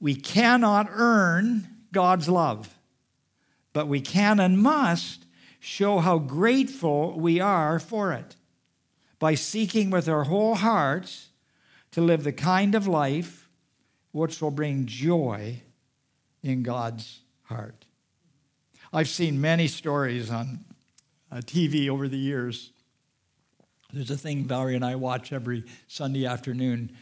We 0.00 0.14
cannot 0.14 0.88
earn 0.90 1.66
God's 1.92 2.28
love, 2.28 2.72
but 3.74 3.88
we 3.88 4.00
can 4.00 4.40
and 4.40 4.58
must 4.58 5.26
show 5.60 5.98
how 5.98 6.16
grateful 6.16 7.18
we 7.18 7.40
are 7.40 7.78
for 7.78 8.12
it 8.12 8.36
by 9.18 9.34
seeking 9.34 9.90
with 9.90 10.08
our 10.08 10.24
whole 10.24 10.54
hearts 10.54 11.28
to 11.90 12.00
live 12.00 12.24
the 12.24 12.32
kind 12.32 12.74
of 12.74 12.86
life 12.86 13.50
which 14.12 14.40
will 14.40 14.50
bring 14.50 14.86
joy 14.86 15.60
in 16.42 16.62
God's 16.62 17.20
heart. 17.42 17.84
I've 18.92 19.08
seen 19.08 19.40
many 19.40 19.66
stories 19.66 20.30
on 20.30 20.64
uh, 21.32 21.38
TV 21.38 21.88
over 21.88 22.06
the 22.06 22.18
years. 22.18 22.70
There's 23.92 24.10
a 24.10 24.16
thing 24.16 24.44
Valerie 24.44 24.76
and 24.76 24.84
I 24.84 24.94
watch 24.94 25.32
every 25.32 25.64
Sunday 25.88 26.26
afternoon. 26.26 26.96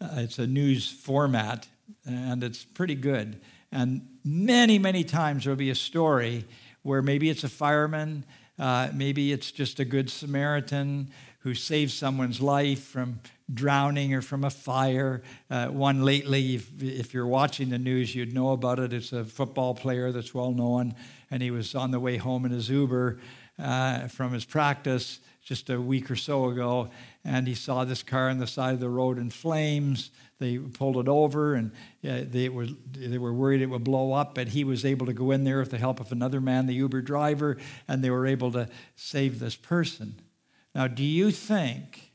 Uh, 0.00 0.08
it's 0.18 0.38
a 0.38 0.46
news 0.46 0.90
format, 0.90 1.68
and 2.06 2.42
it's 2.42 2.64
pretty 2.64 2.94
good. 2.94 3.40
And 3.74 4.06
many, 4.24 4.78
many 4.78 5.02
times 5.02 5.44
there'll 5.44 5.56
be 5.56 5.70
a 5.70 5.74
story 5.74 6.44
where 6.82 7.02
maybe 7.02 7.28
it's 7.28 7.42
a 7.42 7.48
fireman, 7.48 8.24
uh, 8.56 8.88
maybe 8.94 9.32
it's 9.32 9.50
just 9.50 9.80
a 9.80 9.84
good 9.84 10.08
Samaritan 10.08 11.10
who 11.40 11.54
saves 11.54 11.92
someone's 11.92 12.40
life 12.40 12.84
from 12.84 13.20
drowning 13.52 14.14
or 14.14 14.22
from 14.22 14.44
a 14.44 14.50
fire. 14.50 15.22
Uh, 15.50 15.66
one 15.66 16.02
lately, 16.02 16.54
if, 16.54 16.70
if, 16.80 17.12
you're 17.12 17.26
watching 17.26 17.68
the 17.68 17.78
news, 17.78 18.14
you'd 18.14 18.32
know 18.32 18.52
about 18.52 18.78
it. 18.78 18.92
It's 18.92 19.12
a 19.12 19.24
football 19.24 19.74
player 19.74 20.12
that's 20.12 20.32
well 20.32 20.52
known, 20.52 20.94
and 21.30 21.42
he 21.42 21.50
was 21.50 21.74
on 21.74 21.90
the 21.90 22.00
way 22.00 22.16
home 22.16 22.44
in 22.46 22.52
his 22.52 22.70
Uber 22.70 23.18
uh, 23.58 24.06
from 24.06 24.32
his 24.32 24.44
practice 24.44 25.18
just 25.44 25.68
a 25.68 25.78
week 25.78 26.10
or 26.10 26.16
so 26.16 26.46
ago, 26.48 26.88
and 27.22 27.46
he 27.46 27.54
saw 27.54 27.84
this 27.84 28.02
car 28.02 28.30
on 28.30 28.38
the 28.38 28.46
side 28.46 28.72
of 28.72 28.80
the 28.80 28.88
road 28.88 29.18
in 29.18 29.28
flames. 29.28 30.10
They 30.38 30.56
pulled 30.56 30.96
it 30.96 31.06
over, 31.06 31.54
and 31.54 31.70
they, 32.02 32.48
were, 32.48 32.66
they 32.92 33.18
were 33.18 33.32
worried 33.32 33.60
it 33.60 33.66
would 33.66 33.84
blow 33.84 34.12
up, 34.12 34.34
but 34.34 34.48
he 34.48 34.64
was 34.64 34.84
able 34.84 35.06
to 35.06 35.12
go 35.12 35.30
in 35.30 35.44
there 35.44 35.58
with 35.58 35.70
the 35.70 35.78
help 35.78 36.00
of 36.00 36.10
another 36.10 36.40
man, 36.40 36.66
the 36.66 36.74
Uber 36.74 37.02
driver, 37.02 37.58
and 37.86 38.02
they 38.02 38.10
were 38.10 38.26
able 38.26 38.50
to 38.52 38.68
save 38.96 39.38
this 39.38 39.54
person. 39.54 40.16
Now, 40.74 40.88
do 40.88 41.04
you 41.04 41.30
think 41.30 42.10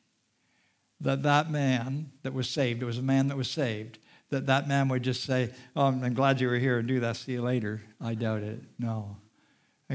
that 0.99 1.23
that 1.23 1.49
man 1.51 2.11
that 2.23 2.33
was 2.33 2.49
saved, 2.49 2.81
it 2.81 2.85
was 2.85 2.97
a 2.97 3.03
man 3.03 3.27
that 3.27 3.37
was 3.37 3.49
saved, 3.49 3.99
that 4.31 4.47
that 4.47 4.67
man 4.67 4.89
would 4.89 5.03
just 5.03 5.23
say, 5.23 5.51
Oh, 5.75 5.85
I'm 5.85 6.13
glad 6.13 6.41
you 6.41 6.49
were 6.49 6.57
here 6.57 6.79
and 6.79 6.87
do 6.87 6.99
that. 6.99 7.15
See 7.15 7.33
you 7.33 7.41
later. 7.41 7.81
I 8.01 8.15
doubt 8.15 8.43
it. 8.43 8.59
No. 8.77 9.17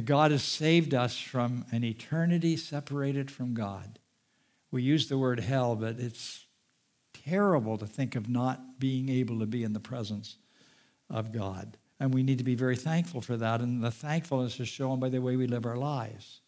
God 0.02 0.32
has 0.32 0.42
saved 0.42 0.92
us 0.92 1.18
from 1.18 1.64
an 1.70 1.84
eternity 1.84 2.56
separated 2.56 3.30
from 3.30 3.54
God. 3.54 3.98
We 4.72 4.82
use 4.82 5.08
the 5.08 5.18
word 5.18 5.38
hell, 5.38 5.76
but 5.76 6.00
it's 6.00 6.46
terrible 7.12 7.78
to 7.78 7.86
think 7.86 8.16
of 8.16 8.28
not 8.28 8.80
being 8.80 9.08
able 9.08 9.38
to 9.38 9.46
be 9.46 9.62
in 9.62 9.72
the 9.72 9.80
presence 9.80 10.36
of 11.08 11.32
God. 11.32 11.76
And 12.00 12.12
we 12.12 12.24
need 12.24 12.38
to 12.38 12.44
be 12.44 12.56
very 12.56 12.76
thankful 12.76 13.20
for 13.20 13.36
that. 13.36 13.60
And 13.60 13.82
the 13.82 13.92
thankfulness 13.92 14.58
is 14.58 14.68
shown 14.68 14.98
by 14.98 15.10
the 15.10 15.20
way 15.20 15.36
we 15.36 15.46
live 15.46 15.64
our 15.64 15.76
lives. 15.76 16.40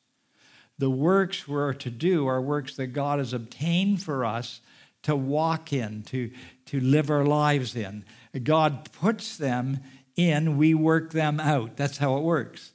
The 0.79 0.91
works 0.91 1.47
we're 1.47 1.73
to 1.75 1.91
do 1.91 2.27
are 2.27 2.41
works 2.41 2.77
that 2.77 2.89
God 2.89 3.21
has 3.21 3.33
obtained 3.33 4.03
for 4.03 4.25
us 4.25 4.61
to 5.05 5.15
walk 5.15 5.73
in, 5.73 6.03
to, 6.03 6.33
to 6.67 6.81
live 6.81 7.11
our 7.11 7.25
lives 7.25 7.77
in. 7.77 8.05
God 8.43 8.91
puts 8.93 9.37
them 9.37 9.79
in, 10.17 10.57
we 10.57 10.75
work 10.75 11.13
them 11.13 11.39
out. 11.39 11.77
That's 11.77 11.99
how 11.99 12.17
it 12.17 12.23
works. 12.23 12.73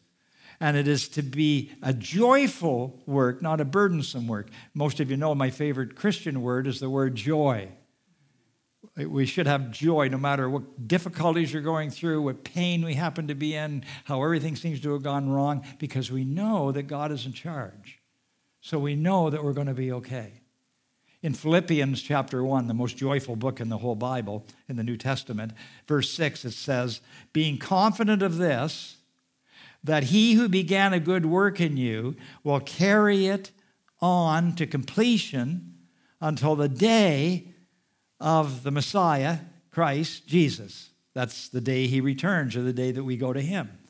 And 0.62 0.78
it 0.78 0.88
is 0.88 1.10
to 1.10 1.24
be 1.24 1.72
a 1.82 1.92
joyful 1.92 3.02
work, 3.08 3.42
not 3.42 3.60
a 3.60 3.66
burdensome 3.66 4.28
work. 4.28 4.50
Most 4.76 5.00
of 5.00 5.10
you 5.10 5.18
know 5.18 5.34
my 5.34 5.50
favorite 5.50 5.96
Christian 5.96 6.44
word 6.44 6.68
is 6.68 6.80
the 6.80 6.90
word 6.90 7.16
joy. 7.16 7.70
We 8.96 9.26
should 9.26 9.48
have 9.48 9.72
joy 9.72 10.10
no 10.10 10.20
matter 10.20 10.48
what 10.48 10.88
difficulties 10.88 11.52
you're 11.52 11.64
going 11.64 11.90
through, 11.90 12.22
what 12.22 12.44
pain 12.44 12.86
we 12.86 12.94
happen 12.94 13.28
to 13.28 13.36
be 13.36 13.56
in, 13.56 13.84
how 14.04 14.24
everything 14.24 14.56
seems 14.56 14.80
to 14.82 14.94
have 14.94 15.02
gone 15.02 15.32
wrong, 15.32 15.66
because 15.80 16.12
we 16.12 16.26
know 16.26 16.72
that 16.72 16.84
God 16.84 17.12
is 17.12 17.26
in 17.26 17.34
charge. 17.34 18.00
So 18.60 18.78
we 18.78 18.96
know 18.96 19.32
that 19.32 19.44
we're 19.44 19.54
going 19.54 19.66
to 19.66 19.74
be 19.74 19.92
okay. 19.92 20.42
In 21.24 21.34
Philippians 21.34 22.04
chapter 22.04 22.44
1, 22.44 22.68
the 22.68 22.74
most 22.76 22.98
joyful 22.98 23.36
book 23.36 23.60
in 23.60 23.70
the 23.70 23.80
whole 23.80 23.96
Bible, 23.96 24.46
in 24.70 24.76
the 24.76 24.84
New 24.84 24.98
Testament, 24.98 25.54
verse 25.88 26.12
6, 26.12 26.46
it 26.46 26.52
says, 26.52 27.02
Being 27.34 27.58
confident 27.58 28.22
of 28.22 28.38
this, 28.38 28.98
that 29.84 30.06
he 30.06 30.34
who 30.34 30.48
began 30.48 30.94
a 30.94 31.00
good 31.00 31.26
work 31.26 31.60
in 31.60 31.78
you 31.78 32.16
will 32.44 32.60
carry 32.60 33.28
it 33.28 33.52
on 34.00 34.56
to 34.56 34.66
completion 34.66 35.76
until 36.20 36.56
the 36.56 36.70
day 36.70 37.48
of 38.20 38.64
the 38.64 38.72
Messiah, 38.72 39.40
Christ 39.72 40.28
Jesus. 40.28 40.92
That's 41.14 41.50
the 41.50 41.62
day 41.62 41.88
he 41.88 42.00
returns 42.02 42.56
or 42.56 42.62
the 42.62 42.74
day 42.74 42.92
that 42.92 43.04
we 43.04 43.18
go 43.18 43.34
to 43.34 43.42
him. 43.42 43.81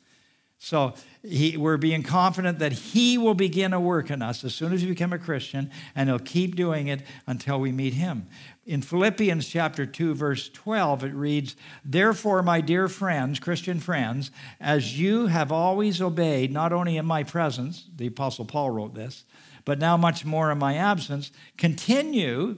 So 0.64 0.94
he, 1.24 1.56
we're 1.56 1.76
being 1.76 2.04
confident 2.04 2.60
that 2.60 2.70
he 2.70 3.18
will 3.18 3.34
begin 3.34 3.72
a 3.72 3.80
work 3.80 4.10
in 4.10 4.22
us 4.22 4.44
as 4.44 4.54
soon 4.54 4.72
as 4.72 4.80
we 4.82 4.90
become 4.90 5.12
a 5.12 5.18
Christian, 5.18 5.72
and 5.96 6.08
he'll 6.08 6.20
keep 6.20 6.54
doing 6.54 6.86
it 6.86 7.02
until 7.26 7.58
we 7.58 7.72
meet 7.72 7.94
him. 7.94 8.28
In 8.64 8.80
Philippians 8.80 9.48
chapter 9.48 9.84
2, 9.86 10.14
verse 10.14 10.48
12, 10.50 11.02
it 11.02 11.14
reads, 11.14 11.56
Therefore, 11.84 12.44
my 12.44 12.60
dear 12.60 12.86
friends, 12.86 13.40
Christian 13.40 13.80
friends, 13.80 14.30
as 14.60 15.00
you 15.00 15.26
have 15.26 15.50
always 15.50 16.00
obeyed, 16.00 16.52
not 16.52 16.72
only 16.72 16.96
in 16.96 17.06
my 17.06 17.24
presence, 17.24 17.88
the 17.96 18.06
Apostle 18.06 18.44
Paul 18.44 18.70
wrote 18.70 18.94
this, 18.94 19.24
but 19.64 19.80
now 19.80 19.96
much 19.96 20.24
more 20.24 20.52
in 20.52 20.58
my 20.58 20.76
absence, 20.76 21.32
continue 21.58 22.56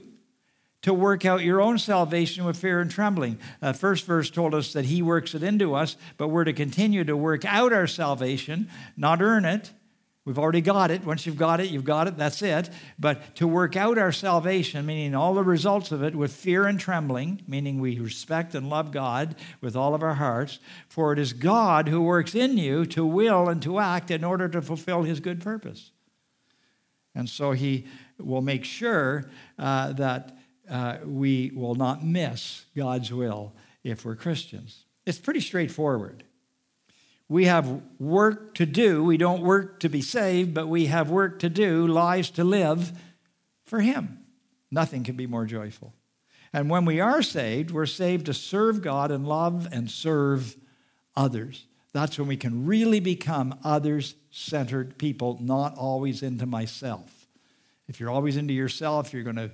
to 0.85 0.93
work 0.93 1.25
out 1.25 1.41
your 1.41 1.61
own 1.61 1.79
salvation 1.79 2.45
with 2.45 2.55
fear 2.55 2.79
and 2.79 2.91
trembling. 2.91 3.39
Uh, 3.59 3.73
first 3.73 4.05
verse 4.05 4.29
told 4.29 4.53
us 4.53 4.71
that 4.73 4.85
He 4.85 5.01
works 5.01 5.33
it 5.33 5.41
into 5.41 5.73
us, 5.73 5.97
but 6.15 6.27
we're 6.27 6.43
to 6.43 6.53
continue 6.53 7.03
to 7.03 7.17
work 7.17 7.43
out 7.43 7.73
our 7.73 7.87
salvation, 7.87 8.69
not 8.95 9.19
earn 9.19 9.45
it. 9.45 9.71
We've 10.25 10.37
already 10.37 10.61
got 10.61 10.91
it. 10.91 11.03
Once 11.03 11.25
you've 11.25 11.39
got 11.39 11.59
it, 11.59 11.71
you've 11.71 11.85
got 11.85 12.07
it. 12.07 12.17
That's 12.17 12.43
it. 12.43 12.69
But 12.99 13.35
to 13.37 13.47
work 13.47 13.75
out 13.75 13.97
our 13.97 14.11
salvation, 14.11 14.85
meaning 14.85 15.15
all 15.15 15.33
the 15.33 15.43
results 15.43 15.91
of 15.91 16.03
it 16.03 16.13
with 16.13 16.31
fear 16.31 16.67
and 16.67 16.79
trembling, 16.79 17.41
meaning 17.47 17.79
we 17.79 17.97
respect 17.97 18.53
and 18.53 18.69
love 18.69 18.91
God 18.91 19.35
with 19.61 19.75
all 19.75 19.95
of 19.95 20.03
our 20.03 20.13
hearts. 20.13 20.59
For 20.87 21.13
it 21.13 21.17
is 21.17 21.33
God 21.33 21.87
who 21.87 22.03
works 22.03 22.35
in 22.35 22.59
you 22.59 22.85
to 22.85 23.03
will 23.03 23.49
and 23.49 23.59
to 23.63 23.79
act 23.79 24.11
in 24.11 24.23
order 24.23 24.47
to 24.49 24.61
fulfill 24.61 25.01
his 25.01 25.19
good 25.19 25.41
purpose. 25.41 25.89
And 27.15 27.27
so 27.27 27.53
he 27.53 27.87
will 28.19 28.43
make 28.43 28.65
sure 28.65 29.25
uh, 29.57 29.93
that 29.93 30.34
uh, 30.69 30.97
we 31.05 31.51
will 31.55 31.75
not 31.75 32.03
miss 32.03 32.65
God's 32.75 33.11
will 33.11 33.53
if 33.83 34.05
we're 34.05 34.15
Christians. 34.15 34.85
It's 35.05 35.19
pretty 35.19 35.41
straightforward. 35.41 36.23
We 37.27 37.45
have 37.45 37.81
work 37.99 38.55
to 38.55 38.65
do. 38.65 39.03
We 39.03 39.17
don't 39.17 39.41
work 39.41 39.79
to 39.79 39.89
be 39.89 40.01
saved, 40.01 40.53
but 40.53 40.67
we 40.67 40.87
have 40.87 41.09
work 41.09 41.39
to 41.39 41.49
do, 41.49 41.87
lives 41.87 42.29
to 42.31 42.43
live 42.43 42.91
for 43.65 43.81
Him. 43.81 44.19
Nothing 44.71 45.03
can 45.03 45.15
be 45.15 45.27
more 45.27 45.45
joyful. 45.45 45.93
And 46.53 46.69
when 46.69 46.85
we 46.85 46.99
are 46.99 47.21
saved, 47.21 47.71
we're 47.71 47.85
saved 47.85 48.27
to 48.27 48.33
serve 48.33 48.81
God 48.81 49.11
and 49.11 49.27
love 49.27 49.67
and 49.71 49.89
serve 49.89 50.55
others. 51.15 51.65
That's 51.93 52.19
when 52.19 52.27
we 52.27 52.37
can 52.37 52.65
really 52.65 52.99
become 52.99 53.57
others 53.63 54.15
centered 54.29 54.97
people, 54.97 55.37
not 55.41 55.77
always 55.77 56.21
into 56.21 56.45
myself. 56.45 57.27
If 57.87 57.99
you're 57.99 58.09
always 58.09 58.37
into 58.37 58.53
yourself, 58.53 59.13
you're 59.13 59.23
going 59.23 59.35
to 59.37 59.51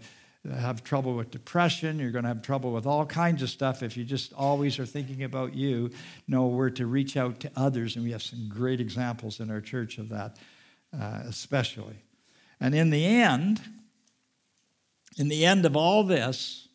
have 0.50 0.84
trouble 0.84 1.14
with 1.14 1.30
depression. 1.30 2.00
You're 2.00 2.12
going 2.12 2.24
to 2.24 2.30
have 2.30 2.42
trouble 2.42 2.74
with 2.74 2.86
all 2.86 3.06
kinds 3.06 3.44
of 3.44 3.50
stuff 3.50 3.84
if 3.84 3.96
you 3.96 4.04
just 4.04 4.34
always 4.34 4.80
are 4.80 4.86
thinking 4.86 5.24
about 5.24 5.54
you. 5.54 5.92
No, 6.28 6.48
we're 6.48 6.72
to 6.72 6.88
reach 6.88 7.16
out 7.16 7.40
to 7.42 7.52
others, 7.56 7.96
and 7.96 8.04
we 8.04 8.12
have 8.12 8.24
some 8.24 8.50
great 8.50 8.82
examples 8.82 9.40
in 9.40 9.52
our 9.52 9.62
church 9.62 9.98
of 10.00 10.10
that, 10.10 10.38
uh, 11.00 11.22
especially. 11.26 11.98
And 12.60 12.74
in 12.74 12.90
the 12.90 13.06
end, 13.06 13.62
in 15.18 15.28
the 15.28 15.46
end 15.46 15.66
of 15.66 15.76
all 15.76 16.04
this, 16.04 16.68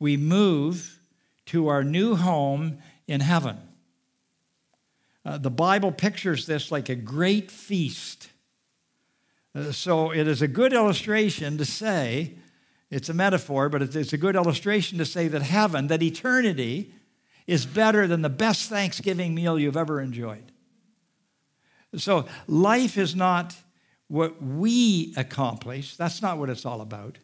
we 0.00 0.16
move 0.16 0.98
to 1.46 1.68
our 1.68 1.84
new 1.84 2.16
home 2.16 2.78
in 3.06 3.20
heaven. 3.20 3.58
Uh, 5.24 5.38
the 5.38 5.50
Bible 5.50 5.92
pictures 5.92 6.46
this 6.46 6.72
like 6.72 6.88
a 6.88 6.94
great 6.94 7.50
feast. 7.50 8.30
Uh, 9.54 9.70
so 9.70 10.10
it 10.10 10.26
is 10.26 10.42
a 10.42 10.48
good 10.48 10.72
illustration 10.72 11.58
to 11.58 11.64
say 11.64 12.34
it's 12.90 13.08
a 13.08 13.14
metaphor, 13.14 13.68
but 13.68 13.82
it's 13.82 14.12
a 14.12 14.18
good 14.18 14.34
illustration 14.34 14.98
to 14.98 15.04
say 15.04 15.28
that 15.28 15.42
heaven, 15.42 15.86
that 15.86 16.02
eternity, 16.02 16.92
is 17.46 17.64
better 17.64 18.06
than 18.06 18.22
the 18.22 18.28
best 18.28 18.68
Thanksgiving 18.68 19.34
meal 19.34 19.58
you've 19.58 19.76
ever 19.76 20.00
enjoyed. 20.00 20.52
So 21.96 22.26
life 22.46 22.98
is 22.98 23.14
not 23.14 23.54
what 24.08 24.42
we 24.42 25.14
accomplish, 25.16 25.96
that's 25.96 26.20
not 26.20 26.38
what 26.38 26.50
it's 26.50 26.66
all 26.66 26.80
about. 26.80 27.18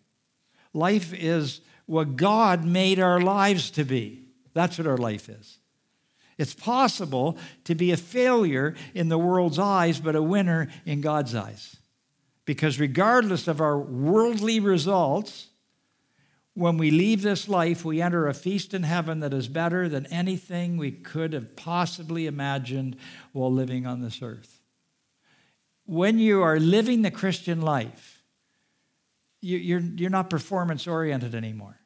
Life 0.72 1.12
is 1.12 1.60
what 1.86 2.16
God 2.16 2.64
made 2.64 3.00
our 3.00 3.20
lives 3.20 3.70
to 3.72 3.84
be. 3.84 4.28
That's 4.54 4.78
what 4.78 4.86
our 4.86 4.96
life 4.96 5.28
is. 5.28 5.58
It's 6.38 6.54
possible 6.54 7.38
to 7.64 7.74
be 7.74 7.92
a 7.92 7.96
failure 7.96 8.74
in 8.94 9.08
the 9.08 9.18
world's 9.18 9.58
eyes, 9.58 9.98
but 9.98 10.14
a 10.14 10.22
winner 10.22 10.68
in 10.84 11.00
God's 11.00 11.34
eyes. 11.34 11.76
Because 12.44 12.78
regardless 12.78 13.48
of 13.48 13.60
our 13.60 13.78
worldly 13.78 14.60
results, 14.60 15.48
when 16.56 16.78
we 16.78 16.90
leave 16.90 17.20
this 17.20 17.50
life, 17.50 17.84
we 17.84 18.00
enter 18.00 18.26
a 18.26 18.32
feast 18.32 18.72
in 18.72 18.82
heaven 18.82 19.20
that 19.20 19.34
is 19.34 19.46
better 19.46 19.90
than 19.90 20.06
anything 20.06 20.78
we 20.78 20.90
could 20.90 21.34
have 21.34 21.54
possibly 21.54 22.26
imagined 22.26 22.96
while 23.32 23.52
living 23.52 23.86
on 23.86 24.00
this 24.00 24.22
earth. 24.22 24.62
When 25.84 26.18
you 26.18 26.42
are 26.42 26.58
living 26.58 27.02
the 27.02 27.10
Christian 27.10 27.60
life, 27.60 28.22
you're, 29.42 29.80
you're 29.80 30.08
not 30.08 30.30
performance 30.30 30.86
oriented 30.86 31.34
anymore. 31.34 31.78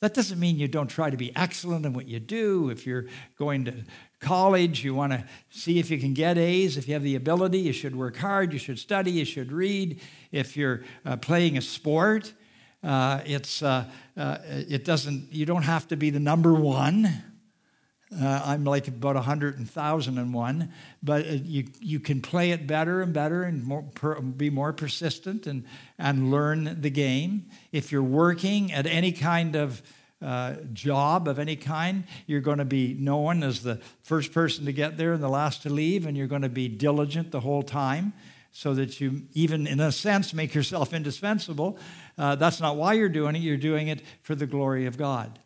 That 0.00 0.14
doesn't 0.14 0.38
mean 0.38 0.60
you 0.60 0.68
don't 0.68 0.86
try 0.86 1.10
to 1.10 1.16
be 1.16 1.34
excellent 1.34 1.84
in 1.84 1.92
what 1.92 2.06
you 2.06 2.20
do. 2.20 2.70
If 2.70 2.86
you're 2.86 3.06
going 3.36 3.64
to 3.64 3.74
college, 4.20 4.84
you 4.84 4.94
want 4.94 5.12
to 5.12 5.24
see 5.50 5.80
if 5.80 5.90
you 5.90 5.98
can 5.98 6.14
get 6.14 6.38
A's. 6.38 6.76
If 6.76 6.86
you 6.86 6.94
have 6.94 7.02
the 7.02 7.16
ability, 7.16 7.58
you 7.58 7.72
should 7.72 7.96
work 7.96 8.16
hard, 8.16 8.52
you 8.52 8.60
should 8.60 8.78
study, 8.78 9.10
you 9.10 9.24
should 9.24 9.50
read. 9.50 10.00
If 10.30 10.56
you're 10.56 10.82
uh, 11.04 11.16
playing 11.16 11.58
a 11.58 11.60
sport, 11.60 12.32
uh, 12.84 13.20
it's, 13.24 13.62
uh, 13.62 13.84
uh, 14.16 14.38
it 14.46 14.84
doesn't, 14.84 15.32
you 15.32 15.46
don't 15.46 15.62
have 15.62 15.88
to 15.88 15.96
be 15.96 16.10
the 16.10 16.20
number 16.20 16.52
one. 16.52 17.08
Uh, 18.20 18.42
I'm 18.44 18.64
like 18.64 18.86
about 18.86 19.16
100,001, 19.16 20.72
but 21.02 21.26
uh, 21.26 21.30
you, 21.30 21.64
you 21.80 21.98
can 21.98 22.20
play 22.20 22.50
it 22.52 22.66
better 22.66 23.00
and 23.00 23.12
better 23.12 23.42
and 23.42 23.64
more, 23.64 23.82
per, 23.82 24.20
be 24.20 24.50
more 24.50 24.72
persistent 24.72 25.46
and, 25.46 25.64
and 25.98 26.30
learn 26.30 26.80
the 26.80 26.90
game. 26.90 27.46
If 27.72 27.90
you're 27.90 28.02
working 28.02 28.70
at 28.72 28.86
any 28.86 29.12
kind 29.12 29.56
of 29.56 29.82
uh, 30.22 30.56
job 30.72 31.26
of 31.26 31.38
any 31.38 31.56
kind, 31.56 32.04
you're 32.26 32.40
going 32.40 32.58
to 32.58 32.64
be 32.64 32.94
known 32.94 33.42
as 33.42 33.62
the 33.62 33.80
first 34.02 34.32
person 34.32 34.66
to 34.66 34.72
get 34.72 34.96
there 34.96 35.14
and 35.14 35.22
the 35.22 35.28
last 35.28 35.62
to 35.62 35.70
leave, 35.70 36.06
and 36.06 36.16
you're 36.16 36.26
going 36.26 36.42
to 36.42 36.48
be 36.48 36.68
diligent 36.68 37.30
the 37.30 37.40
whole 37.40 37.62
time 37.62 38.12
so 38.52 38.72
that 38.72 39.00
you, 39.00 39.22
even 39.32 39.66
in 39.66 39.80
a 39.80 39.90
sense, 39.90 40.32
make 40.32 40.54
yourself 40.54 40.92
indispensable. 40.94 41.76
Uh, 42.16 42.34
that's 42.36 42.60
not 42.60 42.76
why 42.76 42.92
you're 42.92 43.08
doing 43.08 43.34
it, 43.36 43.40
you're 43.40 43.56
doing 43.56 43.88
it 43.88 44.02
for 44.22 44.34
the 44.34 44.46
glory 44.46 44.86
of 44.86 44.96
God. 44.96 45.38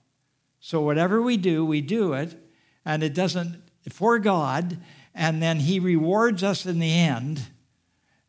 So, 0.61 0.81
whatever 0.83 1.23
we 1.23 1.37
do, 1.37 1.65
we 1.65 1.81
do 1.81 2.13
it, 2.15 2.37
and 2.85 3.03
it 3.03 3.15
doesn't, 3.15 3.63
for 3.91 4.19
God, 4.19 4.79
and 5.15 5.43
then 5.43 5.61
He 5.61 5.81
rewards 5.81 6.43
us 6.43 6.67
in 6.67 6.79
the 6.79 6.93
end, 6.93 7.41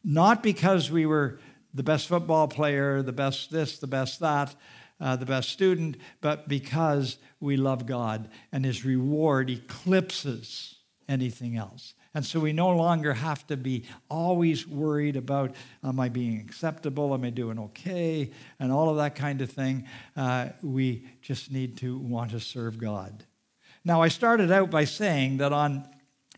not 0.04 0.44
because 0.44 0.92
we 0.92 1.06
were 1.06 1.40
the 1.74 1.84
best 1.84 2.08
football 2.08 2.48
player, 2.48 3.02
the 3.02 3.12
best 3.12 3.52
this, 3.52 3.80
the 3.80 3.88
best 3.88 4.20
that, 4.20 4.56
uh, 5.02 5.16
the 5.16 5.26
best 5.26 5.50
student, 5.50 5.98
but 6.22 6.48
because 6.48 7.18
we 7.40 7.58
love 7.58 7.86
God, 7.86 8.30
and 8.52 8.64
His 8.64 8.86
reward 8.86 9.50
eclipses 9.50 10.76
anything 11.08 11.58
else. 11.58 11.94
And 12.16 12.26
so 12.26 12.40
we 12.40 12.54
no 12.54 12.70
longer 12.70 13.14
have 13.14 13.46
to 13.48 13.58
be 13.58 13.86
always 14.10 14.68
worried 14.68 15.16
about 15.16 15.56
am 15.84 16.00
I 16.00 16.10
being 16.10 16.40
acceptable? 16.40 17.14
Am 17.14 17.24
I 17.24 17.30
doing 17.30 17.60
okay? 17.60 18.32
And 18.60 18.72
all 18.72 18.90
of 18.90 18.98
that 18.98 19.16
kind 19.16 19.42
of 19.42 19.52
thing. 19.52 19.86
Uh, 20.18 20.50
we 20.64 21.08
just 21.22 21.52
need 21.52 21.78
to 21.78 21.98
want 22.00 22.32
to 22.32 22.40
serve 22.40 22.80
God. 22.80 23.26
Now, 23.86 24.02
I 24.02 24.08
started 24.08 24.52
out 24.52 24.72
by 24.72 24.86
saying 24.86 25.38
that 25.38 25.54
on 25.54 25.88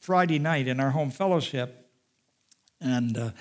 Friday 0.02 0.40
night 0.40 0.68
in 0.68 0.80
our 0.80 0.92
home 0.92 1.10
fellowship, 1.10 1.90
and 2.82 3.18
uh, 3.18 3.32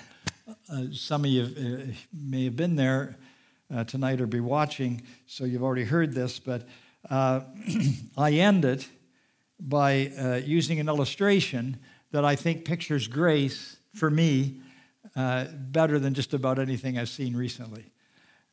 uh, 0.69 0.83
some 0.93 1.25
of 1.25 1.31
you 1.31 1.43
uh, 1.43 1.93
may 2.13 2.45
have 2.45 2.55
been 2.55 2.75
there 2.75 3.17
uh, 3.73 3.83
tonight 3.83 4.21
or 4.21 4.27
be 4.27 4.39
watching, 4.39 5.01
so 5.25 5.43
you've 5.43 5.63
already 5.63 5.83
heard 5.85 6.13
this, 6.13 6.39
but 6.39 6.67
uh, 7.09 7.41
I 8.17 8.33
ended 8.33 8.85
by 9.59 10.41
using 10.45 10.79
an 10.79 10.87
illustration 10.87 11.77
that 12.11 12.25
I 12.25 12.35
think 12.35 12.65
pictures 12.65 13.07
grace 13.07 13.77
for 13.93 14.09
me 14.09 14.61
uh, 15.15 15.45
better 15.53 15.99
than 15.99 16.13
just 16.13 16.33
about 16.33 16.59
anything 16.59 16.97
I've 16.97 17.09
seen 17.09 17.35
recently. 17.35 17.91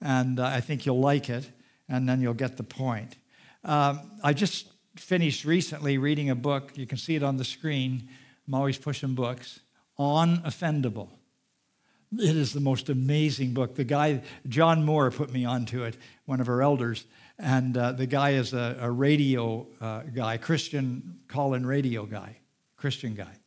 And 0.00 0.40
uh, 0.40 0.46
I 0.46 0.60
think 0.60 0.86
you'll 0.86 1.00
like 1.00 1.28
it, 1.28 1.50
and 1.88 2.08
then 2.08 2.20
you'll 2.20 2.34
get 2.34 2.56
the 2.56 2.62
point. 2.62 3.16
Um, 3.64 4.12
I 4.22 4.32
just 4.32 4.68
finished 4.96 5.44
recently 5.44 5.98
reading 5.98 6.30
a 6.30 6.34
book. 6.34 6.72
You 6.76 6.86
can 6.86 6.98
see 6.98 7.16
it 7.16 7.22
on 7.22 7.36
the 7.36 7.44
screen. 7.44 8.08
I'm 8.46 8.54
always 8.54 8.78
pushing 8.78 9.14
books 9.14 9.60
Unoffendable. 9.98 11.08
It 12.12 12.36
is 12.36 12.52
the 12.52 12.60
most 12.60 12.88
amazing 12.88 13.52
book. 13.52 13.74
The 13.74 13.84
guy, 13.84 14.22
John 14.48 14.84
Moore, 14.84 15.10
put 15.10 15.32
me 15.32 15.44
onto 15.44 15.82
it, 15.82 15.96
one 16.24 16.40
of 16.40 16.48
our 16.48 16.62
elders. 16.62 17.04
And 17.38 17.76
uh, 17.76 17.92
the 17.92 18.06
guy 18.06 18.30
is 18.30 18.54
a, 18.54 18.78
a 18.80 18.90
radio 18.90 19.66
uh, 19.80 20.02
guy, 20.14 20.38
Christian 20.38 21.18
call 21.28 21.54
in 21.54 21.66
radio 21.66 22.06
guy, 22.06 22.36
Christian 22.76 23.14
guy. 23.14 23.37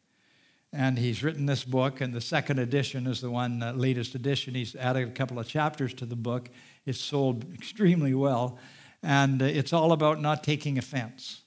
And 0.73 0.97
he's 0.97 1.21
written 1.21 1.45
this 1.45 1.65
book, 1.65 1.99
and 1.99 2.13
the 2.13 2.21
second 2.21 2.59
edition 2.59 3.05
is 3.05 3.19
the 3.19 3.29
one, 3.29 3.61
uh, 3.61 3.73
latest 3.73 4.15
edition. 4.15 4.55
He's 4.55 4.75
added 4.75 5.07
a 5.07 5.11
couple 5.11 5.37
of 5.37 5.47
chapters 5.47 5.93
to 5.95 6.05
the 6.05 6.15
book. 6.15 6.49
It's 6.85 6.99
sold 6.99 7.53
extremely 7.53 8.13
well, 8.13 8.57
and 9.03 9.41
uh, 9.41 9.45
it's 9.45 9.73
all 9.73 9.91
about 9.91 10.21
not 10.21 10.43
taking 10.43 10.77
offense 10.77 11.41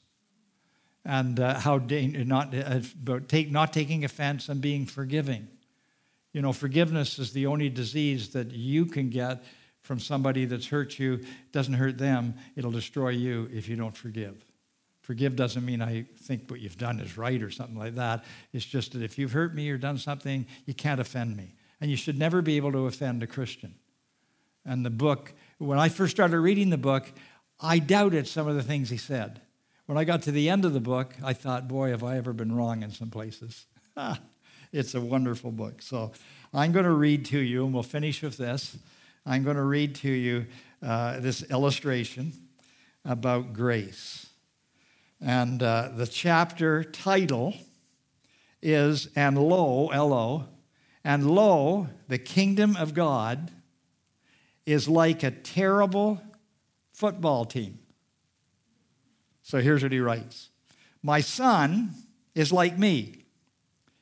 and 1.06 1.38
uh, 1.40 1.58
how 1.58 1.78
da- 1.78 2.06
not, 2.24 2.54
uh, 2.54 2.80
about 3.02 3.28
take, 3.28 3.50
not 3.50 3.72
taking 3.72 4.04
offense 4.04 4.48
and 4.48 4.60
being 4.60 4.86
forgiving. 4.86 5.48
You 6.32 6.42
know, 6.42 6.52
forgiveness 6.52 7.18
is 7.18 7.32
the 7.32 7.46
only 7.46 7.68
disease 7.68 8.30
that 8.30 8.50
you 8.50 8.86
can 8.86 9.10
get 9.10 9.44
from 9.80 10.00
somebody 10.00 10.46
that's 10.46 10.66
hurt 10.66 10.98
you. 10.98 11.14
It 11.14 11.52
doesn't 11.52 11.74
hurt 11.74 11.98
them, 11.98 12.34
it'll 12.56 12.70
destroy 12.72 13.10
you 13.10 13.48
if 13.52 13.68
you 13.68 13.76
don't 13.76 13.96
forgive. 13.96 14.44
Forgive 15.04 15.36
doesn't 15.36 15.62
mean 15.66 15.82
I 15.82 16.06
think 16.16 16.50
what 16.50 16.60
you've 16.60 16.78
done 16.78 16.98
is 16.98 17.18
right 17.18 17.42
or 17.42 17.50
something 17.50 17.76
like 17.76 17.96
that. 17.96 18.24
It's 18.54 18.64
just 18.64 18.92
that 18.92 19.02
if 19.02 19.18
you've 19.18 19.32
hurt 19.32 19.54
me 19.54 19.68
or 19.68 19.76
done 19.76 19.98
something, 19.98 20.46
you 20.64 20.72
can't 20.72 20.98
offend 20.98 21.36
me. 21.36 21.52
And 21.78 21.90
you 21.90 21.96
should 21.98 22.18
never 22.18 22.40
be 22.40 22.56
able 22.56 22.72
to 22.72 22.86
offend 22.86 23.22
a 23.22 23.26
Christian. 23.26 23.74
And 24.64 24.82
the 24.82 24.88
book, 24.88 25.34
when 25.58 25.78
I 25.78 25.90
first 25.90 26.16
started 26.16 26.40
reading 26.40 26.70
the 26.70 26.78
book, 26.78 27.12
I 27.60 27.80
doubted 27.80 28.26
some 28.26 28.48
of 28.48 28.56
the 28.56 28.62
things 28.62 28.88
he 28.88 28.96
said. 28.96 29.42
When 29.84 29.98
I 29.98 30.04
got 30.04 30.22
to 30.22 30.32
the 30.32 30.48
end 30.48 30.64
of 30.64 30.72
the 30.72 30.80
book, 30.80 31.12
I 31.22 31.34
thought, 31.34 31.68
boy, 31.68 31.90
have 31.90 32.02
I 32.02 32.16
ever 32.16 32.32
been 32.32 32.56
wrong 32.56 32.82
in 32.82 32.90
some 32.90 33.10
places. 33.10 33.66
it's 34.72 34.94
a 34.94 35.02
wonderful 35.02 35.50
book. 35.50 35.82
So 35.82 36.12
I'm 36.54 36.72
going 36.72 36.86
to 36.86 36.92
read 36.92 37.26
to 37.26 37.38
you, 37.38 37.66
and 37.66 37.74
we'll 37.74 37.82
finish 37.82 38.22
with 38.22 38.38
this. 38.38 38.78
I'm 39.26 39.44
going 39.44 39.56
to 39.56 39.62
read 39.62 39.96
to 39.96 40.10
you 40.10 40.46
uh, 40.82 41.20
this 41.20 41.42
illustration 41.50 42.32
about 43.04 43.52
grace. 43.52 44.30
And 45.24 45.62
uh, 45.62 45.88
the 45.96 46.06
chapter 46.06 46.84
title 46.84 47.54
is 48.60 49.08
And 49.16 49.38
Lo, 49.38 49.88
L 49.88 50.12
O, 50.12 50.44
and 51.02 51.30
lo, 51.30 51.88
the 52.08 52.18
kingdom 52.18 52.76
of 52.76 52.92
God 52.92 53.50
is 54.66 54.86
like 54.86 55.22
a 55.22 55.30
terrible 55.30 56.20
football 56.92 57.46
team. 57.46 57.78
So 59.42 59.60
here's 59.60 59.82
what 59.82 59.92
he 59.92 60.00
writes 60.00 60.50
My 61.02 61.20
son 61.20 61.94
is 62.34 62.52
like 62.52 62.78
me. 62.78 63.24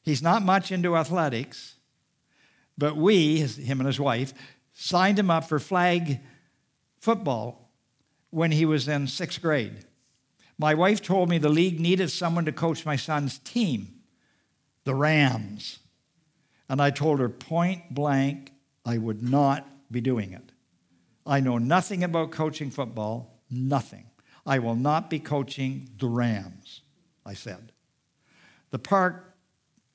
He's 0.03 0.23
not 0.23 0.43
much 0.43 0.73
into 0.73 0.97
athletics, 0.97 1.77
but 2.77 2.97
we, 2.97 3.37
him 3.37 3.79
and 3.79 3.87
his 3.87 4.01
wife, 4.01 4.35
signed 4.73 5.21
him 5.21 5.31
up 5.31 5.49
for 5.49 5.61
flag 5.61 6.19
football 6.99 7.71
when 8.31 8.51
he 8.51 8.67
was 8.67 8.89
in 8.89 9.07
sixth 9.07 9.41
grade. 9.41 9.85
My 10.63 10.75
wife 10.75 11.03
told 11.03 11.29
me 11.29 11.39
the 11.39 11.49
league 11.49 11.81
needed 11.81 12.13
someone 12.13 12.45
to 12.45 12.53
coach 12.53 12.87
my 12.87 12.95
son's 12.95 13.41
team, 13.41 13.97
the 14.85 14.95
Rams. 14.95 15.81
And 16.69 16.81
I 16.81 16.91
told 16.91 17.19
her 17.19 17.29
point 17.29 17.93
blank 17.93 18.53
I 18.87 18.97
would 18.97 19.29
not 19.29 19.67
be 19.91 20.01
doing 20.01 20.33
it. 20.33 20.53
I 21.27 21.41
know 21.41 21.59
nothing 21.59 22.05
about 22.05 22.31
coaching 22.31 22.71
football, 22.71 23.43
nothing. 23.51 24.07
I 24.47 24.61
will 24.61 24.77
not 24.77 25.11
be 25.11 25.19
coaching 25.19 25.91
the 25.99 26.07
Rams, 26.07 26.83
I 27.27 27.35
said. 27.35 27.73
The 28.71 28.79
park 28.79 29.35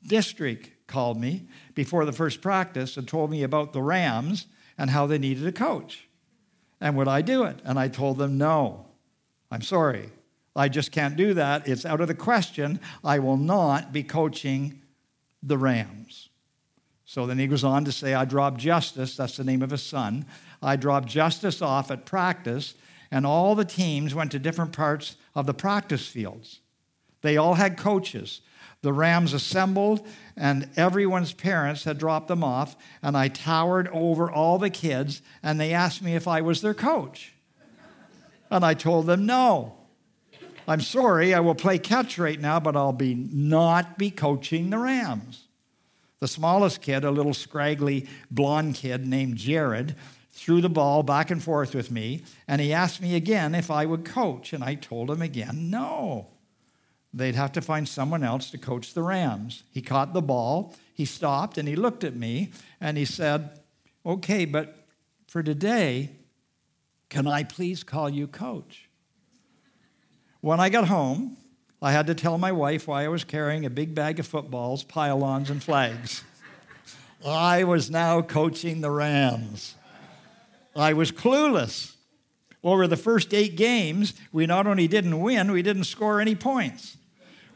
district 0.03 0.85
called 0.85 1.17
me 1.17 1.47
before 1.75 2.03
the 2.03 2.11
first 2.11 2.41
practice 2.41 2.97
and 2.97 3.07
told 3.07 3.31
me 3.31 3.41
about 3.41 3.71
the 3.71 3.81
Rams 3.81 4.47
and 4.77 4.89
how 4.89 5.07
they 5.07 5.17
needed 5.17 5.47
a 5.47 5.53
coach. 5.53 6.09
And 6.81 6.97
would 6.97 7.07
I 7.07 7.21
do 7.21 7.45
it? 7.45 7.61
And 7.63 7.79
I 7.79 7.87
told 7.87 8.17
them, 8.17 8.37
no, 8.37 8.87
I'm 9.49 9.61
sorry. 9.61 10.11
I 10.57 10.69
just 10.69 10.91
can't 10.91 11.15
do 11.15 11.35
that. 11.35 11.67
It's 11.67 11.85
out 11.85 12.01
of 12.01 12.07
the 12.07 12.15
question. 12.15 12.79
I 13.03 13.19
will 13.19 13.37
not 13.37 13.93
be 13.93 14.01
coaching 14.03 14.81
the 15.43 15.57
Rams. 15.57 16.29
So 17.05 17.25
then 17.25 17.37
he 17.39 17.47
goes 17.47 17.63
on 17.63 17.85
to 17.85 17.91
say, 17.91 18.13
I 18.13 18.25
dropped 18.25 18.57
Justice, 18.57 19.15
that's 19.15 19.37
the 19.37 19.43
name 19.43 19.61
of 19.61 19.69
his 19.69 19.83
son. 19.83 20.25
I 20.61 20.75
dropped 20.75 21.07
Justice 21.07 21.61
off 21.61 21.89
at 21.89 22.05
practice, 22.05 22.73
and 23.11 23.25
all 23.25 23.55
the 23.55 23.63
teams 23.63 24.13
went 24.13 24.31
to 24.31 24.39
different 24.39 24.73
parts 24.73 25.15
of 25.33 25.45
the 25.45 25.53
practice 25.53 26.05
fields. 26.07 26.59
They 27.21 27.37
all 27.37 27.53
had 27.53 27.77
coaches. 27.77 28.41
The 28.81 28.91
Rams 28.91 29.33
assembled, 29.33 30.05
and 30.35 30.69
everyone's 30.75 31.33
parents 31.33 31.85
had 31.85 31.97
dropped 31.97 32.27
them 32.27 32.43
off, 32.43 32.75
and 33.01 33.15
I 33.15 33.27
towered 33.27 33.87
over 33.89 34.29
all 34.29 34.57
the 34.57 34.69
kids, 34.69 35.21
and 35.41 35.59
they 35.59 35.73
asked 35.73 36.01
me 36.01 36.15
if 36.15 36.27
I 36.27 36.41
was 36.41 36.61
their 36.61 36.73
coach. 36.73 37.33
And 38.51 38.65
I 38.65 38.73
told 38.73 39.05
them 39.05 39.25
no. 39.25 39.76
I'm 40.67 40.81
sorry, 40.81 41.33
I 41.33 41.39
will 41.39 41.55
play 41.55 41.79
catch 41.79 42.17
right 42.17 42.39
now, 42.39 42.59
but 42.59 42.75
I'll 42.75 42.91
be 42.91 43.15
not 43.15 43.97
be 43.97 44.11
coaching 44.11 44.69
the 44.69 44.77
Rams. 44.77 45.47
The 46.19 46.27
smallest 46.27 46.81
kid, 46.81 47.05
a 47.05 47.11
little 47.11 47.33
scraggly 47.33 48.07
blonde 48.29 48.75
kid 48.75 49.07
named 49.07 49.37
Jared, 49.37 49.95
threw 50.31 50.61
the 50.61 50.69
ball 50.69 51.03
back 51.03 51.31
and 51.31 51.41
forth 51.41 51.73
with 51.73 51.89
me, 51.89 52.23
and 52.47 52.59
he 52.59 52.73
asked 52.73 53.01
me 53.01 53.15
again 53.15 53.55
if 53.55 53.71
I 53.71 53.85
would 53.85 54.03
coach, 54.03 54.51
and 54.51 54.63
I 54.63 54.75
told 54.75 55.09
him 55.09 55.21
again 55.21 55.69
no. 55.69 56.27
They'd 57.13 57.35
have 57.35 57.53
to 57.53 57.61
find 57.61 57.87
someone 57.87 58.23
else 58.23 58.51
to 58.51 58.57
coach 58.57 58.93
the 58.93 59.01
Rams. 59.01 59.63
He 59.71 59.81
caught 59.81 60.13
the 60.13 60.21
ball, 60.21 60.75
he 60.93 61.05
stopped, 61.05 61.57
and 61.57 61.67
he 61.67 61.75
looked 61.75 62.03
at 62.03 62.15
me, 62.15 62.51
and 62.81 62.97
he 62.97 63.05
said, 63.05 63.59
Okay, 64.05 64.45
but 64.45 64.85
for 65.27 65.41
today, 65.41 66.11
can 67.09 67.25
I 67.25 67.43
please 67.43 67.83
call 67.83 68.09
you 68.09 68.27
coach? 68.27 68.86
When 70.47 70.61
I 70.61 70.69
got 70.69 70.87
home, 70.87 71.35
I 71.81 71.91
had 71.91 72.07
to 72.07 72.15
tell 72.15 72.37
my 72.37 72.53
wife 72.53 72.87
why 72.87 73.03
I 73.03 73.09
was 73.09 73.25
carrying 73.25 73.65
a 73.65 73.69
big 73.69 73.93
bag 73.93 74.17
of 74.17 74.25
footballs, 74.25 74.81
pylons, 74.81 75.49
and 75.49 75.61
flags. 75.61 76.23
I 77.25 77.65
was 77.65 77.91
now 77.91 78.21
coaching 78.21 78.79
the 78.79 78.89
Rams. 78.89 79.75
I 80.73 80.93
was 80.93 81.11
clueless. 81.11 81.95
Over 82.63 82.87
the 82.87 82.95
first 82.95 83.33
eight 83.33 83.57
games, 83.57 84.13
we 84.31 84.45
not 84.45 84.67
only 84.67 84.87
didn't 84.87 85.19
win, 85.19 85.51
we 85.51 85.61
didn't 85.61 85.83
score 85.83 86.21
any 86.21 86.33
points. 86.33 86.95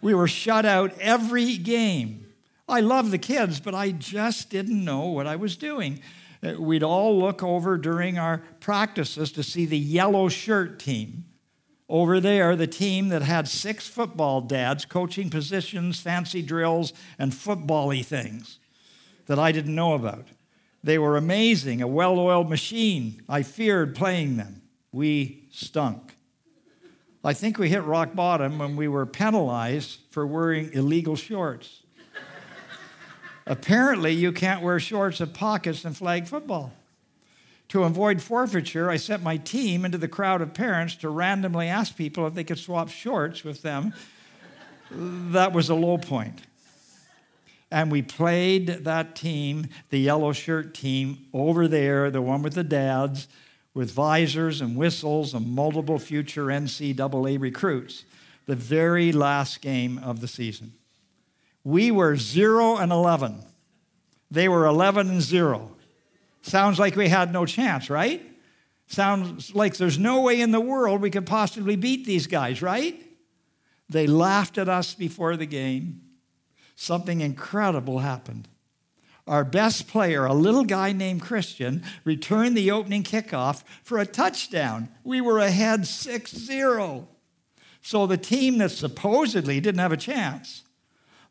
We 0.02 0.14
were 0.14 0.28
shut 0.28 0.66
out 0.66 0.92
every 1.00 1.56
game. 1.56 2.26
I 2.68 2.82
love 2.82 3.12
the 3.12 3.18
kids, 3.18 3.62
but 3.62 3.74
I 3.74 3.92
just 3.92 4.50
didn't 4.50 4.84
know 4.84 5.06
what 5.06 5.28
I 5.28 5.38
was 5.38 5.56
doing. 5.56 6.02
Uh, 6.44 6.56
we'd 6.60 6.84
all 6.84 7.18
look 7.18 7.42
over 7.42 7.78
during 7.78 8.20
our 8.20 8.40
practices 8.60 9.32
to 9.32 9.44
see 9.44 9.66
the 9.66 9.80
yellow 9.80 10.28
shirt 10.28 10.78
team 10.78 11.24
over 11.92 12.22
there, 12.22 12.56
the 12.56 12.68
team 12.68 13.10
that 13.10 13.22
had 13.22 13.50
six 13.50 13.86
football 13.86 14.40
dads 14.40 14.86
coaching 14.86 15.30
positions, 15.30 16.00
fancy 16.00 16.42
drills, 16.42 16.94
and 17.20 17.36
football 17.36 17.88
y 17.88 18.02
things 18.02 18.60
that 19.26 19.38
I 19.38 19.52
didn't 19.52 19.76
know 19.76 19.94
about. 19.94 20.30
They 20.84 20.98
were 20.98 21.18
amazing, 21.18 21.82
a 21.82 21.88
well 21.88 22.18
oiled 22.18 22.50
machine. 22.50 23.22
I 23.28 23.44
feared 23.44 23.94
playing 23.94 24.38
them. 24.38 24.62
We 24.94 25.44
stunk. 25.52 26.16
I 27.24 27.34
think 27.34 27.60
we 27.60 27.70
hit 27.70 27.84
rock 27.84 28.16
bottom 28.16 28.58
when 28.58 28.78
we 28.78 28.88
were 28.88 29.06
penalized 29.06 30.00
for 30.10 30.26
wearing 30.26 30.74
illegal 30.74 31.16
shorts. 31.16 31.84
Apparently, 33.46 34.14
you 34.14 34.32
can't 34.32 34.62
wear 34.62 34.80
shorts 34.80 35.20
with 35.20 35.34
pockets 35.34 35.84
in 35.84 35.94
flag 35.94 36.26
football. 36.26 36.72
To 37.72 37.86
avoid 37.86 38.22
forfeiture, 38.22 38.90
I 38.90 38.98
sent 38.98 39.24
my 39.24 39.38
team 39.38 39.86
into 39.86 39.98
the 39.98 40.10
crowd 40.10 40.42
of 40.42 40.54
parents 40.54 40.94
to 40.96 41.10
randomly 41.10 41.70
ask 41.70 41.96
people 41.96 42.28
if 42.28 42.34
they 42.34 42.44
could 42.44 42.60
swap 42.60 42.90
shorts 42.90 43.46
with 43.46 43.62
them. 43.62 43.94
that 44.92 45.54
was 45.54 45.70
a 45.70 45.76
low 45.76 45.98
point. 45.98 46.42
And 47.72 47.90
we 47.90 48.02
played 48.02 48.68
that 48.84 49.16
team, 49.16 49.68
the 49.90 50.00
yellow 50.00 50.34
shirt 50.34 50.74
team, 50.74 51.28
over 51.32 51.66
there, 51.66 52.12
the 52.12 52.22
one 52.22 52.42
with 52.42 52.56
the 52.56 52.66
dads, 52.66 53.30
with 53.74 53.92
visors 53.92 54.60
and 54.60 54.76
whistles 54.76 55.34
and 55.34 55.56
multiple 55.56 55.98
future 55.98 56.48
NCAA 56.48 57.40
recruits, 57.40 58.04
the 58.48 58.56
very 58.58 59.14
last 59.14 59.62
game 59.62 59.98
of 60.00 60.20
the 60.20 60.28
season. 60.28 60.74
We 61.64 61.90
were 61.90 62.18
0 62.18 62.76
and 62.76 62.92
11. 62.92 63.46
They 64.30 64.50
were 64.50 64.66
11 64.66 65.10
and 65.10 65.22
0. 65.22 65.72
Sounds 66.42 66.80
like 66.80 66.96
we 66.96 67.08
had 67.08 67.32
no 67.32 67.46
chance, 67.46 67.90
right? 67.90 68.26
Sounds 68.88 69.56
like 69.56 69.78
there's 69.78 70.00
no 70.00 70.22
way 70.22 70.42
in 70.42 70.52
the 70.52 70.60
world 70.60 71.02
we 71.02 71.10
could 71.10 71.26
possibly 71.26 71.76
beat 71.76 72.06
these 72.06 72.28
guys, 72.28 72.62
right? 72.62 73.02
They 73.90 74.08
laughed 74.08 74.58
at 74.58 74.70
us 74.70 74.94
before 74.94 75.38
the 75.38 75.46
game. 75.46 76.02
Something 76.76 77.22
incredible 77.22 78.00
happened. 78.00 78.48
Our 79.28 79.44
best 79.44 79.88
player, 79.88 80.26
a 80.26 80.34
little 80.34 80.64
guy 80.64 80.92
named 80.92 81.22
Christian, 81.22 81.84
returned 82.04 82.58
the 82.58 82.72
opening 82.72 83.04
kickoff 83.04 83.64
for 83.84 84.00
a 84.00 84.06
touchdown. 84.06 84.90
We 85.04 85.22
were 85.22 85.40
ahead 85.40 85.86
6 85.86 86.32
0. 86.32 87.08
So 87.82 88.08
the 88.08 88.18
team 88.18 88.58
that 88.58 88.72
supposedly 88.72 89.60
didn't 89.60 89.80
have 89.80 89.92
a 89.92 89.98
chance 89.98 90.64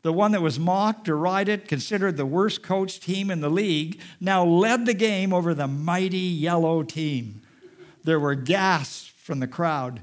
the 0.01 0.13
one 0.13 0.31
that 0.31 0.41
was 0.41 0.59
mocked, 0.59 1.05
derided, 1.05 1.67
considered 1.67 2.17
the 2.17 2.25
worst 2.25 2.63
coach 2.63 2.99
team 2.99 3.29
in 3.29 3.41
the 3.41 3.49
league, 3.49 3.99
now 4.19 4.43
led 4.43 4.85
the 4.85 4.93
game 4.93 5.33
over 5.33 5.53
the 5.53 5.67
mighty 5.67 6.17
yellow 6.17 6.81
team. 6.83 7.41
There 8.03 8.19
were 8.19 8.35
gasps 8.35 9.11
from 9.17 9.39
the 9.39 9.47
crowd. 9.47 10.01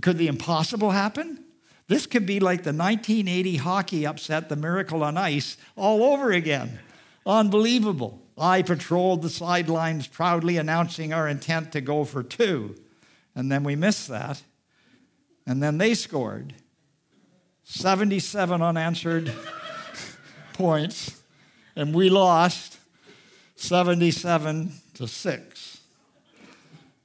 Could 0.00 0.18
the 0.18 0.28
impossible 0.28 0.90
happen? 0.90 1.44
This 1.88 2.06
could 2.06 2.26
be 2.26 2.40
like 2.40 2.62
the 2.62 2.72
1980 2.72 3.56
hockey 3.56 4.06
upset, 4.06 4.48
the 4.48 4.56
Miracle 4.56 5.04
on 5.04 5.16
Ice, 5.16 5.56
all 5.76 6.02
over 6.02 6.32
again. 6.32 6.78
Unbelievable. 7.24 8.22
I 8.38 8.62
patrolled 8.62 9.22
the 9.22 9.30
sidelines 9.30 10.06
proudly 10.06 10.56
announcing 10.56 11.12
our 11.12 11.28
intent 11.28 11.72
to 11.72 11.80
go 11.80 12.04
for 12.04 12.22
two. 12.22 12.74
And 13.34 13.52
then 13.52 13.64
we 13.64 13.76
missed 13.76 14.08
that. 14.08 14.42
And 15.46 15.62
then 15.62 15.78
they 15.78 15.94
scored. 15.94 16.54
77 17.68 18.62
unanswered 18.62 19.32
points, 20.52 21.20
and 21.74 21.92
we 21.92 22.08
lost 22.08 22.78
77 23.56 24.72
to 24.94 25.08
6. 25.08 25.80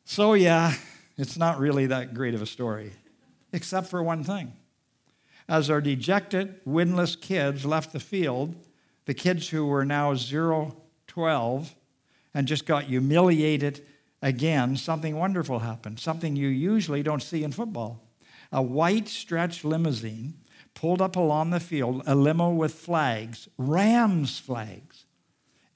So, 0.05 0.36
yeah, 0.36 0.76
it's 1.18 1.36
not 1.36 1.59
really 1.59 1.88
that 1.88 2.14
great 2.14 2.36
of 2.36 2.43
a 2.43 2.45
story, 2.45 2.91
except 3.51 3.88
for 3.88 4.03
one 4.03 4.24
thing. 4.24 4.53
As 5.49 5.72
our 5.72 5.82
dejected, 5.82 6.64
winless 6.64 7.20
kids 7.20 7.66
left 7.66 7.91
the 7.91 7.99
field, 7.99 8.55
the 9.05 9.16
kids 9.16 9.49
who 9.49 9.66
were 9.66 9.84
now 9.84 10.14
0 10.14 10.78
12 11.07 11.74
and 12.36 12.47
just 12.47 12.68
got 12.68 12.84
humiliated 12.84 13.84
again, 14.22 14.78
something 14.78 15.18
wonderful 15.18 15.59
happened, 15.59 15.99
something 15.99 16.36
you 16.36 16.49
usually 16.49 17.01
don't 17.01 17.24
see 17.24 17.43
in 17.43 17.51
football. 17.51 17.99
A 18.51 18.62
white 18.62 19.07
stretch 19.07 19.66
limousine 19.66 20.36
pulled 20.74 21.01
up 21.01 21.15
along 21.15 21.49
the 21.49 21.59
field, 21.59 22.03
a 22.05 22.15
limo 22.15 22.51
with 22.51 22.74
flags, 22.74 23.47
Rams 23.57 24.39
flags. 24.39 25.05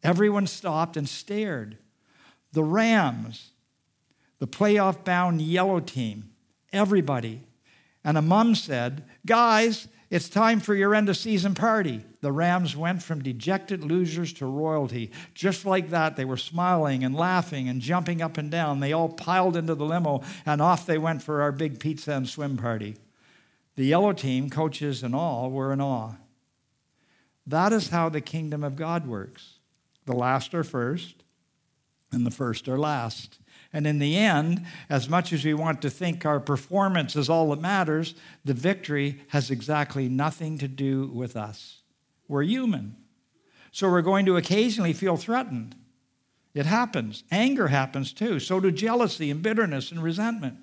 Everyone 0.03 0.47
stopped 0.47 0.97
and 0.97 1.09
stared. 1.09 1.77
The 2.51 2.63
Rams, 2.63 3.51
the 4.39 4.47
playoff 4.47 5.03
bound 5.03 5.41
yellow 5.41 5.79
team, 5.79 6.31
everybody. 6.71 7.41
And 8.03 8.17
a 8.17 8.21
mom 8.21 8.55
said, 8.55 9.03
Guys, 9.25 9.87
it's 10.11 10.29
time 10.29 10.59
for 10.59 10.75
your 10.75 10.93
end 10.93 11.09
of 11.09 11.17
season 11.17 11.55
party. 11.55 12.05
The 12.21 12.31
Rams 12.31 12.77
went 12.77 13.01
from 13.01 13.23
dejected 13.23 13.83
losers 13.83 14.31
to 14.33 14.45
royalty. 14.45 15.11
Just 15.33 15.65
like 15.65 15.89
that, 15.89 16.15
they 16.15 16.25
were 16.25 16.37
smiling 16.37 17.03
and 17.03 17.15
laughing 17.15 17.67
and 17.67 17.81
jumping 17.81 18.21
up 18.21 18.37
and 18.37 18.51
down. 18.51 18.79
They 18.79 18.93
all 18.93 19.09
piled 19.09 19.57
into 19.57 19.73
the 19.73 19.85
limo, 19.85 20.21
and 20.45 20.61
off 20.61 20.85
they 20.85 20.99
went 20.99 21.23
for 21.23 21.41
our 21.41 21.51
big 21.51 21.79
pizza 21.79 22.13
and 22.13 22.29
swim 22.29 22.57
party. 22.57 22.95
The 23.75 23.85
yellow 23.85 24.13
team, 24.13 24.49
coaches 24.49 25.03
and 25.03 25.15
all, 25.15 25.51
were 25.51 25.73
in 25.73 25.81
awe. 25.81 26.13
That 27.45 27.73
is 27.73 27.89
how 27.89 28.09
the 28.09 28.21
kingdom 28.21 28.63
of 28.63 28.75
God 28.75 29.05
works. 29.05 29.59
The 30.05 30.15
last 30.15 30.53
are 30.53 30.63
first, 30.63 31.23
and 32.11 32.25
the 32.25 32.31
first 32.31 32.67
are 32.67 32.77
last. 32.77 33.39
And 33.73 33.85
in 33.85 33.99
the 33.99 34.15
end, 34.17 34.65
as 34.89 35.09
much 35.09 35.33
as 35.33 35.43
we 35.43 35.53
want 35.53 35.81
to 35.81 35.89
think 35.89 36.25
our 36.25 36.39
performance 36.39 37.15
is 37.15 37.29
all 37.29 37.49
that 37.49 37.59
matters, 37.59 38.15
the 38.45 38.53
victory 38.53 39.21
has 39.29 39.51
exactly 39.51 40.07
nothing 40.07 40.57
to 40.59 40.67
do 40.67 41.07
with 41.07 41.35
us. 41.35 41.81
We're 42.27 42.43
human. 42.43 42.95
So 43.71 43.89
we're 43.89 44.01
going 44.01 44.25
to 44.27 44.37
occasionally 44.37 44.93
feel 44.93 45.17
threatened. 45.17 45.75
It 46.53 46.65
happens. 46.65 47.25
Anger 47.29 47.67
happens 47.67 48.13
too. 48.13 48.39
So 48.39 48.61
do 48.61 48.71
jealousy 48.71 49.29
and 49.29 49.41
bitterness 49.41 49.91
and 49.91 50.01
resentment. 50.01 50.57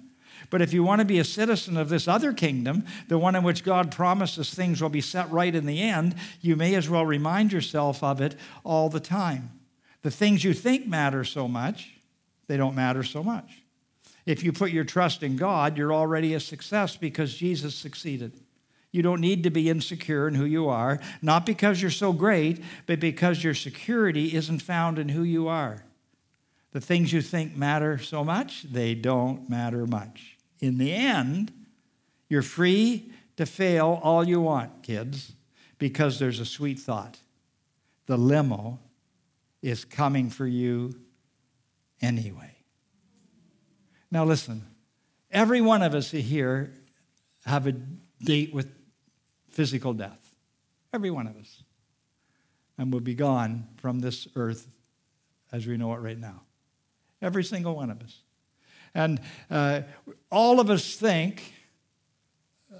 But 0.53 0.61
if 0.61 0.75
you 0.75 0.85
want 0.85 0.99
to 0.99 1.07
be 1.07 1.19
a 1.19 1.25
citizen 1.25 1.79
of 1.79 1.89
this 1.89 2.07
other 2.07 2.35
kingdom, 2.35 2.85
the 3.09 3.17
one 3.17 3.35
in 3.35 3.43
which 3.43 3.65
God 3.65 3.91
promises 3.91 4.53
things 4.53 4.83
will 4.83 4.91
be 4.91 5.01
set 5.01 5.31
right 5.31 5.55
in 5.55 5.65
the 5.65 5.81
end, 5.81 6.15
you 6.43 6.57
may 6.57 6.75
as 6.75 6.91
well 6.91 7.07
remind 7.07 7.55
yourself 7.55 8.03
of 8.03 8.21
it 8.21 8.37
all 8.63 8.91
the 8.91 9.01
time. 9.01 9.59
The 10.03 10.11
things 10.11 10.45
you 10.45 10.53
think 10.53 10.87
matter 10.87 11.25
so 11.25 11.49
much, 11.49 11.95
they 12.49 12.59
don't 12.59 12.75
matter 12.75 13.03
so 13.03 13.25
much. 13.25 13.63
If 14.27 14.45
you 14.45 14.53
put 14.53 14.73
your 14.73 14.85
trust 14.85 15.23
in 15.23 15.37
God, 15.37 15.79
you're 15.79 15.95
already 15.95 16.35
a 16.35 16.41
success 16.41 16.99
because 16.99 17.33
Jesus 17.33 17.75
succeeded. 17.75 18.39
You 18.91 19.01
don't 19.01 19.23
need 19.23 19.45
to 19.45 19.51
be 19.51 19.71
insecure 19.71 20.29
in 20.29 20.35
who 20.35 20.45
you 20.45 20.69
are, 20.69 21.01
not 21.23 21.47
because 21.47 21.81
you're 21.81 21.91
so 21.91 22.13
great, 22.13 22.63
but 22.85 23.01
because 23.01 23.43
your 23.43 23.55
security 23.55 24.37
isn't 24.37 24.61
found 24.61 24.99
in 24.99 25.09
who 25.09 25.23
you 25.23 25.49
are. 25.49 25.87
The 26.73 26.81
things 26.83 27.11
you 27.11 27.23
think 27.23 27.57
matter 27.57 27.97
so 27.97 28.23
much, 28.23 28.65
they 28.65 28.95
don't 28.95 29.49
matter 29.49 29.87
much. 29.87 30.32
In 30.63 30.79
the 30.79 30.95
end, 30.95 31.53
you're 32.29 32.41
free 32.41 33.13
to 33.37 33.45
fail 33.45 34.01
all 34.03 34.27
you 34.27 34.41
want, 34.41 34.85
kids, 34.85 35.33
because 35.77 36.19
there's 36.19 36.39
a 36.39 36.47
sweet 36.47 36.79
thought. 36.79 37.19
The 38.07 38.17
limo 38.17 38.79
is 39.61 39.85
coming 39.85 40.31
for 40.31 40.47
you 40.47 40.95
anyway. 42.01 42.57
Now, 44.11 44.25
listen, 44.25 44.65
every 45.31 45.61
one 45.61 45.83
of 45.83 45.95
us 45.95 46.13
here 46.13 46.73
have 47.45 47.67
a 47.67 47.73
date 48.23 48.55
with 48.55 48.73
physical 49.51 49.93
death. 49.93 50.33
Every 50.93 51.11
one 51.11 51.27
of 51.27 51.37
us. 51.37 51.65
And 52.79 52.93
we'll 52.93 53.01
be 53.01 53.15
gone 53.15 53.69
from 53.79 53.99
this 53.99 54.29
earth 54.37 54.69
as 55.51 55.67
we 55.67 55.77
know 55.77 55.93
it 55.95 55.99
right 55.99 56.19
now. 56.19 56.43
Every 57.21 57.43
single 57.43 57.75
one 57.75 57.91
of 57.91 58.01
us. 58.01 58.22
And 58.95 59.21
uh, 59.51 59.83
all 60.31 60.61
of 60.61 60.71
us 60.71 60.97
think, 60.97 61.53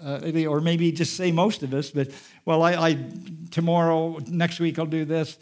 uh, 0.05 0.21
or 0.47 0.61
maybe 0.61 0.93
just 0.93 1.17
say 1.17 1.33
most 1.33 1.63
of 1.63 1.73
us, 1.75 1.91
but 1.91 2.11
well, 2.45 2.63
I, 2.63 2.73
I 2.75 2.99
tomorrow, 3.51 4.19
next 4.27 4.61
week 4.61 4.79
I'll 4.79 4.87
do 4.87 5.05
this. 5.05 5.39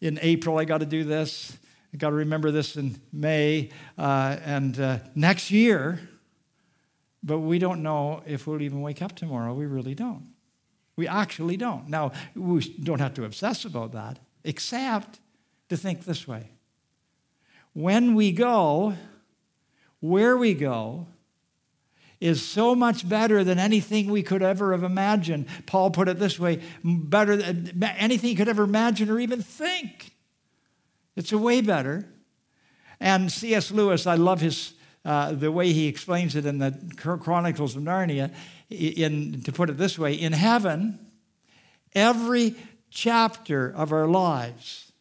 In 0.00 0.18
April, 0.22 0.58
I 0.58 0.64
got 0.64 0.78
to 0.78 0.86
do 0.86 1.04
this. 1.04 1.56
I 1.92 1.96
got 1.96 2.10
to 2.10 2.16
remember 2.16 2.50
this 2.50 2.76
in 2.76 3.00
May 3.12 3.70
uh, 3.96 4.36
and 4.44 4.78
uh, 4.80 4.98
next 5.14 5.50
year, 5.50 6.00
but 7.22 7.38
we 7.38 7.58
don't 7.58 7.82
know 7.82 8.22
if 8.26 8.46
we'll 8.46 8.62
even 8.62 8.82
wake 8.82 9.00
up 9.00 9.14
tomorrow. 9.14 9.54
We 9.54 9.66
really 9.66 9.94
don't. 9.94 10.34
We 10.96 11.08
actually 11.08 11.56
don't. 11.56 11.88
Now, 11.88 12.12
we 12.34 12.60
don't 12.82 13.00
have 13.00 13.14
to 13.14 13.24
obsess 13.24 13.64
about 13.64 13.92
that, 13.92 14.18
except 14.44 15.20
to 15.68 15.76
think 15.76 16.04
this 16.04 16.26
way. 16.28 16.50
When 17.72 18.14
we 18.14 18.30
go, 18.32 18.94
where 20.04 20.36
we 20.36 20.52
go, 20.52 21.06
is 22.20 22.42
so 22.42 22.74
much 22.74 23.08
better 23.08 23.42
than 23.42 23.58
anything 23.58 24.10
we 24.10 24.22
could 24.22 24.42
ever 24.42 24.72
have 24.72 24.82
imagined. 24.82 25.46
Paul 25.64 25.90
put 25.90 26.08
it 26.08 26.18
this 26.18 26.38
way 26.38 26.60
better 26.84 27.36
than 27.36 27.82
anything 27.82 28.30
you 28.30 28.36
could 28.36 28.48
ever 28.48 28.64
imagine 28.64 29.08
or 29.10 29.18
even 29.18 29.40
think. 29.40 30.14
It's 31.16 31.32
a 31.32 31.38
way 31.38 31.62
better. 31.62 32.06
And 33.00 33.32
C.S. 33.32 33.70
Lewis, 33.70 34.06
I 34.06 34.16
love 34.16 34.40
his 34.40 34.74
uh, 35.06 35.32
the 35.32 35.52
way 35.52 35.72
he 35.72 35.86
explains 35.86 36.36
it 36.36 36.46
in 36.46 36.58
the 36.58 36.72
Chronicles 36.96 37.76
of 37.76 37.82
Narnia. 37.82 38.32
In, 38.70 39.42
to 39.42 39.52
put 39.52 39.68
it 39.70 39.76
this 39.76 39.98
way, 39.98 40.14
in 40.14 40.32
heaven, 40.32 40.98
every 41.94 42.56
chapter 42.90 43.70
of 43.70 43.92
our 43.92 44.06
lives 44.06 44.92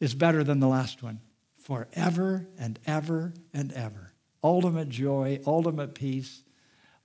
is 0.00 0.14
better 0.14 0.44
than 0.44 0.60
the 0.60 0.68
last 0.68 1.02
one, 1.02 1.20
forever 1.66 2.46
and 2.58 2.78
ever 2.86 3.34
and 3.52 3.72
ever. 3.72 4.12
Ultimate 4.42 4.88
joy, 4.88 5.40
ultimate 5.46 5.94
peace, 5.94 6.42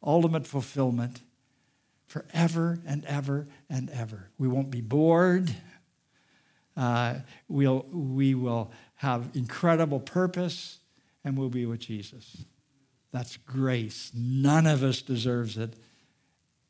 ultimate 0.03 0.45
fulfillment, 0.45 1.22
forever 2.07 2.80
and 2.86 3.03
ever 3.05 3.47
and 3.70 3.89
ever. 3.89 4.30
We 4.38 4.47
won't 4.47 4.70
be 4.70 4.82
bored 4.82 5.55
uh, 6.78 7.16
we'll, 7.47 7.86
we 7.91 8.34
will 8.34 8.72
have 8.95 9.30
incredible 9.34 9.99
purpose 9.99 10.80
and 11.24 11.38
we'll 11.38 11.49
be 11.49 11.66
with 11.66 11.80
Jesus. 11.80 12.45
That's 13.12 13.38
grace. 13.38 14.12
None 14.16 14.68
of 14.68 14.84
us 14.84 15.01
deserves 15.01 15.57
it. 15.57 15.76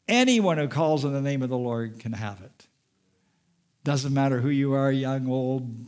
Anyone 0.07 0.57
who 0.57 0.67
calls 0.67 1.05
on 1.05 1.13
the 1.13 1.21
name 1.21 1.41
of 1.41 1.49
the 1.49 1.57
Lord 1.57 1.99
can 1.99 2.13
have 2.13 2.41
it. 2.41 2.67
Doesn't 3.83 4.13
matter 4.13 4.41
who 4.41 4.49
you 4.49 4.73
are, 4.73 4.91
young, 4.91 5.27
old, 5.27 5.87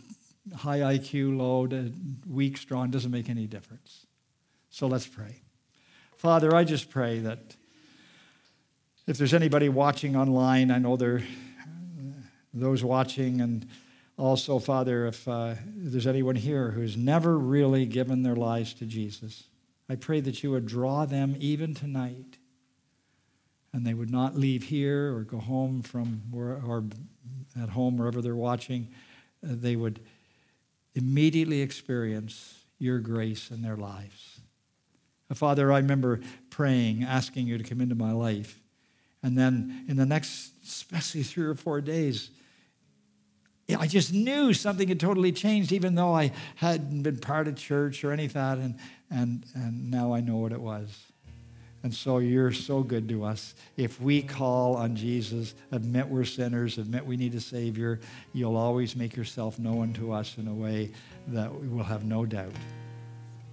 high 0.55 0.79
IQ, 0.79 1.37
low, 1.37 1.67
weak, 2.27 2.57
strong, 2.57 2.91
doesn't 2.91 3.11
make 3.11 3.29
any 3.29 3.47
difference. 3.47 4.05
So 4.69 4.87
let's 4.87 5.07
pray. 5.07 5.41
Father, 6.17 6.55
I 6.55 6.63
just 6.63 6.89
pray 6.89 7.19
that 7.19 7.55
if 9.07 9.17
there's 9.17 9.33
anybody 9.33 9.69
watching 9.69 10.15
online, 10.15 10.71
I 10.71 10.77
know 10.77 10.95
there 10.95 11.23
those 12.53 12.83
watching 12.83 13.41
and 13.41 13.67
also, 14.17 14.59
Father, 14.59 15.07
if 15.07 15.27
uh, 15.27 15.55
there's 15.65 16.05
anyone 16.05 16.35
here 16.35 16.71
who's 16.71 16.95
never 16.95 17.37
really 17.37 17.85
given 17.85 18.21
their 18.21 18.35
lives 18.35 18.73
to 18.75 18.85
Jesus, 18.85 19.45
I 19.89 19.95
pray 19.95 20.21
that 20.21 20.43
you 20.43 20.51
would 20.51 20.67
draw 20.67 21.05
them 21.05 21.35
even 21.39 21.73
tonight 21.73 22.37
and 23.73 23.85
they 23.87 23.95
would 23.95 24.11
not 24.11 24.35
leave 24.35 24.63
here 24.63 25.15
or 25.15 25.21
go 25.21 25.39
home 25.39 25.81
from 25.81 26.21
where, 26.29 26.61
or 26.63 26.83
at 27.59 27.69
home, 27.69 27.97
wherever 27.97 28.21
they're 28.21 28.35
watching. 28.35 28.89
Uh, 29.43 29.53
they 29.53 29.75
would 29.75 29.99
immediately 30.95 31.61
experience 31.61 32.63
your 32.79 32.99
grace 32.99 33.51
in 33.51 33.61
their 33.61 33.77
lives. 33.77 34.39
Father, 35.33 35.71
I 35.71 35.77
remember 35.77 36.19
praying, 36.49 37.03
asking 37.03 37.47
you 37.47 37.57
to 37.57 37.63
come 37.63 37.81
into 37.81 37.95
my 37.95 38.11
life. 38.11 38.59
And 39.23 39.37
then 39.37 39.85
in 39.87 39.97
the 39.97 40.05
next, 40.05 40.51
especially 40.63 41.23
three 41.23 41.45
or 41.45 41.55
four 41.55 41.81
days, 41.81 42.29
I 43.79 43.87
just 43.87 44.13
knew 44.13 44.53
something 44.53 44.87
had 44.87 44.99
totally 44.99 45.31
changed, 45.31 45.71
even 45.71 45.95
though 45.95 46.13
I 46.13 46.33
hadn't 46.55 47.01
been 47.01 47.17
part 47.17 47.47
of 47.47 47.55
church 47.55 48.03
or 48.03 48.11
any 48.11 48.25
of 48.25 48.33
that, 48.33 48.57
and, 48.57 48.75
and, 49.09 49.45
and 49.55 49.89
now 49.89 50.13
I 50.13 50.19
know 50.19 50.35
what 50.35 50.51
it 50.51 50.61
was. 50.61 51.12
And 51.83 51.93
so 51.93 52.19
you're 52.19 52.53
so 52.53 52.81
good 52.81 53.09
to 53.09 53.25
us. 53.25 53.55
If 53.75 54.01
we 54.01 54.21
call 54.21 54.77
on 54.77 54.95
Jesus, 54.95 55.53
admit 55.71 56.07
we're 56.07 56.23
sinners, 56.23 56.77
admit 56.77 57.05
we 57.05 57.17
need 57.17 57.35
a 57.35 57.41
Savior, 57.41 57.99
you'll 58.31 58.55
always 58.55 58.95
make 58.95 59.17
yourself 59.17 59.59
known 59.59 59.91
to 59.93 60.13
us 60.13 60.37
in 60.37 60.47
a 60.47 60.53
way 60.53 60.91
that 61.27 61.53
we 61.53 61.67
will 61.67 61.83
have 61.83 62.05
no 62.05 62.25
doubt 62.25 62.53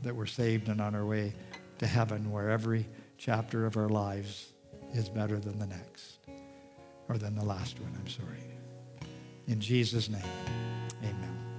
that 0.02 0.14
we're 0.14 0.26
saved 0.26 0.68
and 0.68 0.80
on 0.80 0.94
our 0.94 1.04
way 1.04 1.32
to 1.78 1.86
heaven, 1.86 2.30
where 2.30 2.50
every 2.50 2.86
chapter 3.18 3.66
of 3.66 3.76
our 3.76 3.88
lives 3.88 4.52
is 4.94 5.08
better 5.08 5.38
than 5.38 5.58
the 5.58 5.66
next, 5.66 6.18
or 7.08 7.18
than 7.18 7.34
the 7.34 7.44
last 7.44 7.80
one, 7.80 7.92
I'm 7.98 8.08
sorry. 8.08 8.44
In 9.48 9.60
Jesus' 9.60 10.08
name, 10.08 10.22
amen. 11.02 11.49